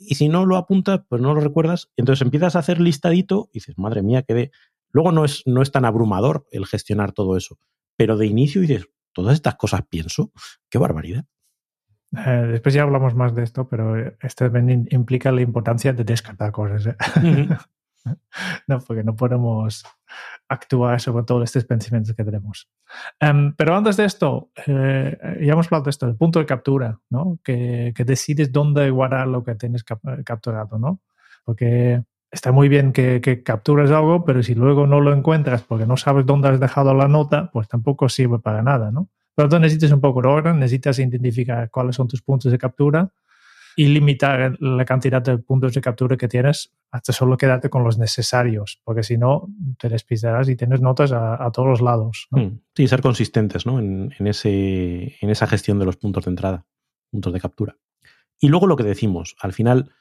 y 0.00 0.14
si 0.14 0.28
no 0.28 0.46
lo 0.46 0.56
apuntas, 0.56 1.02
pues 1.08 1.20
no 1.20 1.34
lo 1.34 1.40
recuerdas. 1.40 1.90
Entonces 1.96 2.22
empiezas 2.22 2.56
a 2.56 2.60
hacer 2.60 2.80
listadito 2.80 3.50
y 3.52 3.58
dices, 3.58 3.78
madre 3.78 4.02
mía, 4.02 4.22
que 4.22 4.34
de... 4.34 4.50
Luego 4.92 5.12
no 5.12 5.24
es, 5.24 5.42
no 5.46 5.62
es 5.62 5.70
tan 5.70 5.84
abrumador 5.84 6.46
el 6.50 6.66
gestionar 6.66 7.12
todo 7.12 7.36
eso, 7.36 7.58
pero 7.96 8.16
de 8.16 8.26
inicio 8.26 8.60
dices, 8.60 8.88
todas 9.12 9.34
estas 9.34 9.54
cosas 9.54 9.82
pienso, 9.88 10.32
qué 10.68 10.78
barbaridad. 10.78 11.26
Eh, 12.16 12.48
después 12.50 12.74
ya 12.74 12.82
hablamos 12.82 13.14
más 13.14 13.34
de 13.36 13.44
esto, 13.44 13.68
pero 13.68 13.94
también 14.34 14.88
implica 14.90 15.30
la 15.30 15.42
importancia 15.42 15.92
de 15.92 16.02
descartar 16.02 16.50
cosas. 16.50 16.86
¿eh? 16.86 16.96
no, 18.66 18.80
porque 18.80 19.04
no 19.04 19.16
podemos 19.16 19.84
actuar 20.48 21.00
sobre 21.00 21.24
todos 21.24 21.44
estos 21.44 21.64
pensamientos 21.64 22.14
que 22.14 22.24
tenemos. 22.24 22.68
Em, 23.18 23.54
pero 23.54 23.76
antes 23.76 23.96
de 23.96 24.04
esto, 24.04 24.50
eh, 24.66 25.38
ya 25.42 25.52
hemos 25.52 25.66
hablado 25.66 25.84
de 25.84 25.90
esto, 25.90 26.06
el 26.06 26.16
punto 26.16 26.38
de 26.38 26.46
captura, 26.46 26.98
¿no? 27.10 27.38
Que, 27.44 27.92
que 27.94 28.04
decides 28.04 28.52
dónde 28.52 28.90
guardar 28.90 29.28
lo 29.28 29.44
que 29.44 29.54
tienes 29.54 29.84
eh, 29.88 30.24
capturado, 30.24 30.78
¿no? 30.78 31.00
Porque 31.44 32.02
está 32.30 32.52
muy 32.52 32.68
bien 32.68 32.92
que, 32.92 33.20
que, 33.20 33.42
captures 33.42 33.90
algo, 33.90 34.24
pero 34.24 34.42
si 34.42 34.54
luego 34.54 34.86
no 34.86 35.00
lo 35.00 35.12
encuentras 35.12 35.62
porque 35.62 35.86
no 35.86 35.96
sabes 35.96 36.26
dónde 36.26 36.48
has 36.48 36.60
dejado 36.60 36.94
la 36.94 37.08
nota, 37.08 37.50
pues 37.52 37.68
tampoco 37.68 38.08
sirve 38.08 38.38
para 38.38 38.62
nada, 38.62 38.90
¿no? 38.90 39.08
Pero 39.34 39.48
tú 39.48 39.58
necesitas 39.58 39.92
un 39.92 40.00
poco 40.00 40.22
de 40.22 40.28
orden, 40.28 40.58
necesitas 40.58 40.98
identificar 40.98 41.70
cuáles 41.70 41.96
son 41.96 42.08
tus 42.08 42.22
puntos 42.22 42.50
de 42.52 42.58
captura 42.58 43.10
y 43.76 43.86
limitar 43.86 44.56
la 44.60 44.84
cantidad 44.84 45.22
de 45.22 45.38
puntos 45.38 45.74
de 45.74 45.80
captura 45.80 46.16
que 46.16 46.28
tienes 46.28 46.72
hasta 46.90 47.12
solo 47.12 47.36
quedarte 47.36 47.70
con 47.70 47.84
los 47.84 47.98
necesarios, 47.98 48.80
porque 48.84 49.02
si 49.02 49.16
no 49.16 49.48
te 49.78 49.88
despistarás 49.88 50.48
y 50.48 50.56
tienes 50.56 50.80
notas 50.80 51.12
a, 51.12 51.50
todos 51.52 51.68
los 51.68 51.80
lados. 51.80 52.28
¿no? 52.30 52.42
Hmm. 52.42 52.60
Sí, 52.74 52.88
ser 52.88 53.00
consistentes 53.00 53.66
¿no? 53.66 53.78
en, 53.78 54.12
ese, 54.18 55.16
en 55.20 55.30
esa 55.30 55.46
gestión 55.46 55.78
de 55.78 55.84
los 55.84 55.96
puntos 55.96 56.24
de 56.24 56.30
entrada, 56.30 56.66
puntos 57.10 57.32
de 57.32 57.40
captura. 57.40 57.76
Y 58.38 58.48
luego 58.48 58.66
lo 58.66 58.76
que 58.76 58.84
decimos, 58.84 59.36
al 59.40 59.52
final 59.52 59.92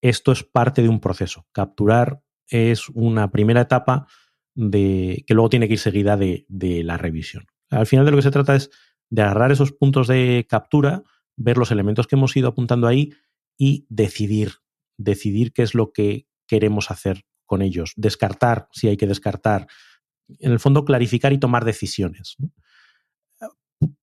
esto 0.00 0.32
es 0.32 0.44
parte 0.44 0.82
de 0.82 0.88
un 0.88 1.00
proceso. 1.00 1.46
Capturar 1.52 2.22
es 2.48 2.88
una 2.90 3.30
primera 3.30 3.62
etapa 3.62 4.06
de, 4.54 5.24
que 5.26 5.34
luego 5.34 5.50
tiene 5.50 5.68
que 5.68 5.74
ir 5.74 5.78
seguida 5.78 6.16
de, 6.16 6.46
de 6.48 6.82
la 6.84 6.96
revisión. 6.96 7.46
Al 7.70 7.86
final 7.86 8.04
de 8.04 8.10
lo 8.10 8.16
que 8.16 8.22
se 8.22 8.30
trata 8.30 8.56
es 8.56 8.70
de 9.10 9.22
agarrar 9.22 9.52
esos 9.52 9.72
puntos 9.72 10.06
de 10.08 10.46
captura, 10.48 11.02
ver 11.40 11.56
los 11.56 11.70
elementos 11.70 12.06
que 12.06 12.16
hemos 12.16 12.36
ido 12.36 12.48
apuntando 12.48 12.86
ahí 12.86 13.12
y 13.56 13.86
decidir, 13.88 14.56
decidir 14.98 15.52
qué 15.52 15.62
es 15.62 15.74
lo 15.74 15.92
que 15.92 16.26
queremos 16.46 16.90
hacer 16.90 17.22
con 17.46 17.62
ellos, 17.62 17.94
descartar 17.96 18.68
si 18.72 18.88
hay 18.88 18.96
que 18.96 19.06
descartar, 19.06 19.66
en 20.38 20.52
el 20.52 20.60
fondo 20.60 20.84
clarificar 20.84 21.32
y 21.32 21.38
tomar 21.38 21.64
decisiones. 21.64 22.36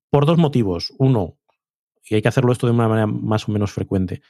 Por 0.09 0.25
dos 0.25 0.38
motivos. 0.38 0.93
Uno, 0.97 1.38
y 2.09 2.15
hay 2.15 2.21
que 2.21 2.27
hacerlo 2.27 2.51
esto 2.51 2.67
de 2.67 2.73
una 2.73 2.88
manera 2.88 3.07
más 3.07 3.47
o 3.47 3.51
menos 3.51 3.71
frecuente, 3.71 4.21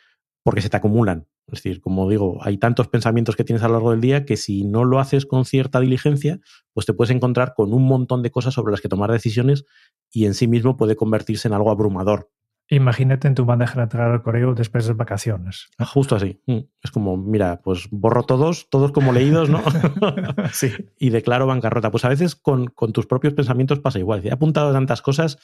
porque 0.44 0.62
se 0.62 0.70
te 0.70 0.78
acumulan. 0.78 1.28
Es 1.48 1.64
decir, 1.64 1.80
como 1.80 2.10
digo, 2.10 2.40
hay 2.42 2.58
tantos 2.58 2.90
pensamientos 2.90 3.38
que 3.38 3.46
tienes 3.46 3.64
a 3.64 3.68
lo 3.68 3.76
largo 3.76 3.92
del 3.92 4.02
día 4.02 4.26
que 4.26 4.36
si 4.36 4.66
no 4.66 4.84
lo 4.84 5.00
haces 5.00 5.26
con 5.26 5.46
cierta 5.46 5.80
diligencia, 5.80 6.42
pues 6.74 6.86
te 6.86 6.94
puedes 6.94 7.16
encontrar 7.16 7.54
con 7.56 7.74
un 7.74 7.84
montón 7.84 8.22
de 8.22 8.32
cosas 8.32 8.54
sobre 8.54 8.72
las 8.72 8.82
que 8.82 8.90
tomar 8.90 9.12
decisiones 9.12 9.64
y 10.12 10.26
en 10.26 10.34
sí 10.34 10.48
mismo 10.48 10.76
puede 10.76 10.98
convertirse 10.98 11.48
en 11.48 11.54
algo 11.54 11.72
abrumador. 11.72 12.30
Imagínate 12.70 13.30
en 13.30 13.36
tu 13.36 13.46
bandeja 13.46 13.76
de 13.76 13.84
entrada 13.84 14.12
de 14.12 14.22
correo 14.22 14.54
después 14.54 14.86
de 14.86 14.94
vacaciones. 14.94 15.70
Ah, 15.78 15.86
justo 15.86 16.16
así. 16.16 16.42
Mm. 16.48 16.60
Es 16.84 16.92
como, 16.92 17.16
mira, 17.16 17.62
pues 17.62 17.88
borro 17.92 18.24
todos, 18.24 18.70
todos 18.70 18.92
como 18.92 19.14
leídos, 19.14 19.50
¿no? 19.50 19.64
sí. 20.52 20.74
Y 21.00 21.10
declaro 21.10 21.48
bancarrota. 21.48 21.92
Pues 21.92 22.04
a 22.04 22.10
veces 22.10 22.36
con, 22.36 22.74
tus 22.92 23.06
propios 23.06 23.34
pensamientos 23.34 23.80
pasa 23.80 24.00
igual. 24.00 24.26
He 24.26 24.32
apuntado 24.32 24.74
tantas 24.74 25.02
cosas 25.02 25.38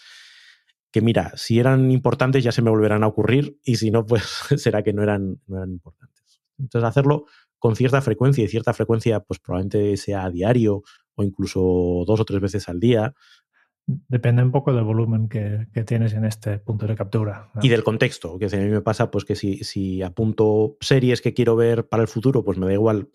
que, 0.91 1.01
mira, 1.01 1.31
si 1.35 1.59
eran 1.59 1.91
importantes 1.91 2.43
ya 2.43 2.51
se 2.51 2.61
me 2.61 2.69
volverán 2.69 3.03
a 3.03 3.07
ocurrir 3.07 3.57
y 3.63 3.77
si 3.77 3.89
no, 3.89 4.05
pues 4.05 4.23
será 4.57 4.83
que 4.83 4.91
no 4.91 5.01
eran, 5.01 5.39
no 5.47 5.57
eran 5.57 5.71
importantes. 5.71 6.41
Entonces, 6.59 6.87
hacerlo 6.87 7.25
con 7.57 7.77
cierta 7.77 8.01
frecuencia 8.01 8.43
y 8.43 8.49
cierta 8.49 8.73
frecuencia, 8.73 9.21
pues 9.21 9.39
probablemente 9.39 9.95
sea 9.95 10.25
a 10.25 10.29
diario 10.29 10.83
o 11.15 11.23
incluso 11.23 12.03
dos 12.05 12.19
o 12.19 12.25
tres 12.25 12.41
veces 12.41 12.67
al 12.67 12.81
día, 12.81 13.13
Depende 13.85 14.41
un 14.43 14.51
poco 14.51 14.71
del 14.73 14.85
volumen 14.85 15.27
que, 15.27 15.67
tienes 15.85 16.13
en 16.13 16.23
este 16.23 16.57
punto 16.57 16.87
de 16.87 16.95
captura. 16.95 17.51
Y 17.61 17.67
del 17.67 17.83
contexto, 17.83 18.39
que 18.39 18.45
a 18.45 18.59
mí 18.59 18.69
me 18.69 18.81
pasa 18.81 19.11
pues 19.11 19.25
que 19.25 19.35
si, 19.35 19.63
si 19.63 20.01
apunto 20.01 20.77
series 20.79 21.21
que 21.21 21.33
quiero 21.33 21.57
ver 21.57 21.87
para 21.89 22.01
el 22.01 22.07
futuro, 22.07 22.45
pues 22.45 22.57
me 22.57 22.65
da 22.65 22.73
igual 22.73 23.09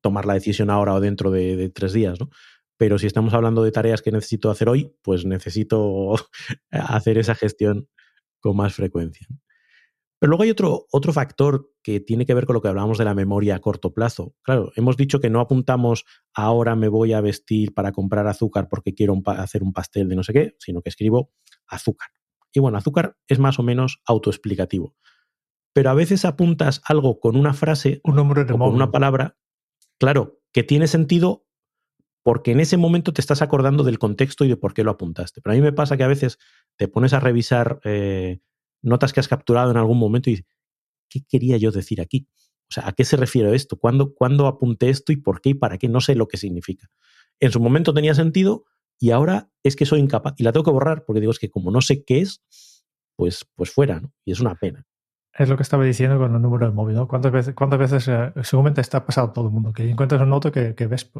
tomar 0.00 0.24
la 0.24 0.34
decisión 0.34 0.70
ahora 0.70 0.94
o 0.94 1.00
dentro 1.00 1.30
de, 1.30 1.70
tres 1.70 1.92
días, 1.92 2.18
¿no? 2.20 2.30
Pero 2.78 2.98
si 2.98 3.06
estamos 3.06 3.34
hablando 3.34 3.62
de 3.62 3.72
tareas 3.72 4.02
que 4.02 4.12
necesito 4.12 4.50
hacer 4.50 4.68
hoy, 4.68 4.94
pues 5.02 5.26
necesito 5.26 6.14
hacer 6.70 7.18
esa 7.18 7.34
gestión 7.34 7.88
con 8.40 8.56
más 8.56 8.74
frecuencia. 8.74 9.26
Pero 10.18 10.30
luego 10.30 10.42
hay 10.42 10.50
otro, 10.50 10.86
otro 10.90 11.12
factor 11.12 11.70
que 11.82 12.00
tiene 12.00 12.26
que 12.26 12.34
ver 12.34 12.44
con 12.44 12.54
lo 12.54 12.60
que 12.60 12.68
hablábamos 12.68 12.98
de 12.98 13.04
la 13.04 13.14
memoria 13.14 13.54
a 13.54 13.60
corto 13.60 13.94
plazo. 13.94 14.34
Claro, 14.42 14.72
hemos 14.74 14.96
dicho 14.96 15.20
que 15.20 15.30
no 15.30 15.40
apuntamos 15.40 16.04
ahora 16.34 16.74
me 16.74 16.88
voy 16.88 17.12
a 17.12 17.20
vestir 17.20 17.72
para 17.72 17.92
comprar 17.92 18.26
azúcar 18.26 18.68
porque 18.68 18.94
quiero 18.94 19.20
hacer 19.26 19.62
un 19.62 19.72
pastel 19.72 20.08
de 20.08 20.16
no 20.16 20.24
sé 20.24 20.32
qué, 20.32 20.56
sino 20.58 20.82
que 20.82 20.88
escribo 20.88 21.30
azúcar. 21.66 22.08
Y 22.52 22.60
bueno, 22.60 22.78
azúcar 22.78 23.16
es 23.28 23.38
más 23.38 23.58
o 23.58 23.62
menos 23.62 24.00
autoexplicativo. 24.06 24.96
Pero 25.72 25.90
a 25.90 25.94
veces 25.94 26.24
apuntas 26.24 26.80
algo 26.84 27.20
con 27.20 27.36
una 27.36 27.54
frase 27.54 28.00
un 28.02 28.16
nombre 28.16 28.42
o 28.42 28.58
con 28.58 28.74
una 28.74 28.90
palabra, 28.90 29.36
claro, 29.98 30.40
que 30.52 30.64
tiene 30.64 30.88
sentido 30.88 31.44
porque 32.24 32.50
en 32.50 32.60
ese 32.60 32.76
momento 32.76 33.12
te 33.12 33.20
estás 33.20 33.42
acordando 33.42 33.84
del 33.84 33.98
contexto 33.98 34.44
y 34.44 34.48
de 34.48 34.56
por 34.56 34.74
qué 34.74 34.82
lo 34.82 34.90
apuntaste. 34.90 35.40
Pero 35.40 35.52
a 35.52 35.56
mí 35.56 35.62
me 35.62 35.72
pasa 35.72 35.96
que 35.96 36.02
a 36.02 36.08
veces 36.08 36.38
te 36.76 36.88
pones 36.88 37.12
a 37.12 37.20
revisar 37.20 37.80
eh, 37.84 38.40
notas 38.82 39.12
que 39.12 39.20
has 39.20 39.28
capturado 39.28 39.70
en 39.70 39.76
algún 39.76 39.98
momento 39.98 40.30
y 40.30 40.34
dices, 40.34 40.46
¿qué 41.08 41.20
quería 41.28 41.56
yo 41.56 41.70
decir 41.70 42.00
aquí? 42.00 42.28
O 42.70 42.72
sea, 42.72 42.88
¿a 42.88 42.92
qué 42.92 43.04
se 43.04 43.16
refiere 43.16 43.54
esto? 43.54 43.78
¿Cuándo, 43.78 44.14
¿Cuándo 44.14 44.46
apunté 44.46 44.90
esto 44.90 45.12
y 45.12 45.16
por 45.16 45.40
qué 45.40 45.50
y 45.50 45.54
para 45.54 45.78
qué? 45.78 45.88
No 45.88 46.00
sé 46.00 46.14
lo 46.14 46.28
que 46.28 46.36
significa. 46.36 46.90
En 47.40 47.50
su 47.50 47.60
momento 47.60 47.94
tenía 47.94 48.14
sentido 48.14 48.64
y 48.98 49.10
ahora 49.10 49.50
es 49.62 49.76
que 49.76 49.86
soy 49.86 50.00
incapaz 50.00 50.34
y 50.36 50.42
la 50.42 50.52
tengo 50.52 50.64
que 50.64 50.70
borrar 50.70 51.04
porque 51.04 51.20
digo, 51.20 51.32
es 51.32 51.38
que 51.38 51.50
como 51.50 51.70
no 51.70 51.80
sé 51.80 52.04
qué 52.04 52.20
es, 52.20 52.42
pues, 53.16 53.46
pues 53.54 53.70
fuera, 53.70 54.00
¿no? 54.00 54.12
Y 54.24 54.32
es 54.32 54.40
una 54.40 54.54
pena. 54.54 54.86
Es 55.38 55.48
lo 55.48 55.56
que 55.56 55.62
estaba 55.62 55.84
diciendo 55.84 56.18
con 56.18 56.34
el 56.34 56.42
número 56.42 56.66
de 56.66 56.72
móvil, 56.72 56.96
¿no? 56.96 57.06
¿Cuántas 57.06 57.30
veces, 57.30 57.54
cuántas 57.54 57.78
veces 57.78 58.08
eh, 58.08 58.32
seguramente 58.42 58.80
está 58.80 59.06
pasado 59.06 59.30
todo 59.30 59.46
el 59.46 59.52
mundo? 59.52 59.72
Que 59.72 59.88
encuentras 59.88 60.20
un 60.20 60.30
noto 60.30 60.50
que, 60.50 60.72
ves 60.72 61.12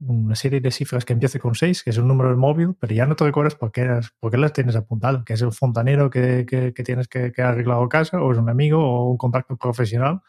una 0.00 0.34
serie 0.34 0.60
de 0.62 0.70
cifras 0.70 1.04
que 1.04 1.12
empieza 1.12 1.38
con 1.38 1.54
6, 1.54 1.82
que 1.82 1.90
es 1.90 1.98
un 1.98 2.08
número 2.08 2.30
de 2.30 2.36
móvil, 2.36 2.74
pero 2.80 2.94
ya 2.94 3.04
no 3.04 3.16
te 3.16 3.24
recuerdas 3.24 3.54
por 3.54 3.72
qué, 3.72 4.00
por 4.18 4.30
qué 4.30 4.38
las 4.38 4.54
tienes 4.54 4.76
apuntado, 4.76 5.26
que 5.26 5.34
es 5.34 5.42
el 5.42 5.52
fontanero 5.52 6.08
que, 6.08 6.46
que, 6.46 6.72
tienes 6.84 7.06
que, 7.06 7.32
que 7.32 7.42
ha 7.42 7.50
arreglado 7.50 7.86
casa, 7.90 8.18
o 8.22 8.32
es 8.32 8.38
un 8.38 8.48
amigo, 8.48 8.82
o 8.82 9.10
un 9.10 9.18
contacto 9.18 9.58
profesional. 9.58 10.22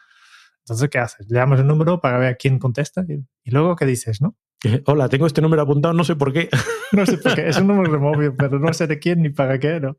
Entonces, 0.64 0.90
¿qué 0.90 0.98
haces? 0.98 1.30
Le 1.30 1.38
damos 1.38 1.58
el 1.58 1.66
número 1.66 2.02
para 2.02 2.18
ver 2.18 2.34
a 2.34 2.34
quién 2.34 2.58
contesta 2.58 3.02
y, 3.08 3.50
luego, 3.50 3.76
¿qué 3.76 3.86
dices, 3.86 4.20
no? 4.20 4.36
Hola, 4.84 5.08
tengo 5.08 5.26
este 5.26 5.40
número 5.40 5.62
apuntado, 5.62 5.94
no 5.94 6.04
sé 6.04 6.16
por 6.16 6.34
qué. 6.34 6.50
no 6.92 7.06
sé 7.06 7.16
por 7.16 7.34
qué, 7.34 7.48
es 7.48 7.58
un 7.58 7.68
número 7.68 7.90
de 7.90 7.98
móvil, 7.98 8.34
pero 8.36 8.58
no 8.58 8.74
sé 8.74 8.86
de 8.86 8.98
quién 8.98 9.22
ni 9.22 9.30
para 9.30 9.58
qué, 9.58 9.80
¿no? 9.80 9.96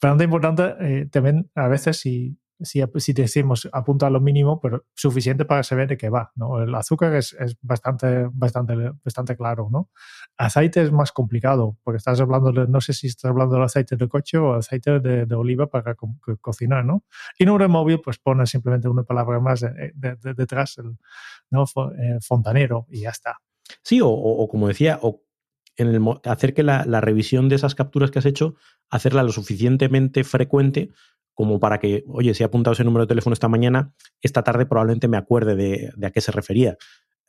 Pero 0.00 0.22
importante 0.22 0.74
eh, 0.80 1.06
también, 1.10 1.50
a 1.54 1.68
veces, 1.68 1.98
si 1.98 2.38
si, 2.60 2.82
si 2.96 3.12
decimos 3.12 3.68
apunta 3.72 4.06
a 4.06 4.10
lo 4.10 4.20
mínimo, 4.20 4.60
pero 4.60 4.84
suficiente 4.94 5.44
para 5.44 5.62
saber 5.62 5.88
de 5.88 5.96
qué 5.96 6.08
va. 6.08 6.32
¿no? 6.34 6.62
El 6.62 6.74
azúcar 6.74 7.14
es, 7.14 7.34
es, 7.34 7.56
bastante, 7.62 8.28
bastante, 8.32 8.74
bastante 9.04 9.36
claro. 9.36 9.68
¿no? 9.70 9.90
Aceite 10.36 10.82
es 10.82 10.92
más 10.92 11.12
complicado, 11.12 11.76
porque 11.82 11.98
estás 11.98 12.20
hablando, 12.20 12.52
de, 12.52 12.66
no 12.66 12.80
sé 12.80 12.92
si 12.92 13.08
estás 13.08 13.30
hablando 13.30 13.54
del 13.54 13.64
aceite 13.64 13.96
de 13.96 14.08
coche 14.08 14.38
o 14.38 14.54
aceite 14.54 15.00
de, 15.00 15.26
de 15.26 15.34
oliva 15.34 15.68
para 15.68 15.96
cocinar. 16.40 16.84
¿no? 16.84 17.04
Y 17.38 17.44
en 17.44 17.50
un 17.50 17.70
móvil, 17.70 18.00
pues 18.00 18.18
pones 18.18 18.50
simplemente 18.50 18.88
una 18.88 19.04
palabra 19.04 19.40
más 19.40 19.64
detrás, 19.94 20.78
el, 20.78 20.96
¿no? 21.50 21.64
Eh, 21.64 22.18
fontanero, 22.20 22.86
y 22.90 23.02
ya 23.02 23.10
está. 23.10 23.38
Sí, 23.82 24.00
o, 24.00 24.08
o 24.08 24.48
como 24.48 24.68
decía, 24.68 24.98
o 25.02 25.22
en 25.76 25.88
el, 25.88 26.02
hacer 26.24 26.54
que 26.54 26.62
la, 26.62 26.84
la, 26.84 27.00
revisión 27.00 27.48
de 27.48 27.56
esas 27.56 27.74
capturas 27.74 28.10
que 28.10 28.18
has 28.18 28.26
hecho, 28.26 28.56
hacerla 28.90 29.22
lo 29.22 29.32
suficientemente 29.32 30.24
frecuente 30.24 30.90
como 31.38 31.60
para 31.60 31.78
que, 31.78 32.02
oye, 32.08 32.34
si 32.34 32.42
he 32.42 32.46
apuntado 32.46 32.72
ese 32.72 32.82
número 32.82 33.04
de 33.04 33.10
teléfono 33.10 33.32
esta 33.32 33.46
mañana, 33.46 33.94
esta 34.20 34.42
tarde 34.42 34.66
probablemente 34.66 35.06
me 35.06 35.16
acuerde 35.16 35.54
de, 35.54 35.92
a 36.04 36.10
qué 36.10 36.20
se 36.20 36.32
refería. 36.32 36.76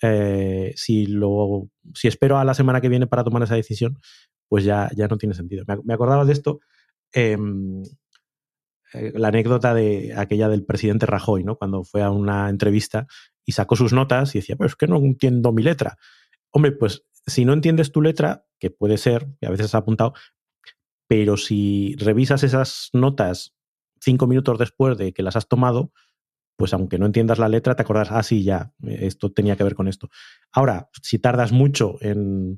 Eh, 0.02 0.74
si, 0.76 1.06
lo, 1.06 1.70
si 1.94 2.08
espero 2.08 2.40
a 2.40 2.44
la 2.44 2.56
semana 2.56 2.82
que 2.82 2.90
viene 2.90 3.06
para 3.06 3.24
tomar 3.24 3.44
esa 3.44 3.54
decisión, 3.54 4.00
pues 4.48 4.64
ya, 4.64 4.90
ya 4.96 5.08
no 5.08 5.20
tiene 5.20 5.36
sentido. 5.36 5.64
Me, 5.84 5.94
acordaba 5.94 6.26
de 6.26 6.34
esto, 6.34 6.60
em, 7.14 7.84
eh, 8.94 9.12
la 9.14 9.28
anécdota 9.28 9.76
de 9.76 10.16
aquella 10.18 10.50
del 10.50 10.66
presidente 10.66 11.06
Rajoy, 11.06 11.44
¿no? 11.44 11.58
Cuando 11.58 11.84
fue 11.84 12.02
a 12.02 12.10
una 12.10 12.50
entrevista 12.50 13.06
y 13.46 13.52
sacó 13.52 13.76
sus 13.76 13.94
notas 13.94 14.34
y 14.34 14.40
decía, 14.40 14.56
pues 14.56 14.72
es 14.72 14.76
que 14.76 14.88
no 14.88 14.98
entiendo 14.98 15.52
mi 15.52 15.62
letra. 15.62 16.00
Hombre, 16.50 16.72
pues 16.72 17.06
si 17.28 17.46
no 17.46 17.54
entiendes 17.54 17.92
tu 17.92 18.02
letra, 18.02 18.44
que 18.58 18.72
puede 18.72 18.98
ser, 18.98 19.28
que 19.40 19.46
a 19.46 19.52
veces 19.52 19.68
has 19.68 19.76
apuntado, 19.76 20.16
pero 21.08 21.38
si 21.38 21.96
revisas 22.00 22.42
esas 22.42 22.90
notas 22.92 23.54
cinco 24.00 24.28
minutos 24.28 24.58
después 24.58 24.98
de 24.98 25.14
que 25.14 25.24
las 25.24 25.36
has 25.36 25.48
tomado, 25.48 25.92
pues 26.58 26.74
aunque 26.74 27.00
no 27.00 27.06
entiendas 27.06 27.40
la 27.40 27.48
letra, 27.48 27.76
te 27.76 27.84
acordas, 27.84 28.12
ah, 28.12 28.24
sí, 28.24 28.44
ya, 28.44 28.74
esto 28.84 29.32
tenía 29.32 29.56
que 29.56 29.64
ver 29.64 29.76
con 29.76 29.88
esto. 29.88 30.10
Ahora, 30.52 30.90
si 31.02 31.20
tardas 31.20 31.52
mucho 31.52 31.96
en, 32.02 32.58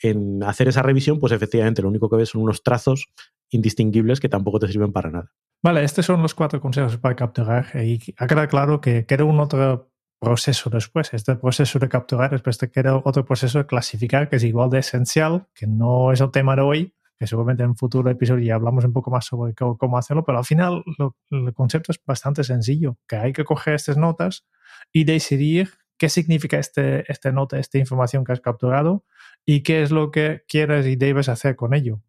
en 0.00 0.42
hacer 0.42 0.68
esa 0.68 0.82
revisión, 0.82 1.20
pues 1.20 1.32
efectivamente 1.32 1.82
lo 1.82 1.88
único 1.88 2.08
que 2.08 2.16
ves 2.16 2.30
son 2.30 2.42
unos 2.42 2.62
trazos 2.62 3.08
indistinguibles 3.50 4.20
que 4.20 4.28
tampoco 4.28 4.58
te 4.58 4.68
sirven 4.68 4.92
para 4.92 5.10
nada. 5.10 5.32
Vale, 5.62 5.84
estos 5.84 6.06
son 6.06 6.22
los 6.22 6.34
cuatro 6.34 6.60
consejos 6.60 6.96
para 6.96 7.14
capturar 7.14 7.66
y 7.84 8.00
ha 8.16 8.26
quedado 8.26 8.48
claro 8.48 8.80
que 8.80 9.06
queda 9.06 9.24
un 9.24 9.38
otro 9.38 9.92
proceso 10.18 10.70
después. 10.70 11.12
Este 11.14 11.36
proceso 11.36 11.78
de 11.78 11.88
capturar, 11.88 12.30
después 12.30 12.58
te 12.58 12.70
queda 12.70 12.96
otro 12.96 13.24
proceso 13.24 13.58
de 13.58 13.66
clasificar 13.66 14.28
que 14.28 14.36
es 14.36 14.44
igual 14.44 14.70
de 14.70 14.78
esencial, 14.78 15.46
que 15.54 15.66
no 15.66 16.12
es 16.12 16.20
el 16.20 16.30
tema 16.30 16.56
de 16.56 16.62
hoy, 16.62 16.94
que 17.22 17.28
seguramente 17.28 17.62
en 17.62 17.68
un 17.68 17.76
futuro 17.76 18.10
episodio 18.10 18.44
ya 18.44 18.56
hablamos 18.56 18.84
un 18.84 18.92
poco 18.92 19.08
más 19.12 19.24
sobre 19.24 19.54
cómo, 19.54 19.96
hacerlo, 19.96 20.24
pero 20.24 20.38
al 20.38 20.44
final 20.44 20.82
el 21.30 21.54
concepto 21.54 21.92
es 21.92 22.00
bastante 22.04 22.42
sencillo, 22.42 22.98
que 23.06 23.14
hay 23.14 23.32
que 23.32 23.44
coger 23.44 23.74
estas 23.74 23.96
notas 23.96 24.44
y 24.92 25.04
decidir 25.04 25.70
qué 25.98 26.08
significa 26.08 26.58
este, 26.58 27.04
esta 27.08 27.30
nota, 27.30 27.60
esta 27.60 27.78
información 27.78 28.24
que 28.24 28.32
has 28.32 28.40
capturado 28.40 29.04
y 29.46 29.62
qué 29.62 29.84
es 29.84 29.92
lo 29.92 30.10
que 30.10 30.42
quieres 30.48 30.84
y 30.88 30.96
debes 30.96 31.28
hacer 31.28 31.54
con 31.54 31.74
ello. 31.74 32.00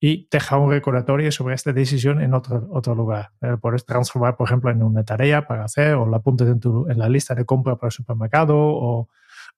Y 0.00 0.26
dejar 0.32 0.58
un 0.58 0.72
recordatorio 0.72 1.30
sobre 1.30 1.54
esta 1.54 1.72
decisión 1.72 2.20
en 2.20 2.34
otro, 2.34 2.66
otro 2.72 2.96
lugar. 2.96 3.30
Eh, 3.42 3.56
puedes 3.62 3.86
transformar, 3.86 4.36
por 4.36 4.48
ejemplo, 4.48 4.72
en 4.72 4.82
una 4.82 5.04
tarea 5.04 5.46
para 5.46 5.62
hacer 5.62 5.94
o 5.94 6.08
la 6.08 6.16
apuntes 6.16 6.48
en, 6.48 6.60
en 6.90 6.98
la 6.98 7.08
lista 7.08 7.36
de 7.36 7.44
compra 7.44 7.76
para 7.76 7.86
el 7.86 7.92
supermercado 7.92 8.56
o, 8.58 9.08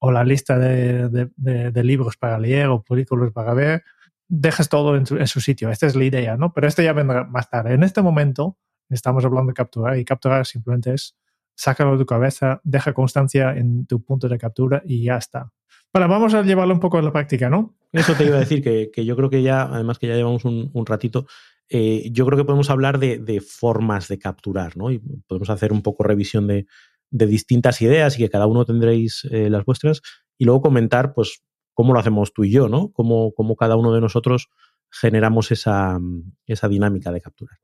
o 0.00 0.12
la 0.12 0.22
lista 0.22 0.58
de, 0.58 1.08
de, 1.08 1.70
de 1.70 1.84
libros 1.84 2.18
para 2.18 2.38
leer 2.38 2.66
o 2.66 2.82
películas 2.82 3.32
para 3.32 3.54
ver 3.54 3.84
dejas 4.28 4.68
todo 4.68 4.96
en 4.96 5.06
su, 5.26 5.40
sitio. 5.40 5.70
Esta 5.70 5.86
es 5.86 5.96
la 5.96 6.04
idea, 6.04 6.36
¿no? 6.36 6.52
Pero 6.52 6.68
esto 6.68 6.82
ya 6.82 6.92
vendrá 6.92 7.24
más 7.24 7.48
tarde. 7.50 7.74
En 7.74 7.82
este 7.82 8.02
momento 8.02 8.58
estamos 8.88 9.24
hablando 9.24 9.50
de 9.50 9.54
capturar 9.54 9.98
y 9.98 10.04
capturar 10.04 10.46
simplemente 10.46 10.94
es 10.94 11.16
sácalo 11.54 11.92
de 11.92 11.98
tu 11.98 12.06
cabeza, 12.06 12.60
deja 12.62 12.92
constancia 12.92 13.52
en 13.56 13.86
tu 13.86 14.04
punto 14.04 14.28
de 14.28 14.38
captura 14.38 14.82
y 14.84 15.02
ya 15.02 15.16
está. 15.16 15.52
Bueno, 15.92 16.08
vamos 16.08 16.34
a 16.34 16.42
llevarlo 16.42 16.74
un 16.74 16.80
poco 16.80 16.98
a 16.98 17.02
la 17.02 17.12
práctica, 17.12 17.50
¿no? 17.50 17.76
Eso 17.92 18.14
te 18.14 18.24
iba 18.24 18.36
a 18.36 18.40
decir, 18.46 18.62
que, 18.62 19.04
yo 19.04 19.16
creo 19.16 19.30
que 19.30 19.42
ya, 19.42 19.62
además 19.62 19.98
que 19.98 20.06
ya 20.06 20.14
llevamos 20.14 20.44
un, 20.44 20.86
ratito, 20.86 21.26
eh, 21.68 22.08
yo 22.12 22.26
creo 22.26 22.38
que 22.38 22.44
podemos 22.44 22.70
hablar 22.70 22.98
de, 22.98 23.40
formas 23.40 24.06
de 24.08 24.18
capturar, 24.18 24.76
¿no? 24.76 24.90
Y 24.90 25.00
podemos 25.26 25.50
hacer 25.50 25.72
un 25.72 25.82
poco 25.82 26.04
revisión 26.04 26.46
de, 26.46 26.66
distintas 27.10 27.80
ideas 27.80 28.16
y 28.16 28.22
que 28.22 28.28
cada 28.28 28.46
uno 28.46 28.66
tendréis 28.66 29.26
eh, 29.30 29.48
las 29.48 29.64
vuestras 29.64 30.02
y 30.36 30.44
luego 30.44 30.60
comentar, 30.60 31.14
pues, 31.14 31.42
cómo 31.78 31.92
lo 31.92 32.00
hacemos 32.00 32.32
tú 32.32 32.42
y 32.42 32.50
yo, 32.50 32.68
¿no? 32.68 32.90
Cómo, 32.90 33.32
cada 33.56 33.76
uno 33.76 33.92
de 33.92 34.00
nosotros 34.00 34.50
generamos 34.90 35.52
esa, 35.52 35.96
dinámica 36.68 37.12
de 37.12 37.20
captura. 37.20 37.60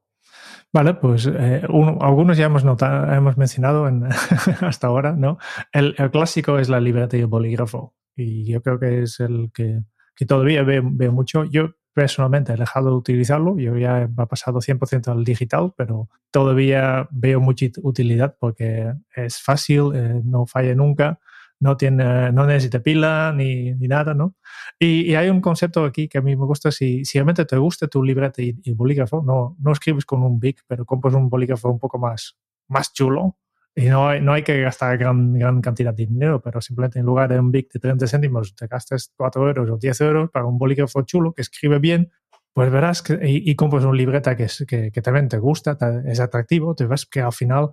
Vale, 0.73 0.95
pues 0.95 1.27
eh, 1.27 1.63
algunos 2.01 2.37
ya 2.37 2.47
hemos, 2.47 2.63
notado, 2.63 3.13
hemos 3.13 3.37
mencionado 3.37 3.91
hasta 4.61 4.87
ahora, 4.87 5.15
¿no? 5.15 5.39
El, 5.73 5.97
clásico 6.13 6.61
es 6.61 6.69
la 6.69 6.79
libreta 6.79 7.17
y 7.17 7.23
el 7.23 7.27
bolígrafo. 7.27 7.97
Y 8.15 8.45
yo 8.45 8.63
creo 8.63 8.79
que 8.79 9.03
es 9.03 9.19
el 9.19 9.51
que, 9.53 9.83
todavía 10.29 10.63
veo, 10.63 11.11
mucho. 11.11 11.43
Yo 11.43 11.71
personalmente 11.93 12.53
he 12.53 12.57
dejado 12.57 12.91
de 12.91 12.97
utilizarlo, 12.97 13.59
yo 13.59 13.77
ya 13.77 14.03
he 14.03 14.27
pasado 14.29 14.61
100% 14.61 15.09
al 15.09 15.25
digital, 15.25 15.75
pero 15.77 16.09
todavía 16.31 17.09
veo 17.11 17.41
mucha 17.41 17.67
utilidad 17.83 18.37
porque 18.39 18.93
es 19.17 19.43
fácil, 19.43 19.91
eh, 19.93 20.21
no 20.25 20.47
falla 20.47 20.77
nunca, 20.77 21.19
no, 21.65 21.79
tiene, 21.79 22.31
no 22.31 22.47
necesita 22.47 22.81
pila 22.81 23.33
ni, 23.35 23.73
ni 23.73 23.89
nada, 23.89 24.13
¿no? 24.13 24.35
Y, 24.79 25.15
hay 25.15 25.31
un 25.31 25.41
concepto 25.41 25.87
aquí 25.87 26.09
que 26.09 26.19
a 26.19 26.21
mí 26.21 26.37
me 26.37 26.45
gusta, 26.45 26.71
si, 26.71 27.07
si 27.07 27.17
realmente 27.17 27.47
te 27.47 27.57
gusta 27.57 27.89
tu 27.89 28.03
libreta 28.03 28.43
y, 28.43 28.53
bolígrafo, 28.75 29.23
no, 29.23 29.57
no 29.59 29.73
escribes 29.73 30.05
con 30.05 30.23
un 30.23 30.39
BIC, 30.39 30.65
pero 30.67 30.85
compras 30.85 31.15
un 31.15 31.31
bolígrafo 31.31 31.71
un 31.71 31.79
poco 31.79 31.99
más, 31.99 32.37
más 32.69 32.93
chulo, 32.93 33.39
y 33.75 33.87
no 33.87 34.09
hay, 34.09 34.21
no 34.21 34.35
hay 34.35 34.43
que 34.43 34.61
gastar 34.61 34.99
gran, 34.99 35.33
gran 35.33 35.63
cantidad 35.63 35.95
de 35.95 36.05
dinero, 36.05 36.43
pero 36.43 36.61
simplemente 36.61 36.99
en 36.99 37.07
lugar 37.07 37.31
de 37.31 37.41
un 37.41 37.51
BIC 37.51 37.73
de 37.73 37.81
30 37.81 38.07
céntimos, 38.09 38.55
te 38.55 38.67
gastas 38.67 39.11
4 39.17 39.49
euros 39.49 39.71
o 39.71 39.79
10 39.79 40.01
euros 40.03 40.31
para 40.31 40.45
un 40.45 40.59
bolígrafo 40.59 41.01
chulo 41.03 41.33
que 41.33 41.41
escribe 41.41 41.79
bien, 41.79 42.13
pues 42.53 42.71
verás 42.71 43.01
que, 43.01 43.19
y, 43.23 43.55
compras 43.57 43.85
una 43.85 43.97
libreta 43.97 44.37
que, 44.37 44.49
que, 44.69 44.93
que, 44.93 45.03
también 45.03 45.29
te 45.29 45.39
gusta, 45.39 45.79
es 46.07 46.21
atractivo, 46.21 46.75
te 46.75 46.85
ves 46.85 47.07
que 47.07 47.23
al 47.23 47.33
final 47.33 47.73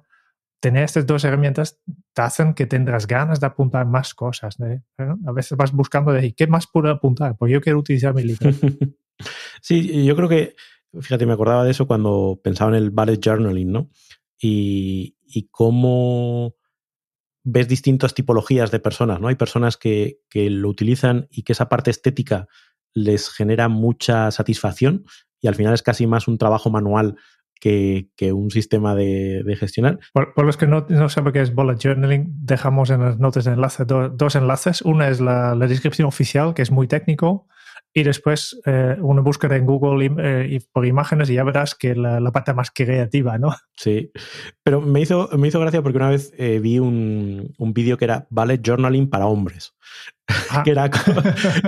tener 0.61 0.83
estas 0.83 1.05
dos 1.05 1.25
herramientas 1.25 1.81
te 2.13 2.21
hacen 2.21 2.53
que 2.53 2.65
tendrás 2.65 3.07
ganas 3.07 3.39
de 3.39 3.47
apuntar 3.47 3.85
más 3.85 4.13
cosas. 4.13 4.59
¿eh? 4.59 4.81
A 4.97 5.31
veces 5.31 5.57
vas 5.57 5.71
buscando 5.71 6.11
de 6.11 6.33
qué 6.33 6.47
más 6.47 6.67
puedo 6.67 6.89
apuntar, 6.89 7.37
pues 7.37 7.51
yo 7.51 7.61
quiero 7.61 7.79
utilizar 7.79 8.13
mi 8.13 8.23
libreta. 8.23 8.67
sí, 9.61 10.05
yo 10.05 10.15
creo 10.15 10.29
que, 10.29 10.55
fíjate, 10.99 11.25
me 11.25 11.33
acordaba 11.33 11.63
de 11.63 11.71
eso 11.71 11.87
cuando 11.87 12.39
pensaba 12.43 12.71
en 12.71 12.83
el 12.83 12.89
bullet 12.89 13.19
journaling, 13.23 13.71
¿no? 13.71 13.89
Y, 14.37 15.15
y 15.25 15.47
cómo 15.49 16.55
ves 17.43 17.67
distintas 17.67 18.13
tipologías 18.13 18.71
de 18.71 18.79
personas, 18.79 19.19
¿no? 19.19 19.27
Hay 19.27 19.35
personas 19.35 19.77
que, 19.77 20.19
que, 20.29 20.49
lo 20.49 20.69
utilizan 20.69 21.27
y 21.31 21.43
que 21.43 21.53
esa 21.53 21.69
parte 21.69 21.91
estética 21.91 22.47
les 22.93 23.29
genera 23.29 23.67
mucha 23.67 24.29
satisfacción 24.31 25.05
y 25.39 25.47
al 25.47 25.55
final 25.55 25.73
es 25.73 25.81
casi 25.81 26.05
más 26.05 26.27
un 26.27 26.37
trabajo 26.37 26.69
manual 26.69 27.15
que, 27.61 28.09
que 28.17 28.33
un 28.33 28.49
sistema 28.49 28.95
de, 28.95 29.43
de 29.43 29.55
gestionar. 29.55 29.99
Por, 30.13 30.33
por, 30.33 30.45
los 30.45 30.57
que 30.57 30.67
no, 30.67 30.85
no 30.89 31.07
saben 31.07 31.31
qué 31.31 31.41
es 31.41 31.53
bullet 31.53 31.77
journaling, 31.77 32.33
dejamos 32.43 32.89
en 32.89 33.01
las 33.01 33.19
notas 33.19 33.45
de 33.45 33.53
enlace 33.53 33.85
do, 33.85 34.09
dos 34.09 34.35
enlaces. 34.35 34.81
Una 34.81 35.07
es 35.07 35.21
la, 35.21 35.53
la, 35.55 35.67
descripción 35.67 36.07
oficial, 36.07 36.55
que 36.55 36.63
es 36.63 36.71
muy 36.71 36.87
técnico, 36.87 37.47
y 37.93 38.03
después 38.03 38.59
eh, 38.65 38.97
una 38.99 39.21
búsqueda 39.21 39.57
en 39.57 39.67
Google 39.67 40.09
eh, 40.17 40.47
y 40.49 40.59
por 40.59 40.87
imágenes 40.87 41.29
y 41.29 41.35
ya 41.35 41.43
verás 41.43 41.75
que 41.75 41.93
la, 41.93 42.19
la 42.19 42.31
parte 42.31 42.53
más 42.53 42.71
creativa, 42.71 43.37
¿no? 43.37 43.53
Sí, 43.75 44.11
pero 44.63 44.81
me 44.81 44.99
hizo, 45.01 45.29
me 45.37 45.47
hizo 45.47 45.59
gracia 45.59 45.83
porque 45.83 45.97
una 45.97 46.09
vez 46.09 46.33
eh, 46.37 46.59
vi 46.59 46.79
un, 46.79 47.53
un 47.59 47.73
vídeo 47.73 47.97
que 47.97 48.05
era 48.05 48.25
Ballet 48.31 48.61
Journaling 48.65 49.07
para 49.09 49.27
hombres. 49.27 49.75
Ah. 50.49 50.61
que 50.65 50.71
era, 50.71 50.89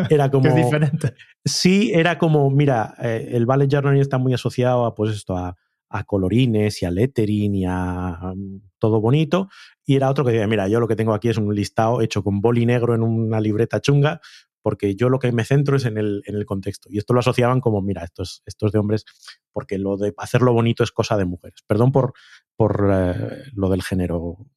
era 0.10 0.32
como... 0.32 0.48
es 0.48 0.56
diferente. 0.56 1.14
Sí, 1.46 1.92
era 1.94 2.18
como, 2.18 2.50
mira, 2.50 2.96
eh, 3.00 3.30
el 3.34 3.46
Ballet 3.46 3.70
Journaling 3.70 4.02
está 4.02 4.18
muy 4.18 4.34
asociado 4.34 4.86
a, 4.86 4.96
pues 4.96 5.14
esto, 5.14 5.38
a, 5.38 5.56
a 5.94 6.04
colorines 6.04 6.82
y 6.82 6.86
a 6.86 6.92
lettering 6.92 7.56
y 7.56 7.66
a 7.66 8.20
um, 8.34 8.62
todo 8.80 9.00
bonito. 9.00 9.48
Y 9.86 9.96
era 9.96 10.10
otro 10.10 10.26
que 10.26 10.32
decía, 10.32 10.48
mira, 10.48 10.68
yo 10.68 10.80
lo 10.80 10.88
que 10.88 10.96
tengo 10.96 11.14
aquí 11.14 11.30
es 11.30 11.38
un 11.38 11.54
listado 11.54 12.02
hecho 12.02 12.24
con 12.24 12.42
boli 12.42 12.66
negro 12.66 12.96
en 12.96 13.04
una 13.04 13.40
libreta 13.40 13.80
chunga, 13.80 14.20
porque 14.64 14.96
yo 14.96 15.10
lo 15.10 15.20
que 15.20 15.32
me 15.32 15.46
centro 15.46 15.76
es 15.78 15.86
en 15.86 15.98
el, 15.98 16.24
en 16.26 16.36
el 16.36 16.46
contexto. 16.46 16.90
Y 16.92 16.98
esto 16.98 17.14
lo 17.14 17.20
asociaban 17.20 17.62
como, 17.62 17.82
mira, 17.82 18.04
esto 18.04 18.24
es, 18.24 18.42
esto 18.46 18.66
es 18.66 18.72
de 18.72 18.80
hombres, 18.80 19.06
porque 19.52 19.78
lo 19.78 19.98
de 19.98 20.14
hacerlo 20.18 20.54
bonito 20.54 20.84
es 20.84 20.92
cosa 20.92 21.16
de 21.16 21.26
mujeres. 21.26 21.60
Perdón 21.68 21.92
por, 21.92 22.14
por 22.56 22.90
eh, 22.92 23.44
lo 23.54 23.70
del 23.70 23.84
género. 23.84 24.48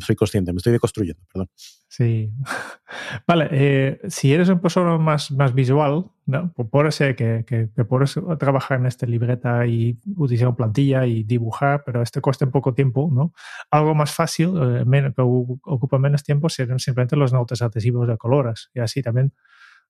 Soy 0.00 0.16
consciente, 0.16 0.52
me 0.54 0.58
estoy 0.58 0.72
deconstruyendo, 0.72 1.22
perdón. 1.30 1.50
Sí. 1.98 2.30
Vale, 3.26 3.48
eh, 3.50 4.00
si 4.08 4.32
eres 4.32 4.48
un 4.50 4.60
persona 4.60 4.96
más, 4.98 5.32
más 5.32 5.52
visual, 5.52 6.04
¿no? 6.26 6.52
Pues 6.54 6.68
puede 6.70 6.92
ser 6.92 7.16
que, 7.16 7.44
que, 7.44 7.70
que 7.74 7.84
puedes 7.84 8.14
trabajar 8.38 8.78
en 8.78 8.86
esta 8.86 9.04
libreta 9.04 9.66
y 9.66 9.98
utilizar 10.16 10.54
plantilla 10.54 11.06
y 11.06 11.24
dibujar, 11.24 11.82
pero 11.84 12.00
esto 12.00 12.22
cuesta 12.22 12.44
un 12.44 12.52
poco 12.52 12.72
tiempo, 12.72 13.10
¿no? 13.12 13.32
Algo 13.72 13.96
más 13.96 14.14
fácil, 14.14 14.50
eh, 14.62 14.84
menos, 14.84 15.12
que 15.16 15.22
ocupa 15.22 15.98
menos 15.98 16.22
tiempo, 16.22 16.48
serían 16.48 16.78
simplemente 16.78 17.16
los 17.16 17.32
notas 17.32 17.62
adhesivos 17.62 18.06
de 18.06 18.16
colores. 18.16 18.70
Y 18.74 18.78
así 18.78 19.02
también 19.02 19.32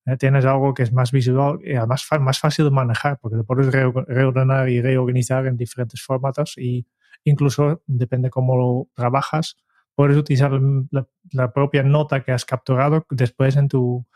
eh, 0.07 0.17
tienes 0.17 0.47
algo 0.47 0.73
que 0.73 0.85
es 0.85 0.93
más 0.95 1.13
visual 1.13 1.59
y 1.63 1.75
además 1.75 2.07
más 2.21 2.39
fácil 2.39 2.65
de 2.65 2.71
manejar, 2.71 3.19
porque 3.21 3.37
te 3.37 3.45
puedes 3.45 3.71
reordenar 3.71 4.71
y 4.71 4.81
reorganizar 4.81 5.47
en 5.47 5.59
diferentes 5.59 6.03
formatos 6.03 6.57
y 6.57 6.87
incluso 7.25 7.83
depende 7.87 8.31
cómo 8.31 8.57
lo 8.57 8.89
trabajas, 8.95 9.57
puedes 9.99 10.17
utilizar 10.17 10.53
la, 10.93 11.09
la, 11.33 11.53
propia 11.53 11.83
nota 11.83 12.23
que 12.23 12.33
has 12.33 12.45
capturado 12.45 13.07
después 13.11 13.57
en 13.57 13.69
tu, 13.69 14.07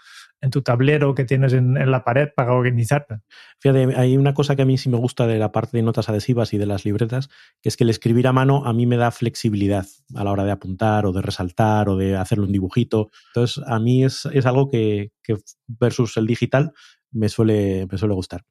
en 0.40 0.50
tu 0.50 0.62
tablero 0.62 1.14
que 1.14 1.24
tienes 1.24 1.52
en, 1.52 1.74
la 1.90 2.04
pared 2.04 2.28
para 2.34 2.52
organizarte. 2.52 3.20
Fíjate, 3.60 3.96
hay 3.96 4.16
una 4.16 4.34
cosa 4.34 4.56
que 4.56 4.62
a 4.62 4.64
mí 4.64 4.78
sí 4.78 4.88
me 4.88 4.98
gusta 4.98 5.26
de 5.26 5.38
la 5.38 5.52
parte 5.52 5.76
de 5.76 5.82
notas 5.82 6.08
adhesivas 6.08 6.52
y 6.52 6.58
de 6.58 6.66
las 6.66 6.84
libretas, 6.84 7.28
que 7.62 7.68
es 7.68 7.76
que 7.76 7.84
el 7.84 7.90
escribir 7.90 8.26
a 8.26 8.32
mano 8.32 8.64
a 8.66 8.72
mí 8.72 8.86
me 8.86 8.96
da 8.96 9.10
flexibilidad 9.10 9.86
a 10.14 10.24
la 10.24 10.32
hora 10.32 10.44
de 10.44 10.50
apuntar 10.50 11.06
o 11.06 11.12
de 11.12 11.22
resaltar 11.22 11.88
o 11.88 11.96
de 11.96 12.16
hacerle 12.16 12.44
un 12.44 12.52
dibujito. 12.52 13.10
Entonces, 13.28 13.62
a 13.66 13.78
mí 13.78 14.04
es, 14.04 14.26
es 14.32 14.46
algo 14.46 14.68
que, 14.68 15.12
que 15.22 15.36
versus 15.66 16.16
el 16.16 16.26
digital 16.26 16.72
me 17.12 17.28
suele, 17.28 17.86
me 17.90 17.98
suele 17.98 18.14
gustar. 18.14 18.42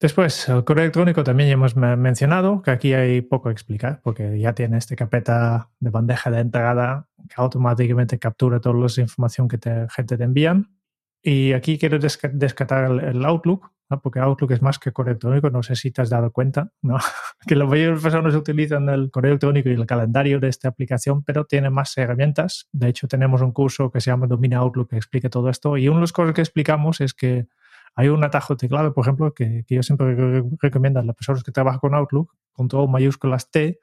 Después, 0.00 0.48
el 0.48 0.64
correo 0.64 0.84
electrónico 0.84 1.22
también 1.24 1.48
ya 1.48 1.54
hemos 1.54 1.76
mencionado, 1.76 2.62
que 2.62 2.70
aquí 2.70 2.94
hay 2.94 3.20
poco 3.20 3.48
a 3.48 3.52
explicar, 3.52 4.00
porque 4.02 4.38
ya 4.38 4.54
tiene 4.54 4.78
esta 4.78 4.96
carpeta 4.96 5.70
de 5.78 5.90
bandeja 5.90 6.30
de 6.30 6.40
entrada 6.40 7.06
que 7.28 7.34
automáticamente 7.36 8.18
captura 8.18 8.60
toda 8.60 8.74
la 8.76 9.02
información 9.02 9.46
que 9.48 9.58
te, 9.58 9.86
gente 9.90 10.16
te 10.16 10.24
envían. 10.24 10.70
Y 11.22 11.52
aquí 11.52 11.78
quiero 11.78 11.98
descartar 11.98 12.90
el, 12.90 13.00
el 13.00 13.24
Outlook, 13.26 13.70
¿no? 13.90 14.00
porque 14.00 14.20
Outlook 14.20 14.52
es 14.52 14.62
más 14.62 14.78
que 14.78 14.90
correo 14.90 15.12
electrónico, 15.12 15.50
no 15.50 15.62
sé 15.62 15.76
si 15.76 15.90
te 15.90 16.00
has 16.00 16.08
dado 16.08 16.30
cuenta, 16.32 16.72
¿no? 16.80 16.96
que 17.46 17.56
la 17.56 17.64
mayoría 17.64 17.86
de 17.86 17.92
las 17.92 18.02
personas 18.02 18.34
utilizan 18.34 18.88
el 18.88 19.10
correo 19.10 19.32
electrónico 19.32 19.68
y 19.68 19.72
el 19.72 19.86
calendario 19.86 20.40
de 20.40 20.48
esta 20.48 20.68
aplicación, 20.68 21.22
pero 21.24 21.44
tiene 21.44 21.68
más 21.68 21.96
herramientas. 21.98 22.68
De 22.72 22.88
hecho, 22.88 23.08
tenemos 23.08 23.42
un 23.42 23.52
curso 23.52 23.90
que 23.90 24.00
se 24.00 24.10
llama 24.10 24.26
Domina 24.26 24.58
Outlook 24.58 24.90
que 24.90 24.96
explica 24.96 25.28
todo 25.28 25.50
esto. 25.50 25.76
Y 25.76 25.88
una 25.88 25.98
de 25.98 26.02
las 26.02 26.12
cosas 26.12 26.34
que 26.34 26.40
explicamos 26.40 27.02
es 27.02 27.12
que 27.12 27.48
hay 27.94 28.08
un 28.08 28.22
atajo 28.24 28.54
de 28.54 28.58
teclado, 28.58 28.94
por 28.94 29.04
ejemplo, 29.04 29.34
que, 29.34 29.64
que 29.66 29.74
yo 29.74 29.82
siempre 29.82 30.42
recomiendo 30.60 31.00
a 31.00 31.04
las 31.04 31.16
personas 31.16 31.42
que 31.42 31.52
trabajan 31.52 31.80
con 31.80 31.94
Outlook, 31.94 32.34
con 32.52 32.68
todo 32.68 32.86
mayúsculas 32.86 33.50
T, 33.50 33.78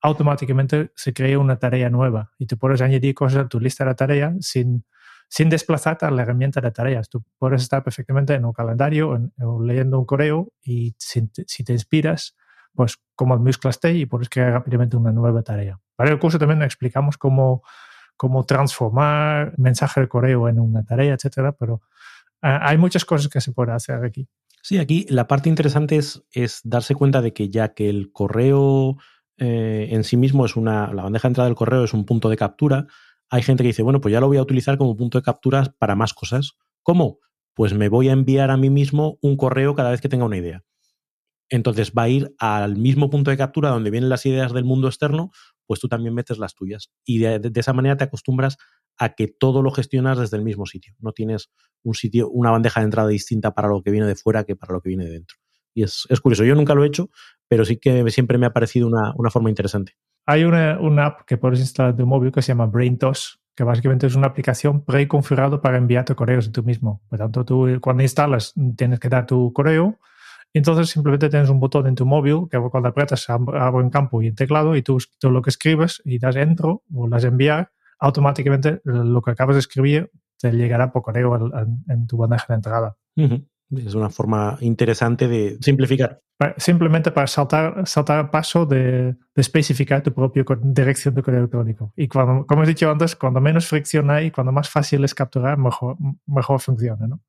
automáticamente 0.00 0.92
se 0.94 1.12
crea 1.12 1.38
una 1.38 1.58
tarea 1.58 1.90
nueva 1.90 2.30
y 2.38 2.46
te 2.46 2.56
puedes 2.56 2.80
añadir 2.80 3.14
cosas 3.14 3.44
a 3.44 3.48
tu 3.48 3.58
lista 3.60 3.84
de 3.84 3.94
tareas 3.94 4.34
sin, 4.40 4.84
sin 5.28 5.48
desplazarte 5.48 6.06
a 6.06 6.10
la 6.10 6.22
herramienta 6.22 6.60
de 6.60 6.70
tareas. 6.70 7.08
Tú 7.08 7.24
puedes 7.38 7.62
estar 7.62 7.82
perfectamente 7.82 8.34
en 8.34 8.44
un 8.44 8.52
calendario 8.52 9.16
en, 9.16 9.32
o 9.40 9.62
leyendo 9.62 9.98
un 9.98 10.06
correo 10.06 10.52
y 10.62 10.94
si, 10.98 11.28
si 11.46 11.64
te 11.64 11.72
inspiras, 11.72 12.36
pues 12.74 12.98
como 13.14 13.36
mayúsculas 13.36 13.80
T 13.80 13.92
y 13.92 14.06
puedes 14.06 14.28
crear 14.28 14.52
rápidamente 14.52 14.96
una 14.96 15.10
nueva 15.10 15.42
tarea. 15.42 15.80
Para 15.96 16.10
el 16.10 16.18
curso 16.18 16.38
también 16.38 16.62
explicamos 16.62 17.18
cómo, 17.18 17.62
cómo 18.16 18.44
transformar 18.44 19.54
mensaje 19.58 20.00
de 20.00 20.08
correo 20.08 20.48
en 20.48 20.60
una 20.60 20.84
tarea, 20.84 21.14
etcétera, 21.14 21.52
pero 21.52 21.82
hay 22.40 22.78
muchas 22.78 23.04
cosas 23.04 23.28
que 23.28 23.40
se 23.40 23.52
pueden 23.52 23.74
hacer 23.74 24.04
aquí. 24.04 24.28
Sí, 24.62 24.78
aquí 24.78 25.06
la 25.08 25.26
parte 25.26 25.48
interesante 25.48 25.96
es, 25.96 26.60
darse 26.64 26.94
cuenta 26.94 27.22
de 27.22 27.32
que 27.32 27.48
ya 27.48 27.74
que 27.74 27.88
el 27.88 28.12
correo 28.12 28.96
eh, 29.36 29.88
en 29.90 30.04
sí 30.04 30.16
mismo 30.16 30.44
es 30.44 30.56
una, 30.56 30.92
la 30.92 31.04
bandeja 31.04 31.28
de 31.28 31.30
entrada 31.30 31.48
del 31.48 31.56
correo 31.56 31.84
es 31.84 31.94
un 31.94 32.04
punto 32.04 32.28
de 32.28 32.36
captura, 32.36 32.86
hay 33.30 33.42
gente 33.42 33.62
que 33.62 33.68
dice, 33.68 33.82
bueno, 33.82 34.00
pues 34.00 34.12
ya 34.12 34.20
lo 34.20 34.26
voy 34.26 34.38
a 34.38 34.42
utilizar 34.42 34.78
como 34.78 34.96
punto 34.96 35.18
de 35.18 35.22
captura 35.22 35.74
para 35.78 35.94
más 35.94 36.14
cosas. 36.14 36.52
¿Cómo? 36.82 37.18
Pues 37.54 37.74
me 37.74 37.88
voy 37.88 38.08
a 38.08 38.12
enviar 38.12 38.50
a 38.50 38.56
mí 38.56 38.70
mismo 38.70 39.18
un 39.20 39.36
correo 39.36 39.74
cada 39.74 39.90
vez 39.90 40.00
que 40.00 40.08
tenga 40.08 40.24
una 40.24 40.38
idea. 40.38 40.64
Entonces 41.50 41.92
va 41.96 42.04
a 42.04 42.08
ir 42.08 42.34
al 42.38 42.76
mismo 42.76 43.10
punto 43.10 43.30
de 43.30 43.36
captura 43.36 43.70
donde 43.70 43.90
vienen 43.90 44.10
las 44.10 44.24
ideas 44.26 44.52
del 44.52 44.64
mundo 44.64 44.88
externo, 44.88 45.30
pues 45.66 45.80
tú 45.80 45.88
también 45.88 46.14
metes 46.14 46.38
las 46.38 46.54
tuyas. 46.54 46.90
Y 47.04 47.18
de, 47.18 47.38
de 47.38 47.60
esa 47.60 47.72
manera 47.72 47.96
te 47.96 48.04
acostumbras 48.04 48.56
a 48.98 49.10
que 49.10 49.28
todo 49.28 49.62
lo 49.62 49.70
gestionas 49.70 50.18
desde 50.18 50.36
el 50.36 50.42
mismo 50.42 50.66
sitio. 50.66 50.94
No 50.98 51.12
tienes 51.12 51.50
un 51.82 51.94
sitio, 51.94 52.28
una 52.28 52.50
bandeja 52.50 52.80
de 52.80 52.84
entrada 52.84 53.08
distinta 53.08 53.54
para 53.54 53.68
lo 53.68 53.82
que 53.82 53.90
viene 53.90 54.06
de 54.06 54.16
fuera 54.16 54.44
que 54.44 54.56
para 54.56 54.74
lo 54.74 54.80
que 54.80 54.88
viene 54.88 55.04
de 55.04 55.12
dentro. 55.12 55.36
Y 55.74 55.84
es, 55.84 56.06
curioso. 56.20 56.44
Yo 56.44 56.54
nunca 56.54 56.74
lo 56.74 56.82
he 56.82 56.88
hecho, 56.88 57.10
pero 57.46 57.64
sí 57.64 57.76
que 57.76 58.08
siempre 58.10 58.36
me 58.36 58.46
ha 58.46 58.52
parecido 58.52 58.88
una, 58.88 59.12
una 59.16 59.30
forma 59.30 59.48
interesante. 59.48 59.92
Hay 60.26 60.44
una, 60.44 61.06
app 61.06 61.22
que 61.26 61.38
puedes 61.38 61.60
instalar 61.60 61.94
de 61.94 62.02
tu 62.02 62.06
móvil 62.06 62.32
que 62.32 62.42
se 62.42 62.48
llama 62.48 62.66
BrainTos, 62.66 63.40
que 63.54 63.64
básicamente 63.64 64.06
es 64.06 64.16
una 64.16 64.26
aplicación 64.26 64.84
preconfigurada 64.84 65.60
para 65.60 65.78
enviarte 65.78 66.14
correos 66.14 66.50
tú 66.50 66.62
mismo. 66.64 67.02
Por 67.08 67.18
tanto, 67.18 67.44
tú 67.44 67.68
cuando 67.80 68.02
instalas 68.02 68.54
tienes 68.76 68.98
que 68.98 69.08
dar 69.08 69.26
tu 69.26 69.52
correo 69.52 69.98
entonces 70.54 70.88
simplemente 70.88 71.28
tienes 71.28 71.50
un 71.50 71.60
botón 71.60 71.86
en 71.86 71.94
tu 71.94 72.06
móvil 72.06 72.48
que 72.50 72.58
cuando 72.58 72.88
aprietas 72.88 73.28
abre 73.28 73.82
en 73.82 73.90
campo 73.90 74.22
y 74.22 74.28
en 74.28 74.34
teclado 74.34 74.76
y 74.76 74.82
tú, 74.82 74.98
tú 75.18 75.30
lo 75.30 75.42
que 75.42 75.50
escribes 75.50 76.00
y 76.04 76.18
das 76.18 76.36
entro 76.36 76.82
o 76.94 77.06
las 77.06 77.24
enviar 77.24 77.70
automáticamente 77.98 78.80
lo 78.84 79.22
que 79.22 79.30
acabas 79.30 79.56
de 79.56 79.60
escribir 79.60 80.10
te 80.38 80.52
llegará 80.52 80.92
por 80.92 81.02
correo 81.02 81.34
en, 81.36 81.84
en 81.88 82.06
tu 82.06 82.16
bandeja 82.16 82.46
de 82.48 82.54
entrada. 82.54 82.96
Uh 83.16 83.22
-huh. 83.22 83.46
Es 83.70 83.94
una 83.94 84.08
forma 84.08 84.56
interesante 84.60 85.28
de 85.28 85.58
simplificar. 85.60 86.22
Simplemente 86.56 87.10
para 87.10 87.26
saltar, 87.26 87.86
saltar 87.86 88.30
paso 88.30 88.64
de, 88.64 89.12
de 89.12 89.40
especificar 89.42 90.02
tu 90.02 90.14
propia 90.14 90.44
dirección 90.62 91.14
de 91.14 91.22
correo 91.22 91.40
electrónico. 91.40 91.92
Y 91.96 92.08
cuando, 92.08 92.46
como 92.46 92.62
he 92.62 92.66
dicho 92.66 92.90
antes, 92.90 93.16
cuando 93.16 93.40
menos 93.40 93.66
fricción 93.66 94.10
hay, 94.10 94.30
cuando 94.30 94.52
más 94.52 94.70
fácil 94.70 95.04
es 95.04 95.14
capturar, 95.14 95.58
mejor, 95.58 95.96
mejor 96.26 96.60
funciona. 96.60 97.06
¿no? 97.06 97.20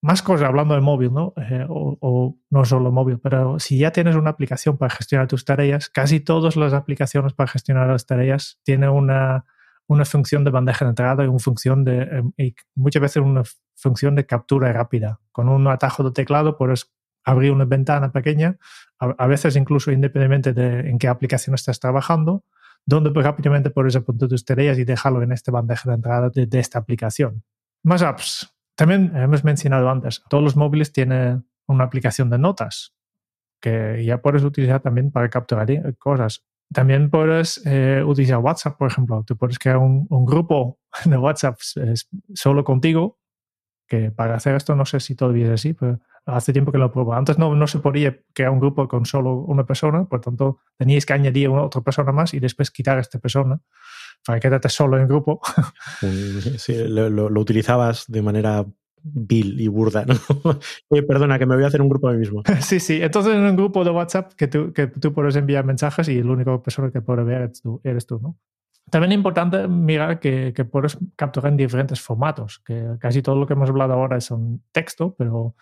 más 0.00 0.22
cosas 0.22 0.48
hablando 0.48 0.74
de 0.74 0.80
móvil, 0.80 1.12
¿no? 1.12 1.34
Eh, 1.36 1.66
o, 1.68 2.36
no 2.50 2.64
solo 2.64 2.92
móvil, 2.92 3.18
pero 3.18 3.58
si 3.58 3.78
ya 3.78 3.90
tienes 3.90 4.14
una 4.16 4.30
aplicación 4.30 4.76
para 4.76 4.94
gestionar 4.94 5.26
tus 5.26 5.44
tareas, 5.44 5.88
casi 5.88 6.20
todas 6.20 6.56
las 6.56 6.72
aplicaciones 6.72 7.32
para 7.32 7.50
gestionar 7.50 7.88
las 7.88 8.06
tareas 8.06 8.60
tienen 8.62 8.90
una, 8.90 9.44
una 9.88 10.04
función 10.04 10.44
de 10.44 10.50
bandeja 10.50 10.84
de 10.84 10.90
entrada 10.90 11.24
y 11.24 11.28
una 11.28 11.38
función 11.38 11.82
de, 11.82 12.02
em, 12.02 12.32
muchas 12.76 13.02
veces 13.02 13.22
una 13.22 13.42
función 13.74 14.14
de 14.14 14.26
captura 14.26 14.72
rápida. 14.72 15.20
Con 15.32 15.48
un 15.48 15.66
atajo 15.66 16.04
de 16.04 16.12
teclado 16.12 16.56
puedes 16.56 16.92
abrir 17.24 17.52
una 17.52 17.64
ventana 17.64 18.12
pequeña, 18.12 18.58
a, 18.98 19.26
veces 19.26 19.56
incluso 19.56 19.90
independientemente 19.90 20.52
de 20.52 20.90
en 20.90 20.98
qué 20.98 21.08
aplicación 21.08 21.54
estás 21.54 21.80
trabajando, 21.80 22.44
donde 22.86 23.10
pues 23.10 23.24
rápidamente 23.24 23.70
puedes 23.70 23.96
apuntar 23.96 24.28
tus 24.28 24.44
tareas 24.44 24.78
y 24.78 24.84
dejarlo 24.84 25.22
en 25.22 25.32
esta 25.32 25.52
bandeja 25.52 25.88
de 25.90 25.96
entrada 25.96 26.30
de, 26.30 26.46
de 26.46 26.58
esta 26.58 26.78
aplicación. 26.78 27.42
Más 27.82 28.02
apps. 28.02 28.54
También 28.74 29.12
hemos 29.16 29.42
mencionado 29.44 29.90
antes, 29.90 30.22
todos 30.28 30.42
los 30.42 30.56
móviles 30.56 30.92
tienen 30.92 31.46
una 31.66 31.84
aplicación 31.84 32.30
de 32.30 32.38
notas 32.38 32.94
que 33.60 34.04
ya 34.04 34.22
puedes 34.22 34.44
utilizar 34.44 34.80
también 34.80 35.10
para 35.10 35.28
capturar 35.28 35.68
cosas. 35.98 36.44
También 36.72 37.10
puedes 37.10 37.62
eh, 37.64 38.02
utilizar 38.04 38.38
WhatsApp, 38.38 38.76
por 38.76 38.90
ejemplo. 38.90 39.24
Tú 39.26 39.36
puedes 39.36 39.58
crear 39.58 39.78
un, 39.78 40.06
grupo 40.26 40.78
de 41.04 41.16
WhatsApp 41.16 41.58
solo 42.34 42.64
contigo, 42.64 43.18
que 43.86 44.10
para 44.10 44.34
hacer 44.34 44.54
esto 44.54 44.76
no 44.76 44.84
sé 44.84 45.00
si 45.00 45.14
todavía 45.14 45.46
es 45.46 45.52
así, 45.52 45.72
pero 45.72 46.00
hace 46.26 46.52
tiempo 46.52 46.70
que 46.70 46.78
lo 46.78 46.92
pruebo. 46.92 47.14
Antes 47.14 47.38
no, 47.38 47.54
no 47.54 47.66
se 47.66 47.78
podía 47.78 48.18
crear 48.34 48.50
un 48.50 48.60
grupo 48.60 48.86
con 48.86 49.06
solo 49.06 49.34
una 49.34 49.64
persona, 49.64 50.04
por 50.04 50.20
tanto 50.20 50.60
teníais 50.76 51.06
que 51.06 51.14
añadir 51.14 51.48
una 51.48 51.62
otra 51.62 51.80
persona 51.80 52.12
más 52.12 52.34
y 52.34 52.40
después 52.40 52.70
quitar 52.70 52.98
a 52.98 53.00
esta 53.00 53.18
persona 53.18 53.60
para 54.24 54.40
quedarte 54.40 54.68
solo 54.68 54.98
en 54.98 55.08
grupo. 55.08 55.40
Sí, 56.58 56.74
lo, 56.74 57.26
utilizabas 57.40 58.04
de 58.08 58.22
manera 58.22 58.66
vil 59.02 59.60
y 59.60 59.68
burda, 59.68 60.04
¿no? 60.04 60.14
Eh, 60.90 61.02
perdona, 61.02 61.38
que 61.38 61.46
me 61.46 61.54
voy 61.54 61.64
a 61.64 61.68
hacer 61.68 61.82
un 61.82 61.88
grupo 61.88 62.08
a 62.08 62.12
mí 62.12 62.18
mismo. 62.18 62.42
Sí, 62.60 62.80
sí. 62.80 63.00
Entonces 63.02 63.34
en 63.34 63.42
un 63.42 63.56
grupo 63.56 63.84
de 63.84 63.90
WhatsApp 63.90 64.32
que 64.34 64.48
tú, 64.48 64.72
que 64.72 64.86
tú 64.86 65.12
puedes 65.12 65.36
enviar 65.36 65.64
mensajes 65.64 66.08
y 66.08 66.22
la 66.22 66.32
única 66.32 66.60
persona 66.62 66.90
que 66.90 67.00
puede 67.00 67.24
ver 67.24 67.42
eres 67.42 67.62
tú, 67.62 67.80
tú 68.06 68.20
¿no? 68.20 68.36
También 68.90 69.12
es 69.12 69.16
importante 69.18 69.68
mirar 69.68 70.18
que, 70.18 70.52
que, 70.54 70.64
puedes 70.64 70.96
capturar 71.14 71.52
en 71.52 71.58
diferentes 71.58 72.00
formatos, 72.00 72.60
que 72.64 72.96
casi 72.98 73.20
todo 73.20 73.36
lo 73.36 73.46
que 73.46 73.52
hemos 73.52 73.68
hablado 73.68 73.92
ahora 73.92 74.16
es 74.16 74.30
un 74.30 74.62
texto, 74.72 75.14
pero 75.18 75.54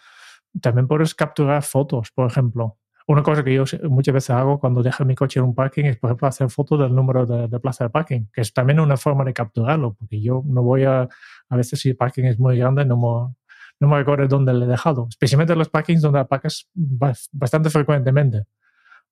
también 0.61 0.87
puedes 0.87 1.15
capturar 1.15 1.63
fotos, 1.63 2.13
por 2.13 2.31
ejemplo. 2.31 2.79
Una 3.09 3.23
cosa 3.23 3.45
que 3.45 3.55
yo 3.55 3.65
muchas 3.89 4.15
veces 4.15 4.31
hago 4.31 4.59
cuando 4.59 4.83
dejo 4.83 5.05
mi 5.05 5.15
coche 5.15 5.39
en 5.39 5.47
un 5.47 5.55
parking 5.55 5.85
es, 5.85 5.97
por 5.97 6.11
ejemplo, 6.11 6.27
hacer 6.27 6.51
fotos 6.51 6.81
del 6.81 6.93
número 6.93 7.25
de, 7.25 7.61
plaza 7.61 7.85
de 7.85 7.91
parking, 7.91 8.27
que 8.33 8.41
es 8.41 8.53
también 8.53 8.81
una 8.81 8.97
forma 8.97 9.25
de 9.25 9.33
capturarlo, 9.33 9.95
porque 9.95 10.21
yo 10.21 10.43
no 10.45 10.63
voy 10.63 10.83
a, 10.85 11.09
a 11.49 11.57
veces 11.57 11.79
si 11.79 11.91
el 11.91 11.97
parking 11.97 12.25
es 12.25 12.39
muy 12.41 12.59
grande, 12.59 12.85
no 12.85 12.97
me, 12.97 13.35
no 13.79 13.89
me 13.89 13.99
recuerdo 13.99 14.27
dónde 14.27 14.53
le 14.55 14.65
he 14.65 14.69
dejado, 14.69 15.07
especialmente 15.09 15.53
en 15.53 15.61
los 15.61 15.69
parkings 15.69 16.03
donde 16.03 16.19
aparcas 16.19 16.69
bastante 16.75 17.71
frecuentemente, 17.71 18.43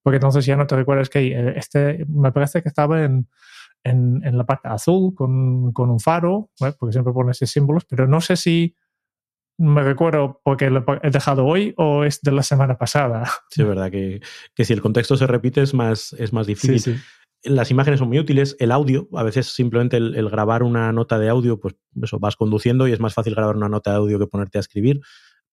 porque 0.03 0.17
entonces 0.17 0.45
ya 0.45 0.57
no 0.57 0.67
te 0.67 0.75
recuerdas 0.75 1.09
que 1.09 1.27
eh, 1.27 1.53
este 1.55 2.05
me 2.09 2.33
parece 2.33 2.61
que 2.61 2.67
estaba 2.67 3.01
en, 3.01 3.29
en, 3.85 4.21
en 4.25 4.37
la 4.37 4.45
parte 4.45 4.67
azul 4.67 5.15
con, 5.15 5.71
con 5.71 5.89
un 5.89 6.01
faro, 6.01 6.49
porque 6.77 6.91
siempre 6.91 7.13
pone 7.13 7.31
esos 7.31 7.49
símbolos, 7.49 7.85
pero 7.85 8.07
no 8.07 8.19
sé 8.19 8.35
si 8.35 8.75
me 9.57 9.83
recuerdo 9.83 10.41
porque 10.43 10.69
lo 10.69 10.83
he 11.01 11.09
dejado 11.09 11.45
hoy 11.45 11.73
o 11.77 12.03
es 12.03 12.21
de 12.21 12.31
la 12.31 12.43
semana 12.43 12.77
pasada. 12.77 13.29
Sí, 13.49 13.61
es 13.61 13.67
verdad 13.67 13.89
que, 13.89 14.21
que 14.53 14.65
si 14.65 14.73
el 14.73 14.81
contexto 14.81 15.15
se 15.15 15.27
repite 15.27 15.61
es 15.61 15.73
más, 15.73 16.13
es 16.13 16.33
más 16.33 16.47
difícil. 16.47 17.01
Las 17.43 17.69
imágenes 17.69 17.99
son 17.99 18.07
muy 18.07 18.19
útiles, 18.19 18.55
el 18.59 18.71
audio, 18.71 19.07
a 19.13 19.23
veces 19.23 19.47
simplemente 19.47 19.97
el, 19.97 20.29
grabar 20.29 20.63
una 20.63 20.91
nota 20.91 21.19
de 21.19 21.29
audio, 21.29 21.59
pues 21.59 21.75
eso, 22.01 22.19
vas 22.19 22.35
conduciendo 22.35 22.87
y 22.87 22.91
es 22.91 22.99
más 22.99 23.13
fácil 23.13 23.35
grabar 23.35 23.55
una 23.55 23.69
nota 23.69 23.91
de 23.91 23.97
audio 23.97 24.17
que 24.17 24.25
ponerte 24.25 24.57
a 24.57 24.61
escribir, 24.61 24.99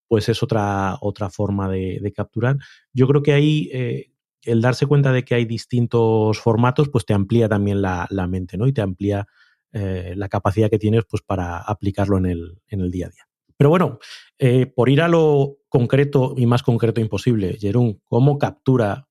pues 0.08 0.28
es 0.30 0.42
otra, 0.42 0.96
otra 1.00 1.28
forma 1.28 1.68
de, 1.68 2.12
capturar. 2.16 2.56
Yo 2.94 3.06
creo 3.06 3.22
que 3.22 3.34
ahí 3.34 3.68
eh, 3.72 4.12
el 4.42 4.62
darse 4.62 4.86
cuenta 4.86 5.12
de 5.12 5.24
que 5.24 5.34
hay 5.34 5.44
distintos 5.44 6.40
formatos, 6.40 6.88
pues 6.88 7.04
te 7.04 7.14
amplía 7.14 7.48
también 7.48 7.82
la, 7.82 8.06
la 8.10 8.26
mente, 8.26 8.56
¿no? 8.56 8.66
Y 8.66 8.72
te 8.72 8.80
amplía 8.80 9.26
eh, 9.72 10.14
la 10.16 10.28
capacidad 10.28 10.70
que 10.70 10.78
tienes 10.78 11.04
pues, 11.08 11.22
para 11.22 11.58
aplicarlo 11.58 12.18
en 12.18 12.26
el, 12.26 12.58
en 12.68 12.80
el 12.80 12.90
día 12.90 13.06
a 13.06 13.10
día. 13.10 13.26
Pero 13.62 13.70
bueno, 13.70 14.00
eh, 14.40 14.66
por 14.66 14.88
ir 14.88 15.00
a 15.02 15.06
lo 15.06 15.58
concreto 15.68 16.34
y 16.36 16.46
más 16.46 16.64
concreto 16.64 17.00
imposible, 17.00 17.56
Jerún, 17.60 18.00
¿cómo 18.06 18.36
captura 18.36 19.06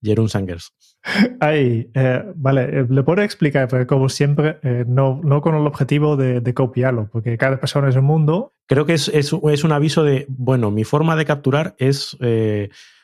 Jerún 0.00 0.30
Sangers? 0.30 0.72
Ay, 1.40 1.90
eh, 1.92 2.24
vale, 2.34 2.62
eh, 2.62 2.86
le 2.88 3.02
puedo 3.02 3.20
explicar, 3.20 3.68
pero 3.68 3.86
como 3.86 4.08
siempre, 4.08 4.58
no, 4.86 5.20
no 5.22 5.42
con 5.42 5.54
el 5.54 5.66
objetivo 5.66 6.16
de, 6.16 6.54
copiarlo, 6.54 7.10
porque 7.12 7.36
cada 7.36 7.60
persona 7.60 7.90
es 7.90 7.96
un 7.96 8.04
mundo. 8.04 8.54
Creo 8.66 8.86
que 8.86 8.94
es, 8.94 9.08
es, 9.08 9.34
es, 9.50 9.64
un 9.64 9.72
aviso 9.72 10.02
de, 10.02 10.24
bueno, 10.30 10.70
mi 10.70 10.84
forma 10.84 11.14
de 11.14 11.26
capturar 11.26 11.74
es 11.76 12.16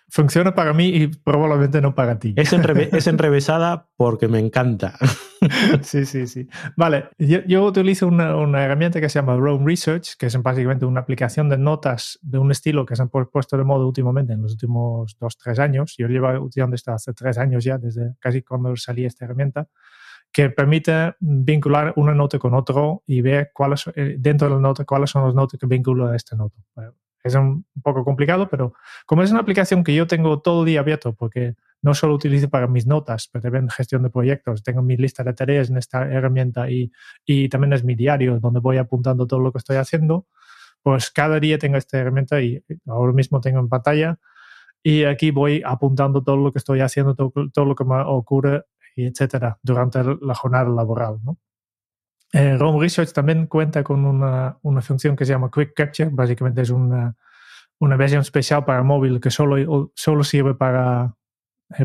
funciona 0.08 0.54
para 0.54 0.72
mí 0.72 0.88
y 0.88 1.08
probablemente 1.08 1.82
no 1.82 1.94
para 1.94 2.18
ti. 2.18 2.32
Es, 2.36 2.54
es 2.54 3.06
enrevesada 3.06 3.90
porque 3.98 4.28
me 4.28 4.38
encanta. 4.38 4.94
sí, 5.82 6.06
sí, 6.06 6.26
sí. 6.26 6.48
Vale, 6.76 7.10
yo, 7.18 7.64
utilizo 7.64 8.06
una, 8.06 8.36
una, 8.36 8.64
herramienta 8.64 9.00
que 9.00 9.08
se 9.08 9.18
llama 9.18 9.36
Rome 9.36 9.64
Research, 9.66 10.16
que 10.18 10.26
es 10.26 10.42
básicamente 10.42 10.84
una 10.84 11.00
aplicación 11.00 11.48
de 11.48 11.58
notas 11.58 12.18
de 12.22 12.38
un 12.38 12.50
estilo 12.50 12.86
que 12.86 12.96
se 12.96 13.02
han 13.02 13.08
puesto 13.08 13.56
de 13.56 13.64
moda 13.64 13.84
últimamente 13.86 14.32
en 14.32 14.42
los 14.42 14.52
últimos 14.52 15.16
dos, 15.18 15.36
tres 15.36 15.58
años. 15.58 15.94
Yo 15.98 16.08
llevo 16.08 16.28
utilizando 16.40 16.74
esto 16.74 16.92
hace 16.92 17.12
tres 17.12 17.38
años 17.38 17.64
ya, 17.64 17.78
desde 17.78 18.14
casi 18.18 18.42
cuando 18.42 18.74
salí 18.76 19.04
esta 19.04 19.24
herramienta 19.24 19.68
que 20.32 20.50
permite 20.50 21.14
vincular 21.20 21.92
una 21.96 22.14
nota 22.14 22.38
con 22.38 22.54
otro 22.54 23.02
y 23.06 23.20
ver 23.20 23.50
cuáles 23.54 23.86
eh, 23.94 24.16
dentro 24.18 24.48
de 24.48 24.54
la 24.54 24.60
nota 24.60 24.84
cuáles 24.84 25.10
son 25.10 25.24
las 25.24 25.34
notas 25.34 25.58
que 25.58 25.66
vinculan 25.66 26.12
a 26.12 26.16
esta 26.16 26.36
nota. 26.36 26.56
Es 27.22 27.34
un 27.34 27.64
poco 27.82 28.04
complicado, 28.04 28.48
pero 28.48 28.74
como 29.06 29.22
es 29.22 29.30
una 29.30 29.40
aplicación 29.40 29.82
que 29.82 29.94
yo 29.94 30.06
tengo 30.06 30.40
todo 30.40 30.60
el 30.60 30.66
día 30.66 30.80
abierto, 30.80 31.14
porque 31.14 31.56
no 31.82 31.94
solo 31.94 32.14
utilizo 32.14 32.48
para 32.48 32.66
mis 32.66 32.86
notas, 32.86 33.28
pero 33.32 33.42
también 33.42 33.68
gestión 33.68 34.02
de 34.02 34.10
proyectos, 34.10 34.62
tengo 34.62 34.82
mi 34.82 34.96
lista 34.96 35.22
de 35.22 35.32
tareas 35.34 35.70
en 35.70 35.76
esta 35.76 36.02
herramienta 36.10 36.70
y, 36.70 36.90
y 37.24 37.48
también 37.48 37.72
es 37.72 37.84
mi 37.84 37.94
diario 37.94 38.40
donde 38.40 38.60
voy 38.60 38.78
apuntando 38.78 39.26
todo 39.26 39.40
lo 39.40 39.52
que 39.52 39.58
estoy 39.58 39.76
haciendo, 39.76 40.26
pues 40.82 41.10
cada 41.10 41.40
día 41.40 41.58
tengo 41.58 41.76
esta 41.76 41.98
herramienta 41.98 42.40
y 42.40 42.62
ahora 42.86 43.12
mismo 43.12 43.40
tengo 43.40 43.60
en 43.60 43.68
pantalla 43.68 44.18
y 44.82 45.04
aquí 45.04 45.30
voy 45.30 45.62
apuntando 45.64 46.22
todo 46.22 46.36
lo 46.36 46.52
que 46.52 46.58
estoy 46.58 46.80
haciendo, 46.80 47.14
todo, 47.14 47.32
todo 47.52 47.64
lo 47.64 47.74
que 47.74 47.84
me 47.84 47.96
ocurre 48.02 48.64
etcétera 48.96 49.58
durante 49.62 50.02
la 50.20 50.34
jornada 50.34 50.68
laboral. 50.70 51.18
¿no? 51.22 51.38
Eh, 52.32 52.56
Rome 52.56 52.80
Research 52.80 53.12
también 53.12 53.46
cuenta 53.46 53.84
con 53.84 54.04
una, 54.04 54.58
una, 54.62 54.80
función 54.80 55.16
que 55.16 55.24
se 55.24 55.32
llama 55.32 55.50
Quick 55.52 55.74
Capture. 55.74 56.10
Básicamente 56.12 56.62
es 56.62 56.70
una, 56.70 57.14
una 57.78 57.96
versión 57.96 58.22
especial 58.22 58.64
para 58.64 58.82
móvil 58.82 59.20
que 59.20 59.30
solo, 59.30 59.92
solo 59.94 60.24
sirve 60.24 60.54
para, 60.54 61.14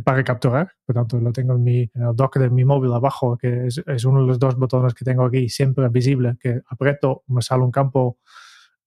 para 0.03 0.23
capturar. 0.23 0.71
Por 0.85 0.95
tanto, 0.95 1.19
lo 1.19 1.31
tengo 1.31 1.55
en, 1.55 1.63
mi, 1.63 1.89
en 1.93 2.01
el 2.03 2.15
dock 2.15 2.37
de 2.37 2.49
mi 2.49 2.65
móvil 2.65 2.93
abajo, 2.93 3.37
que 3.37 3.67
es, 3.67 3.81
es, 3.85 4.05
uno 4.05 4.21
de 4.21 4.27
los 4.27 4.39
dos 4.39 4.55
botones 4.55 4.93
que 4.93 5.05
tengo 5.05 5.25
aquí, 5.25 5.49
siempre 5.49 5.87
visible, 5.89 6.37
que 6.39 6.61
aprieto, 6.69 7.23
me 7.27 7.41
sale 7.41 7.63
un 7.63 7.71
campo 7.71 8.17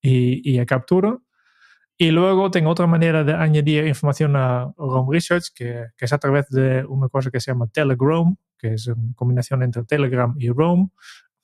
y, 0.01 0.59
y 0.59 0.64
capturo. 0.66 1.22
Y 1.97 2.11
luego 2.11 2.51
tengo 2.51 2.70
otra 2.70 2.88
manera 2.88 3.22
de 3.22 3.34
añadir 3.34 3.86
información 3.86 4.34
a 4.36 4.72
Rome 4.76 5.09
Research, 5.12 5.53
que, 5.55 5.86
que, 5.97 6.05
es 6.05 6.12
a 6.12 6.18
través 6.18 6.49
de 6.49 6.84
una 6.84 7.09
cosa 7.09 7.30
que 7.30 7.40
se 7.40 7.53
llama 7.53 7.68
Telegram, 7.68 8.34
que 8.59 8.74
es 8.74 8.88
una 8.88 9.14
combinación 9.14 9.62
entre 9.62 9.84
Telegram 9.84 10.34
y 10.38 10.51
Rome 10.51 10.90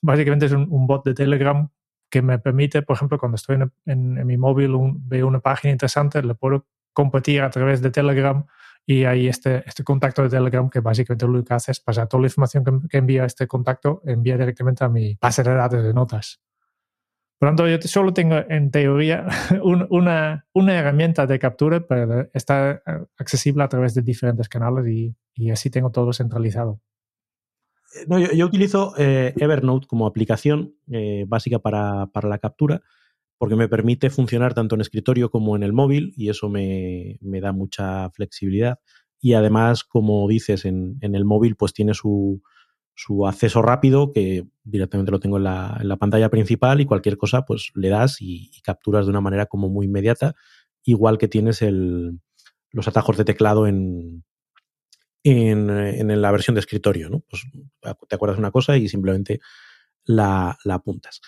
básicamente 0.02 0.46
es 0.46 0.52
un, 0.52 0.86
bot 0.86 1.04
de 1.04 1.14
Telegram 1.14 1.68
que 2.08 2.22
me 2.22 2.38
permite, 2.38 2.82
por 2.82 2.96
ejemplo, 2.96 3.18
cuando 3.18 3.36
estoy 3.36 3.58
en, 3.86 4.26
mi 4.26 4.36
móvil, 4.36 4.74
veo 5.00 5.28
una 5.28 5.40
página 5.40 5.72
interesante, 5.72 6.22
le 6.22 6.34
puedo 6.34 6.66
compartir 6.92 7.42
a 7.42 7.50
través 7.50 7.80
de 7.82 7.90
Telegram 7.90 8.44
y 8.86 9.04
hay 9.04 9.28
este, 9.28 9.62
este 9.66 9.84
contacto 9.84 10.22
de 10.22 10.30
Telegram 10.30 10.68
que 10.68 10.80
básicamente 10.80 11.26
lo 11.26 11.44
que 11.44 11.54
hace 11.54 11.72
es 11.72 11.80
pasar 11.80 12.08
toda 12.08 12.22
la 12.22 12.26
información 12.26 12.88
que, 12.88 12.98
envía 12.98 13.24
este 13.24 13.46
contacto, 13.46 14.02
envía 14.04 14.36
directamente 14.36 14.84
a 14.84 14.88
mi 14.88 15.16
base 15.20 15.42
de 15.42 15.54
datos 15.54 15.82
de 15.82 15.94
notas. 15.94 16.40
Por 17.38 17.48
lo 17.48 17.56
tanto, 17.56 17.68
yo 17.68 17.80
solo 17.82 18.12
tengo 18.12 18.36
en 18.48 18.70
teoría 18.70 19.26
una, 19.62 20.46
una, 20.52 20.78
herramienta 20.78 21.26
de 21.26 21.38
captura, 21.38 21.80
pero 21.86 22.28
está 22.34 22.82
accesible 23.16 23.62
a 23.64 23.68
través 23.68 23.94
de 23.94 24.02
diferentes 24.02 24.48
canales 24.48 24.86
y, 24.88 25.16
y 25.34 25.50
así 25.50 25.70
tengo 25.70 25.90
todo 25.90 26.12
centralizado. 26.12 26.80
No, 28.06 28.18
yo, 28.18 28.46
utilizo 28.46 28.94
eh, 28.98 29.34
Evernote 29.36 29.86
como 29.86 30.06
aplicación 30.06 30.74
eh, 30.90 31.24
básica 31.26 31.58
para, 31.58 32.08
la 32.22 32.38
captura 32.38 32.82
porque 33.40 33.56
me 33.56 33.68
permite 33.68 34.10
funcionar 34.10 34.52
tanto 34.52 34.74
en 34.74 34.82
escritorio 34.82 35.30
como 35.30 35.56
en 35.56 35.62
el 35.62 35.72
móvil 35.72 36.12
y 36.14 36.28
eso 36.28 36.50
me, 36.50 37.18
da 37.22 37.52
mucha 37.52 38.10
flexibilidad. 38.10 38.80
Y 39.18 39.32
además, 39.32 39.82
como 39.82 40.28
dices, 40.28 40.66
en, 40.66 40.98
el 41.00 41.24
móvil 41.24 41.56
pues 41.56 41.72
tiene 41.72 41.94
su, 41.94 42.42
acceso 43.26 43.62
rápido 43.62 44.12
que 44.12 44.46
directamente 44.62 45.10
lo 45.10 45.20
tengo 45.20 45.38
en 45.38 45.44
la, 45.44 45.96
pantalla 45.98 46.28
principal 46.28 46.82
y 46.82 46.84
cualquier 46.84 47.16
cosa 47.16 47.46
pues 47.46 47.72
le 47.74 47.88
das 47.88 48.18
y, 48.20 48.50
capturas 48.62 49.06
de 49.06 49.10
una 49.10 49.22
manera 49.22 49.46
como 49.46 49.70
muy 49.70 49.86
inmediata, 49.86 50.34
igual 50.84 51.16
que 51.16 51.26
tienes 51.26 51.62
el, 51.62 52.20
los 52.72 52.88
atajos 52.88 53.16
de 53.16 53.24
teclado 53.24 53.66
en, 53.66 54.22
en, 55.24 56.20
la 56.20 56.30
versión 56.30 56.56
de 56.56 56.60
escritorio, 56.60 57.08
¿no? 57.08 57.20
Pues 57.20 57.46
te 58.06 58.14
acuerdas 58.14 58.38
una 58.38 58.50
cosa 58.50 58.76
y 58.76 58.86
simplemente 58.86 59.40
la, 60.04 60.58
apuntas. 60.68 61.22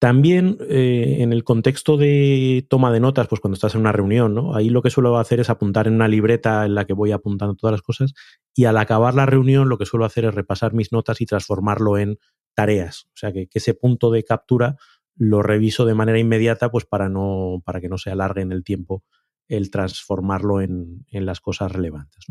También 0.00 0.56
eh, 0.62 1.18
en 1.18 1.34
el 1.34 1.44
contexto 1.44 1.98
de 1.98 2.66
toma 2.70 2.90
de 2.90 3.00
notas, 3.00 3.28
pues 3.28 3.38
cuando 3.38 3.52
estás 3.52 3.74
en 3.74 3.82
una 3.82 3.92
reunión, 3.92 4.34
¿no? 4.34 4.56
Ahí 4.56 4.70
lo 4.70 4.80
que 4.80 4.88
suelo 4.88 5.18
hacer 5.18 5.40
es 5.40 5.50
apuntar 5.50 5.86
en 5.86 5.94
una 5.94 6.08
libreta 6.08 6.64
en 6.64 6.74
la 6.74 6.86
que 6.86 6.94
voy 6.94 7.12
apuntando 7.12 7.54
todas 7.54 7.72
las 7.72 7.82
cosas 7.82 8.14
y 8.54 8.64
al 8.64 8.78
acabar 8.78 9.14
la 9.14 9.26
reunión 9.26 9.68
lo 9.68 9.76
que 9.76 9.84
suelo 9.84 10.06
hacer 10.06 10.24
es 10.24 10.34
repasar 10.34 10.72
mis 10.72 10.90
notas 10.90 11.20
y 11.20 11.26
transformarlo 11.26 11.98
en 11.98 12.18
tareas. 12.54 13.08
O 13.08 13.16
sea 13.16 13.30
que, 13.30 13.46
ese 13.52 13.74
punto 13.74 14.10
de 14.10 14.24
captura 14.24 14.76
lo 15.16 15.42
reviso 15.42 15.84
de 15.84 15.92
manera 15.92 16.18
inmediata 16.18 16.70
pues 16.70 16.86
para, 16.86 17.10
no, 17.10 17.60
para 17.62 17.82
que 17.82 17.90
no 17.90 17.98
se 17.98 18.10
alargue 18.10 18.40
en 18.40 18.52
el 18.52 18.64
tiempo 18.64 19.04
el 19.48 19.70
transformarlo 19.70 20.62
en, 20.62 21.04
las 21.10 21.40
cosas 21.40 21.72
relevantes. 21.72 22.24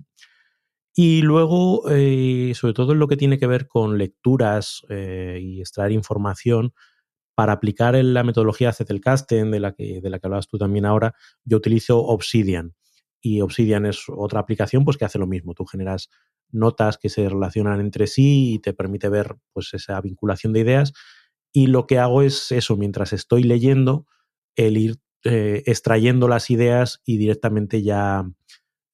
Y 0.96 1.22
luego, 1.22 1.84
eh, 1.92 2.54
sobre 2.56 2.74
todo 2.74 2.94
en 2.94 3.00
lo 3.00 3.08
que 3.08 3.16
tiene 3.16 3.38
que 3.38 3.46
ver 3.46 3.68
con 3.68 4.00
lecturas 4.00 4.84
eh, 4.90 5.38
y 5.40 5.60
extraer 5.60 5.92
información, 5.92 6.74
para 7.40 7.54
aplicar 7.54 7.96
en 7.96 8.14
la 8.14 8.26
metodología 8.26 8.74
de 9.50 9.60
la, 9.62 9.72
que, 9.72 10.02
de 10.02 10.10
la 10.10 10.20
que 10.20 10.28
hablabas 10.28 10.50
tú 10.50 10.58
también 10.58 10.86
ahora, 10.86 11.16
yo 11.46 11.56
utilizo 11.56 11.98
Obsidian. 11.98 12.76
Y 13.22 13.40
Obsidian 13.40 13.86
es 13.86 14.04
otra 14.10 14.42
aplicación 14.42 14.84
pues, 14.84 14.98
que 14.98 15.06
hace 15.06 15.20
lo 15.20 15.26
mismo. 15.26 15.54
Tú 15.54 15.64
generas 15.64 16.10
notas 16.50 16.98
que 16.98 17.08
se 17.08 17.30
relacionan 17.30 17.80
entre 17.80 18.08
sí 18.08 18.56
y 18.56 18.60
te 18.60 18.74
permite 18.74 19.08
ver 19.08 19.38
pues, 19.54 19.74
esa 19.74 20.02
vinculación 20.02 20.52
de 20.52 20.60
ideas. 20.60 20.92
Y 21.54 21.68
lo 21.68 21.88
que 21.88 21.98
hago 21.98 22.24
es 22.24 22.52
eso, 22.52 22.76
mientras 22.76 23.14
estoy 23.14 23.44
leyendo, 23.44 24.06
el 24.58 24.76
ir 24.76 24.98
eh, 25.24 25.64
extrayendo 25.66 26.28
las 26.28 26.50
ideas 26.50 27.00
y 27.06 27.16
directamente 27.16 27.82
ya 27.82 28.30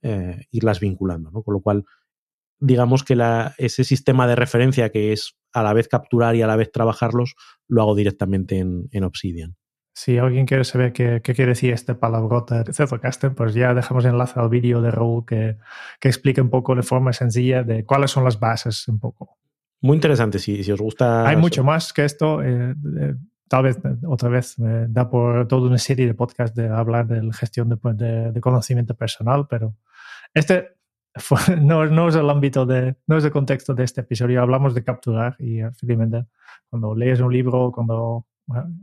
eh, 0.03 0.45
irlas 0.51 0.79
vinculando. 0.79 1.31
¿no? 1.31 1.41
Con 1.41 1.55
lo 1.55 1.61
cual, 1.61 1.83
digamos 2.59 3.03
que 3.03 3.15
la, 3.15 3.53
ese 3.57 3.83
sistema 3.83 4.27
de 4.27 4.35
referencia 4.35 4.89
que 4.89 5.13
es 5.13 5.35
a 5.53 5.63
la 5.63 5.73
vez 5.73 5.87
capturar 5.87 6.35
y 6.35 6.41
a 6.41 6.47
la 6.47 6.55
vez 6.55 6.71
trabajarlos, 6.71 7.35
lo 7.67 7.81
hago 7.81 7.95
directamente 7.95 8.59
en, 8.59 9.03
Obsidian. 9.03 9.55
Si 9.93 10.17
alguien 10.17 10.45
quiere 10.45 10.65
saber 10.65 10.91
qué, 10.91 11.21
quiere 11.21 11.47
decir 11.47 11.71
este 11.71 11.95
palabrota 11.95 12.63
de 12.63 12.73
Zettelkasten, 12.73 13.33
pues 13.33 13.53
ya 13.53 13.73
dejamos 13.73 14.03
enlace 14.03 14.37
al 14.37 14.49
vídeo 14.49 14.81
de 14.81 14.91
Raúl 14.91 15.25
que, 15.25 15.57
que 16.01 16.09
explica 16.09 16.41
un 16.41 16.49
poco 16.49 16.75
de 16.75 16.83
forma 16.83 17.13
sencilla 17.13 17.63
de 17.63 17.85
cuáles 17.85 18.11
son 18.11 18.25
las 18.25 18.37
bases 18.37 18.85
un 18.89 18.99
poco. 18.99 19.37
Muy 19.79 19.95
interesante, 19.95 20.39
si, 20.39 20.61
si 20.63 20.71
os 20.71 20.81
gusta. 20.81 21.25
Hay 21.25 21.37
mucho 21.37 21.63
más 21.63 21.93
que 21.93 22.03
esto. 22.03 22.43
Eh, 22.43 22.75
tal 23.47 23.63
vez 23.63 23.79
otra 24.05 24.27
vez 24.27 24.59
me 24.59 24.87
da 24.89 25.09
por 25.09 25.47
toda 25.47 25.67
una 25.67 25.77
serie 25.77 26.07
de 26.07 26.13
podcasts 26.13 26.55
de 26.55 26.67
hablar 26.67 27.07
de 27.07 27.23
la 27.23 27.33
gestión 27.33 27.69
de, 27.69 28.31
de 28.31 28.41
conocimiento 28.41 28.95
personal, 28.95 29.47
pero 29.47 29.75
este 30.33 30.75
no, 31.61 32.07
es 32.09 32.15
el 32.15 32.29
ámbito 32.29 32.65
de, 32.65 32.95
no 33.07 33.17
es 33.17 33.23
el 33.23 33.31
contexto 33.31 33.73
de 33.73 33.83
este 33.83 34.01
episodio. 34.01 34.41
Hablamos 34.41 34.73
de 34.73 34.83
capturar 34.83 35.35
y 35.39 35.61
efectivamente 35.61 36.25
cuando 36.69 36.93
lees 36.93 37.21
un 37.21 37.31
libro, 37.31 37.71
cuando 37.71 38.27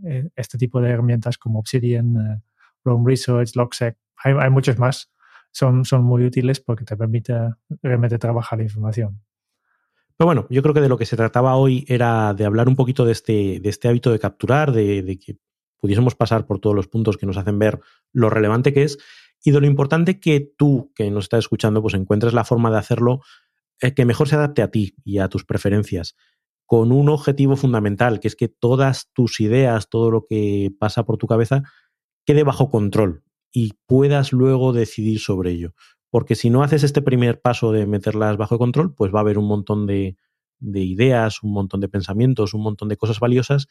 eh, 0.07 0.29
este 0.35 0.57
tipo 0.57 0.81
de 0.81 0.91
herramientas 0.91 1.37
como 1.37 1.59
Obsidian, 1.59 2.17
uh, 2.17 2.41
Rome 2.85 3.11
Research, 3.11 3.55
Logseq, 3.55 3.97
hay, 4.25 4.35
hay 4.39 4.51
muchos 4.51 4.79
más, 4.79 5.13
son, 5.51 5.85
son 5.85 6.05
muy 6.05 6.25
útiles 6.25 6.59
porque 6.61 6.85
te 6.85 6.97
permite 6.97 7.35
realmente 7.83 8.19
trabajar 8.19 8.59
la 8.59 8.65
información. 8.65 9.21
Pero 10.17 10.27
bueno, 10.27 10.47
yo 10.49 10.63
creo 10.63 10.75
que 10.75 10.81
de 10.81 10.89
lo 10.89 10.97
que 10.97 11.07
se 11.07 11.17
trataba 11.17 11.57
hoy 11.57 11.85
era 11.87 12.33
de 12.33 12.47
hablar 12.47 12.69
un 12.69 12.77
poquito 12.77 13.05
de 13.05 13.13
este, 13.13 13.61
de 13.61 13.69
este 13.69 13.89
hábito 13.89 14.11
de 14.11 14.19
capturar, 14.19 14.73
de, 14.73 15.03
de 15.03 15.19
que 15.19 15.37
pudiésemos 15.81 16.15
pasar 16.15 16.47
por 16.47 16.61
todos 16.61 16.77
los 16.77 16.89
puntos 16.89 17.19
que 17.19 17.27
nos 17.27 17.37
hacen 17.37 17.59
ver 17.59 17.81
lo 18.13 18.31
relevante 18.31 18.73
que 18.73 18.85
es 18.85 18.99
y 19.43 19.51
de 19.51 19.61
lo 19.61 19.67
importante 19.67 20.21
que 20.21 20.41
tú, 20.41 20.93
que 20.95 21.11
nos 21.11 21.25
estás 21.25 21.41
escuchando, 21.41 21.83
pues 21.83 21.95
encuentres 21.95 22.33
la 22.33 22.45
forma 22.45 22.71
de 22.71 22.79
hacerlo 22.79 23.21
eh, 23.81 23.95
que 23.95 24.05
mejor 24.05 24.29
se 24.29 24.37
adapte 24.37 24.63
a 24.63 24.71
ti 24.71 24.95
y 25.05 25.19
a 25.19 25.29
tus 25.29 25.45
preferencias, 25.45 26.17
con 26.65 26.93
un 26.93 27.09
objetivo 27.09 27.57
fundamental, 27.57 28.21
que 28.21 28.29
es 28.29 28.37
que 28.37 28.49
todas 28.49 29.11
tus 29.13 29.41
ideas, 29.41 29.89
todo 29.89 30.11
lo 30.11 30.27
que 30.27 30.71
pasa 30.79 31.05
por 31.05 31.19
tu 31.19 31.27
cabeza, 31.27 31.63
quede 32.25 32.45
bajo 32.45 32.71
control 32.71 33.25
y 33.53 33.73
puedas 33.87 34.33
luego 34.33 34.73
decidir 34.73 35.19
sobre 35.19 35.51
ello. 35.51 35.75
Porque 36.09 36.37
si 36.37 36.49
no 36.49 36.63
haces 36.63 36.85
este 36.85 37.03
primer 37.03 37.41
paso 37.41 37.73
de 37.73 37.87
meterlas 37.87 38.37
bajo 38.37 38.59
control, 38.59 38.95
pues 38.95 39.13
va 39.13 39.19
a 39.19 39.23
haber 39.23 39.39
un 39.39 39.49
montón 39.49 39.87
de, 39.87 40.17
de 40.61 40.81
ideas, 40.81 41.43
un 41.43 41.53
montón 41.53 41.81
de 41.81 41.89
pensamientos, 41.89 42.55
un 42.55 42.63
montón 42.63 42.89
de 42.89 42.97
cosas 42.97 43.19
valiosas 43.19 43.67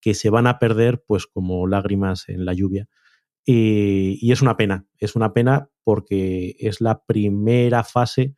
que 0.00 0.14
se 0.14 0.30
van 0.30 0.46
a 0.46 0.58
perder 0.58 1.02
pues 1.06 1.26
como 1.26 1.66
lágrimas 1.66 2.28
en 2.28 2.44
la 2.44 2.52
lluvia 2.52 2.88
y, 3.48 4.32
es 4.32 4.42
una 4.42 4.56
pena, 4.56 4.86
es 4.98 5.14
una 5.14 5.32
pena 5.32 5.70
porque 5.84 6.56
es 6.58 6.80
la 6.80 7.04
primera 7.04 7.84
fase 7.84 8.34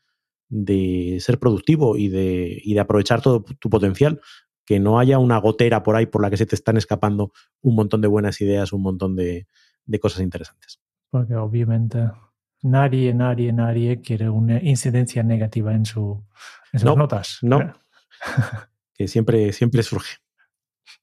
de 0.50 1.16
ser 1.20 1.38
productivo 1.38 1.96
y 1.96 2.08
de, 2.08 2.60
y 2.62 2.74
de 2.74 2.80
aprovechar 2.80 3.22
todo 3.22 3.42
tu 3.42 3.70
potencial. 3.70 4.20
Que 4.66 4.78
no 4.78 4.98
haya 4.98 5.18
una 5.18 5.38
gotera 5.38 5.82
por 5.82 5.96
ahí 5.96 6.04
por 6.04 6.20
la 6.20 6.28
que 6.28 6.36
se 6.36 6.44
te 6.44 6.54
están 6.54 6.76
escapando 6.76 7.32
un 7.62 7.74
montón 7.74 8.02
de 8.02 8.08
buenas 8.08 8.38
ideas, 8.42 8.74
un 8.74 8.82
montón 8.82 9.16
de, 9.16 9.46
de 9.86 9.98
cosas 9.98 10.20
interesantes. 10.20 10.78
Porque 11.08 11.34
obviamente 11.36 12.10
nadie, 12.60 13.14
nadie, 13.14 13.50
nadie 13.54 14.02
quiere 14.02 14.28
una 14.28 14.62
incidencia 14.62 15.22
negativa 15.22 15.72
en, 15.72 15.86
su, 15.86 16.22
en 16.74 16.80
sus 16.80 16.96
notas. 16.98 17.38
No, 17.40 17.72
que 18.92 19.08
siempre, 19.08 19.54
siempre 19.54 19.82
surge 19.82 20.18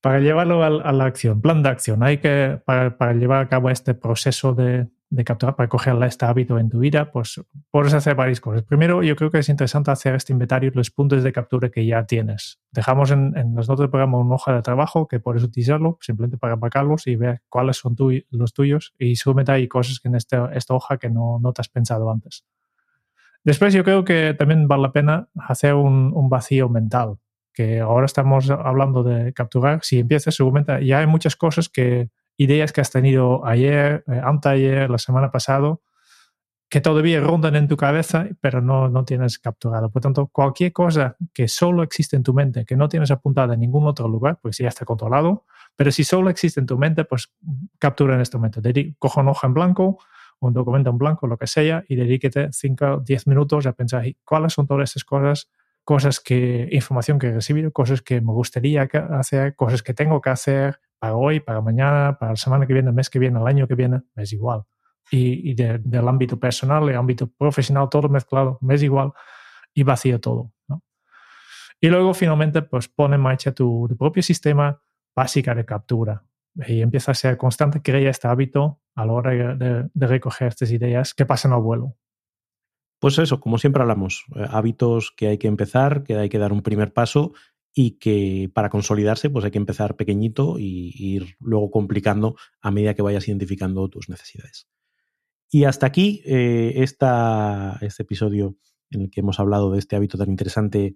para 0.01 0.19
llevarlo 0.19 0.63
a, 0.63 0.91
la 0.91 1.05
acción, 1.05 1.41
plan 1.41 1.63
de 1.63 1.69
acción, 1.69 2.03
hay 2.03 2.17
que, 2.17 2.61
para, 2.65 3.13
llevar 3.13 3.41
a 3.41 3.49
cabo 3.49 3.69
este 3.69 3.93
proceso 3.93 4.53
de, 4.53 4.87
capturar, 5.23 5.55
para 5.55 5.69
coger 5.69 5.95
este 6.03 6.25
hábito 6.25 6.59
en 6.59 6.69
tu 6.69 6.79
vida, 6.79 7.11
pues 7.11 7.41
puedes 7.71 7.93
hacer 7.93 8.15
varias 8.15 8.41
cosas. 8.41 8.63
Primero, 8.63 9.01
yo 9.03 9.15
creo 9.15 9.31
que 9.31 9.39
es 9.39 9.49
interesante 9.49 9.91
hacer 9.91 10.15
este 10.15 10.33
inventario 10.33 10.71
de 10.71 10.75
los 10.75 10.91
puntos 10.91 11.23
de 11.23 11.31
captura 11.31 11.69
que 11.69 11.85
ya 11.85 12.05
tienes. 12.05 12.59
Dejamos 12.71 13.11
en, 13.11 13.33
las 13.55 13.67
notas 13.67 13.79
del 13.79 13.89
programa 13.89 14.19
una 14.19 14.35
hoja 14.35 14.53
de 14.53 14.61
trabajo 14.61 15.07
que 15.07 15.19
puedes 15.19 15.43
utilizarlo 15.43 15.97
simplemente 16.01 16.37
para 16.37 16.55
marcarlos 16.55 17.07
y 17.07 17.15
ver 17.15 17.41
cuáles 17.49 17.77
son 17.77 17.95
los 18.29 18.53
tuyos 18.53 18.93
y 18.99 19.15
seguramente 19.15 19.53
hay 19.53 19.67
cosas 19.67 19.99
que 19.99 20.07
en 20.07 20.15
este, 20.15 20.37
esta 20.53 20.73
hoja 20.73 20.97
que 20.97 21.09
no, 21.09 21.39
no 21.41 21.53
te 21.53 21.61
has 21.61 21.69
pensado 21.69 22.11
antes. 22.11 22.45
Después 23.43 23.73
yo 23.73 23.83
creo 23.83 24.03
que 24.03 24.33
también 24.37 24.67
vale 24.67 24.83
la 24.83 24.91
pena 24.91 25.29
hacer 25.35 25.75
un 25.75 26.29
vacío 26.29 26.67
mental 26.67 27.19
que 27.55 27.79
ahora 27.79 28.05
estamos 28.05 28.49
hablando 28.49 29.01
de 29.03 29.33
capturar, 29.33 29.79
si 29.81 29.99
empiezas 29.99 30.35
seguramente 30.35 30.85
ya 30.85 30.99
hay 30.99 31.07
muchas 31.07 31.35
cosas 31.35 31.69
que, 31.69 32.09
ideas 32.37 32.71
que 32.71 32.81
has 32.81 32.91
tenido 32.91 33.45
ayer, 33.45 34.03
eh, 34.07 34.21
anteayer, 34.23 34.89
la 34.89 34.97
semana 34.97 35.31
pasada, 35.31 35.77
que 36.69 36.81
todavía 36.81 37.21
rondan 37.21 37.55
en 37.55 37.67
tu 37.67 37.77
cabeza, 37.77 38.27
pero 38.41 38.61
no, 38.61 38.89
no 38.89 39.05
tienes 39.05 39.39
capturado. 39.39 39.89
Por 39.89 40.01
tanto, 40.01 40.27
cualquier 40.27 40.73
cosa 40.73 41.15
que 41.33 41.47
solo 41.47 41.83
existe 41.83 42.15
en 42.15 42.23
tu 42.23 42.33
mente, 42.33 42.65
que 42.65 42.75
no 42.75 42.89
tienes 42.89 43.11
apuntada 43.11 43.53
en 43.53 43.61
ningún 43.61 43.87
otro 43.87 44.07
lugar, 44.07 44.39
pues 44.41 44.57
ya 44.57 44.67
está 44.67 44.83
controlado, 44.83 45.45
pero 45.75 45.91
si 45.91 46.03
solo 46.03 46.29
existe 46.29 46.59
en 46.59 46.65
tu 46.65 46.77
mente, 46.77 47.05
pues 47.05 47.31
captura 47.79 48.15
en 48.15 48.21
este 48.21 48.37
momento. 48.37 48.61
Coja 48.99 49.21
una 49.21 49.31
hoja 49.31 49.47
en 49.47 49.53
blanco, 49.53 49.99
un 50.39 50.53
documento 50.53 50.89
en 50.89 50.97
blanco, 50.97 51.27
lo 51.27 51.37
que 51.37 51.47
sea, 51.47 51.83
y 51.87 51.95
dedíquete 51.95 52.49
5 52.51 52.85
o 52.85 52.99
10 52.99 53.27
minutos 53.27 53.65
a 53.65 53.73
pensar 53.73 54.03
cuáles 54.23 54.53
son 54.53 54.67
todas 54.67 54.89
estas 54.89 55.03
cosas 55.03 55.49
cosas 55.85 56.19
que, 56.19 56.67
información 56.71 57.19
que 57.19 57.27
he 57.27 57.33
recibido, 57.33 57.71
cosas 57.71 58.01
que 58.01 58.19
me 58.19 58.33
gustaría 58.33 58.89
hacer, 59.11 59.55
cosas 59.55 59.83
que 59.83 59.93
tengo 59.93 60.19
que 60.19 60.31
hacer 60.31 60.79
para 60.99 61.15
hoy, 61.15 61.39
para 61.39 61.61
mañana, 61.61 62.17
para 62.19 62.31
la 62.31 62.35
semana 62.35 62.65
que 62.65 62.73
viene, 62.73 62.89
el 62.89 62.95
mes 62.95 63.09
que 63.09 63.19
viene, 63.19 63.39
el 63.39 63.47
año 63.47 63.67
que 63.67 63.75
viene, 63.75 64.01
me 64.15 64.23
es 64.23 64.33
igual. 64.33 64.63
Y, 65.11 65.53
del 65.53 66.07
ámbito 66.07 66.39
personal, 66.39 66.89
el 66.89 66.95
ámbito 66.95 67.27
profesional, 67.27 67.87
todo 67.89 68.09
mezclado, 68.09 68.57
me 68.61 68.73
es 68.73 68.81
igual 68.81 69.13
y 69.73 69.83
vacío 69.83 70.19
todo. 70.19 70.51
Y 71.79 71.89
luego 71.89 72.15
finalmente, 72.15 72.63
pues 72.63 72.87
pone 72.87 73.15
en 73.15 73.21
marcha 73.21 73.51
tu, 73.51 73.87
propio 73.99 74.23
sistema 74.23 74.81
básica 75.15 75.53
de 75.53 75.65
captura 75.65 76.23
y 76.67 76.81
empieza 76.81 77.11
a 77.11 77.15
ser 77.15 77.37
constante, 77.37 77.81
crea 77.81 78.09
este 78.09 78.27
hábito 78.27 78.81
a 78.95 79.05
la 79.05 79.13
hora 79.13 79.55
de, 79.55 79.89
de 79.93 80.07
recoger 80.07 80.47
estas 80.47 80.71
ideas 80.71 81.13
que 81.13 81.27
pasan 81.27 81.53
al 81.53 81.61
vuelo. 81.61 81.95
Pues 82.99 83.17
eso, 83.19 83.39
como 83.39 83.57
siempre 83.57 83.81
hablamos, 83.81 84.25
eh, 84.35 84.45
hábitos 84.49 85.11
que 85.15 85.27
hay 85.27 85.37
que 85.37 85.47
empezar, 85.47 86.03
que 86.03 86.15
hay 86.15 86.29
que 86.29 86.39
dar 86.39 86.53
un 86.53 86.61
primer 86.61 86.93
paso 86.93 87.33
y 87.73 87.97
que 87.97 88.49
para 88.53 88.69
consolidarse 88.69 89.29
pues 89.29 89.43
hay 89.43 89.51
que 89.51 89.57
empezar 89.57 89.97
pequeñito 89.97 90.57
y, 90.57 90.93
ir 90.97 91.35
luego 91.39 91.69
complicando 91.71 92.35
a 92.61 92.71
medida 92.71 92.93
que 92.93 93.01
vayas 93.01 93.27
identificando 93.27 93.89
tus 93.89 94.09
necesidades. 94.09 94.67
Y 95.51 95.65
hasta 95.65 95.85
aquí 95.85 96.21
eh, 96.25 96.73
este 96.75 97.05
episodio 98.03 98.57
en 98.89 99.01
el 99.01 99.09
que 99.11 99.19
hemos 99.19 99.39
hablado 99.39 99.71
de 99.71 99.79
este 99.79 99.95
hábito 99.95 100.17
tan 100.17 100.29
interesante 100.29 100.95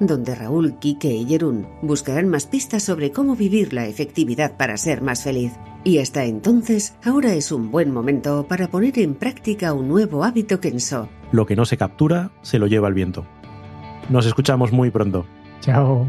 donde 0.00 0.34
Raúl, 0.34 0.78
Quique 0.78 1.14
y 1.14 1.26
Jerún 1.26 1.66
buscarán 1.82 2.28
más 2.28 2.46
pistas 2.46 2.82
sobre 2.82 3.10
cómo 3.10 3.36
vivir 3.36 3.72
la 3.72 3.86
efectividad 3.86 4.56
para 4.56 4.76
ser 4.76 5.02
más 5.02 5.24
feliz. 5.24 5.52
Y 5.84 5.98
hasta 5.98 6.24
entonces, 6.24 6.96
ahora 7.04 7.34
es 7.34 7.52
un 7.52 7.70
buen 7.70 7.92
momento 7.92 8.46
para 8.48 8.68
poner 8.68 8.98
en 8.98 9.14
práctica 9.14 9.72
un 9.72 9.88
nuevo 9.88 10.24
hábito 10.24 10.60
Kenso. 10.60 11.08
Lo 11.32 11.46
que 11.46 11.56
no 11.56 11.64
se 11.64 11.76
captura, 11.76 12.30
se 12.42 12.58
lo 12.58 12.66
lleva 12.66 12.88
el 12.88 12.94
viento. 12.94 13.26
Nos 14.08 14.26
escuchamos 14.26 14.72
muy 14.72 14.90
pronto. 14.90 15.26
Chao. 15.60 16.08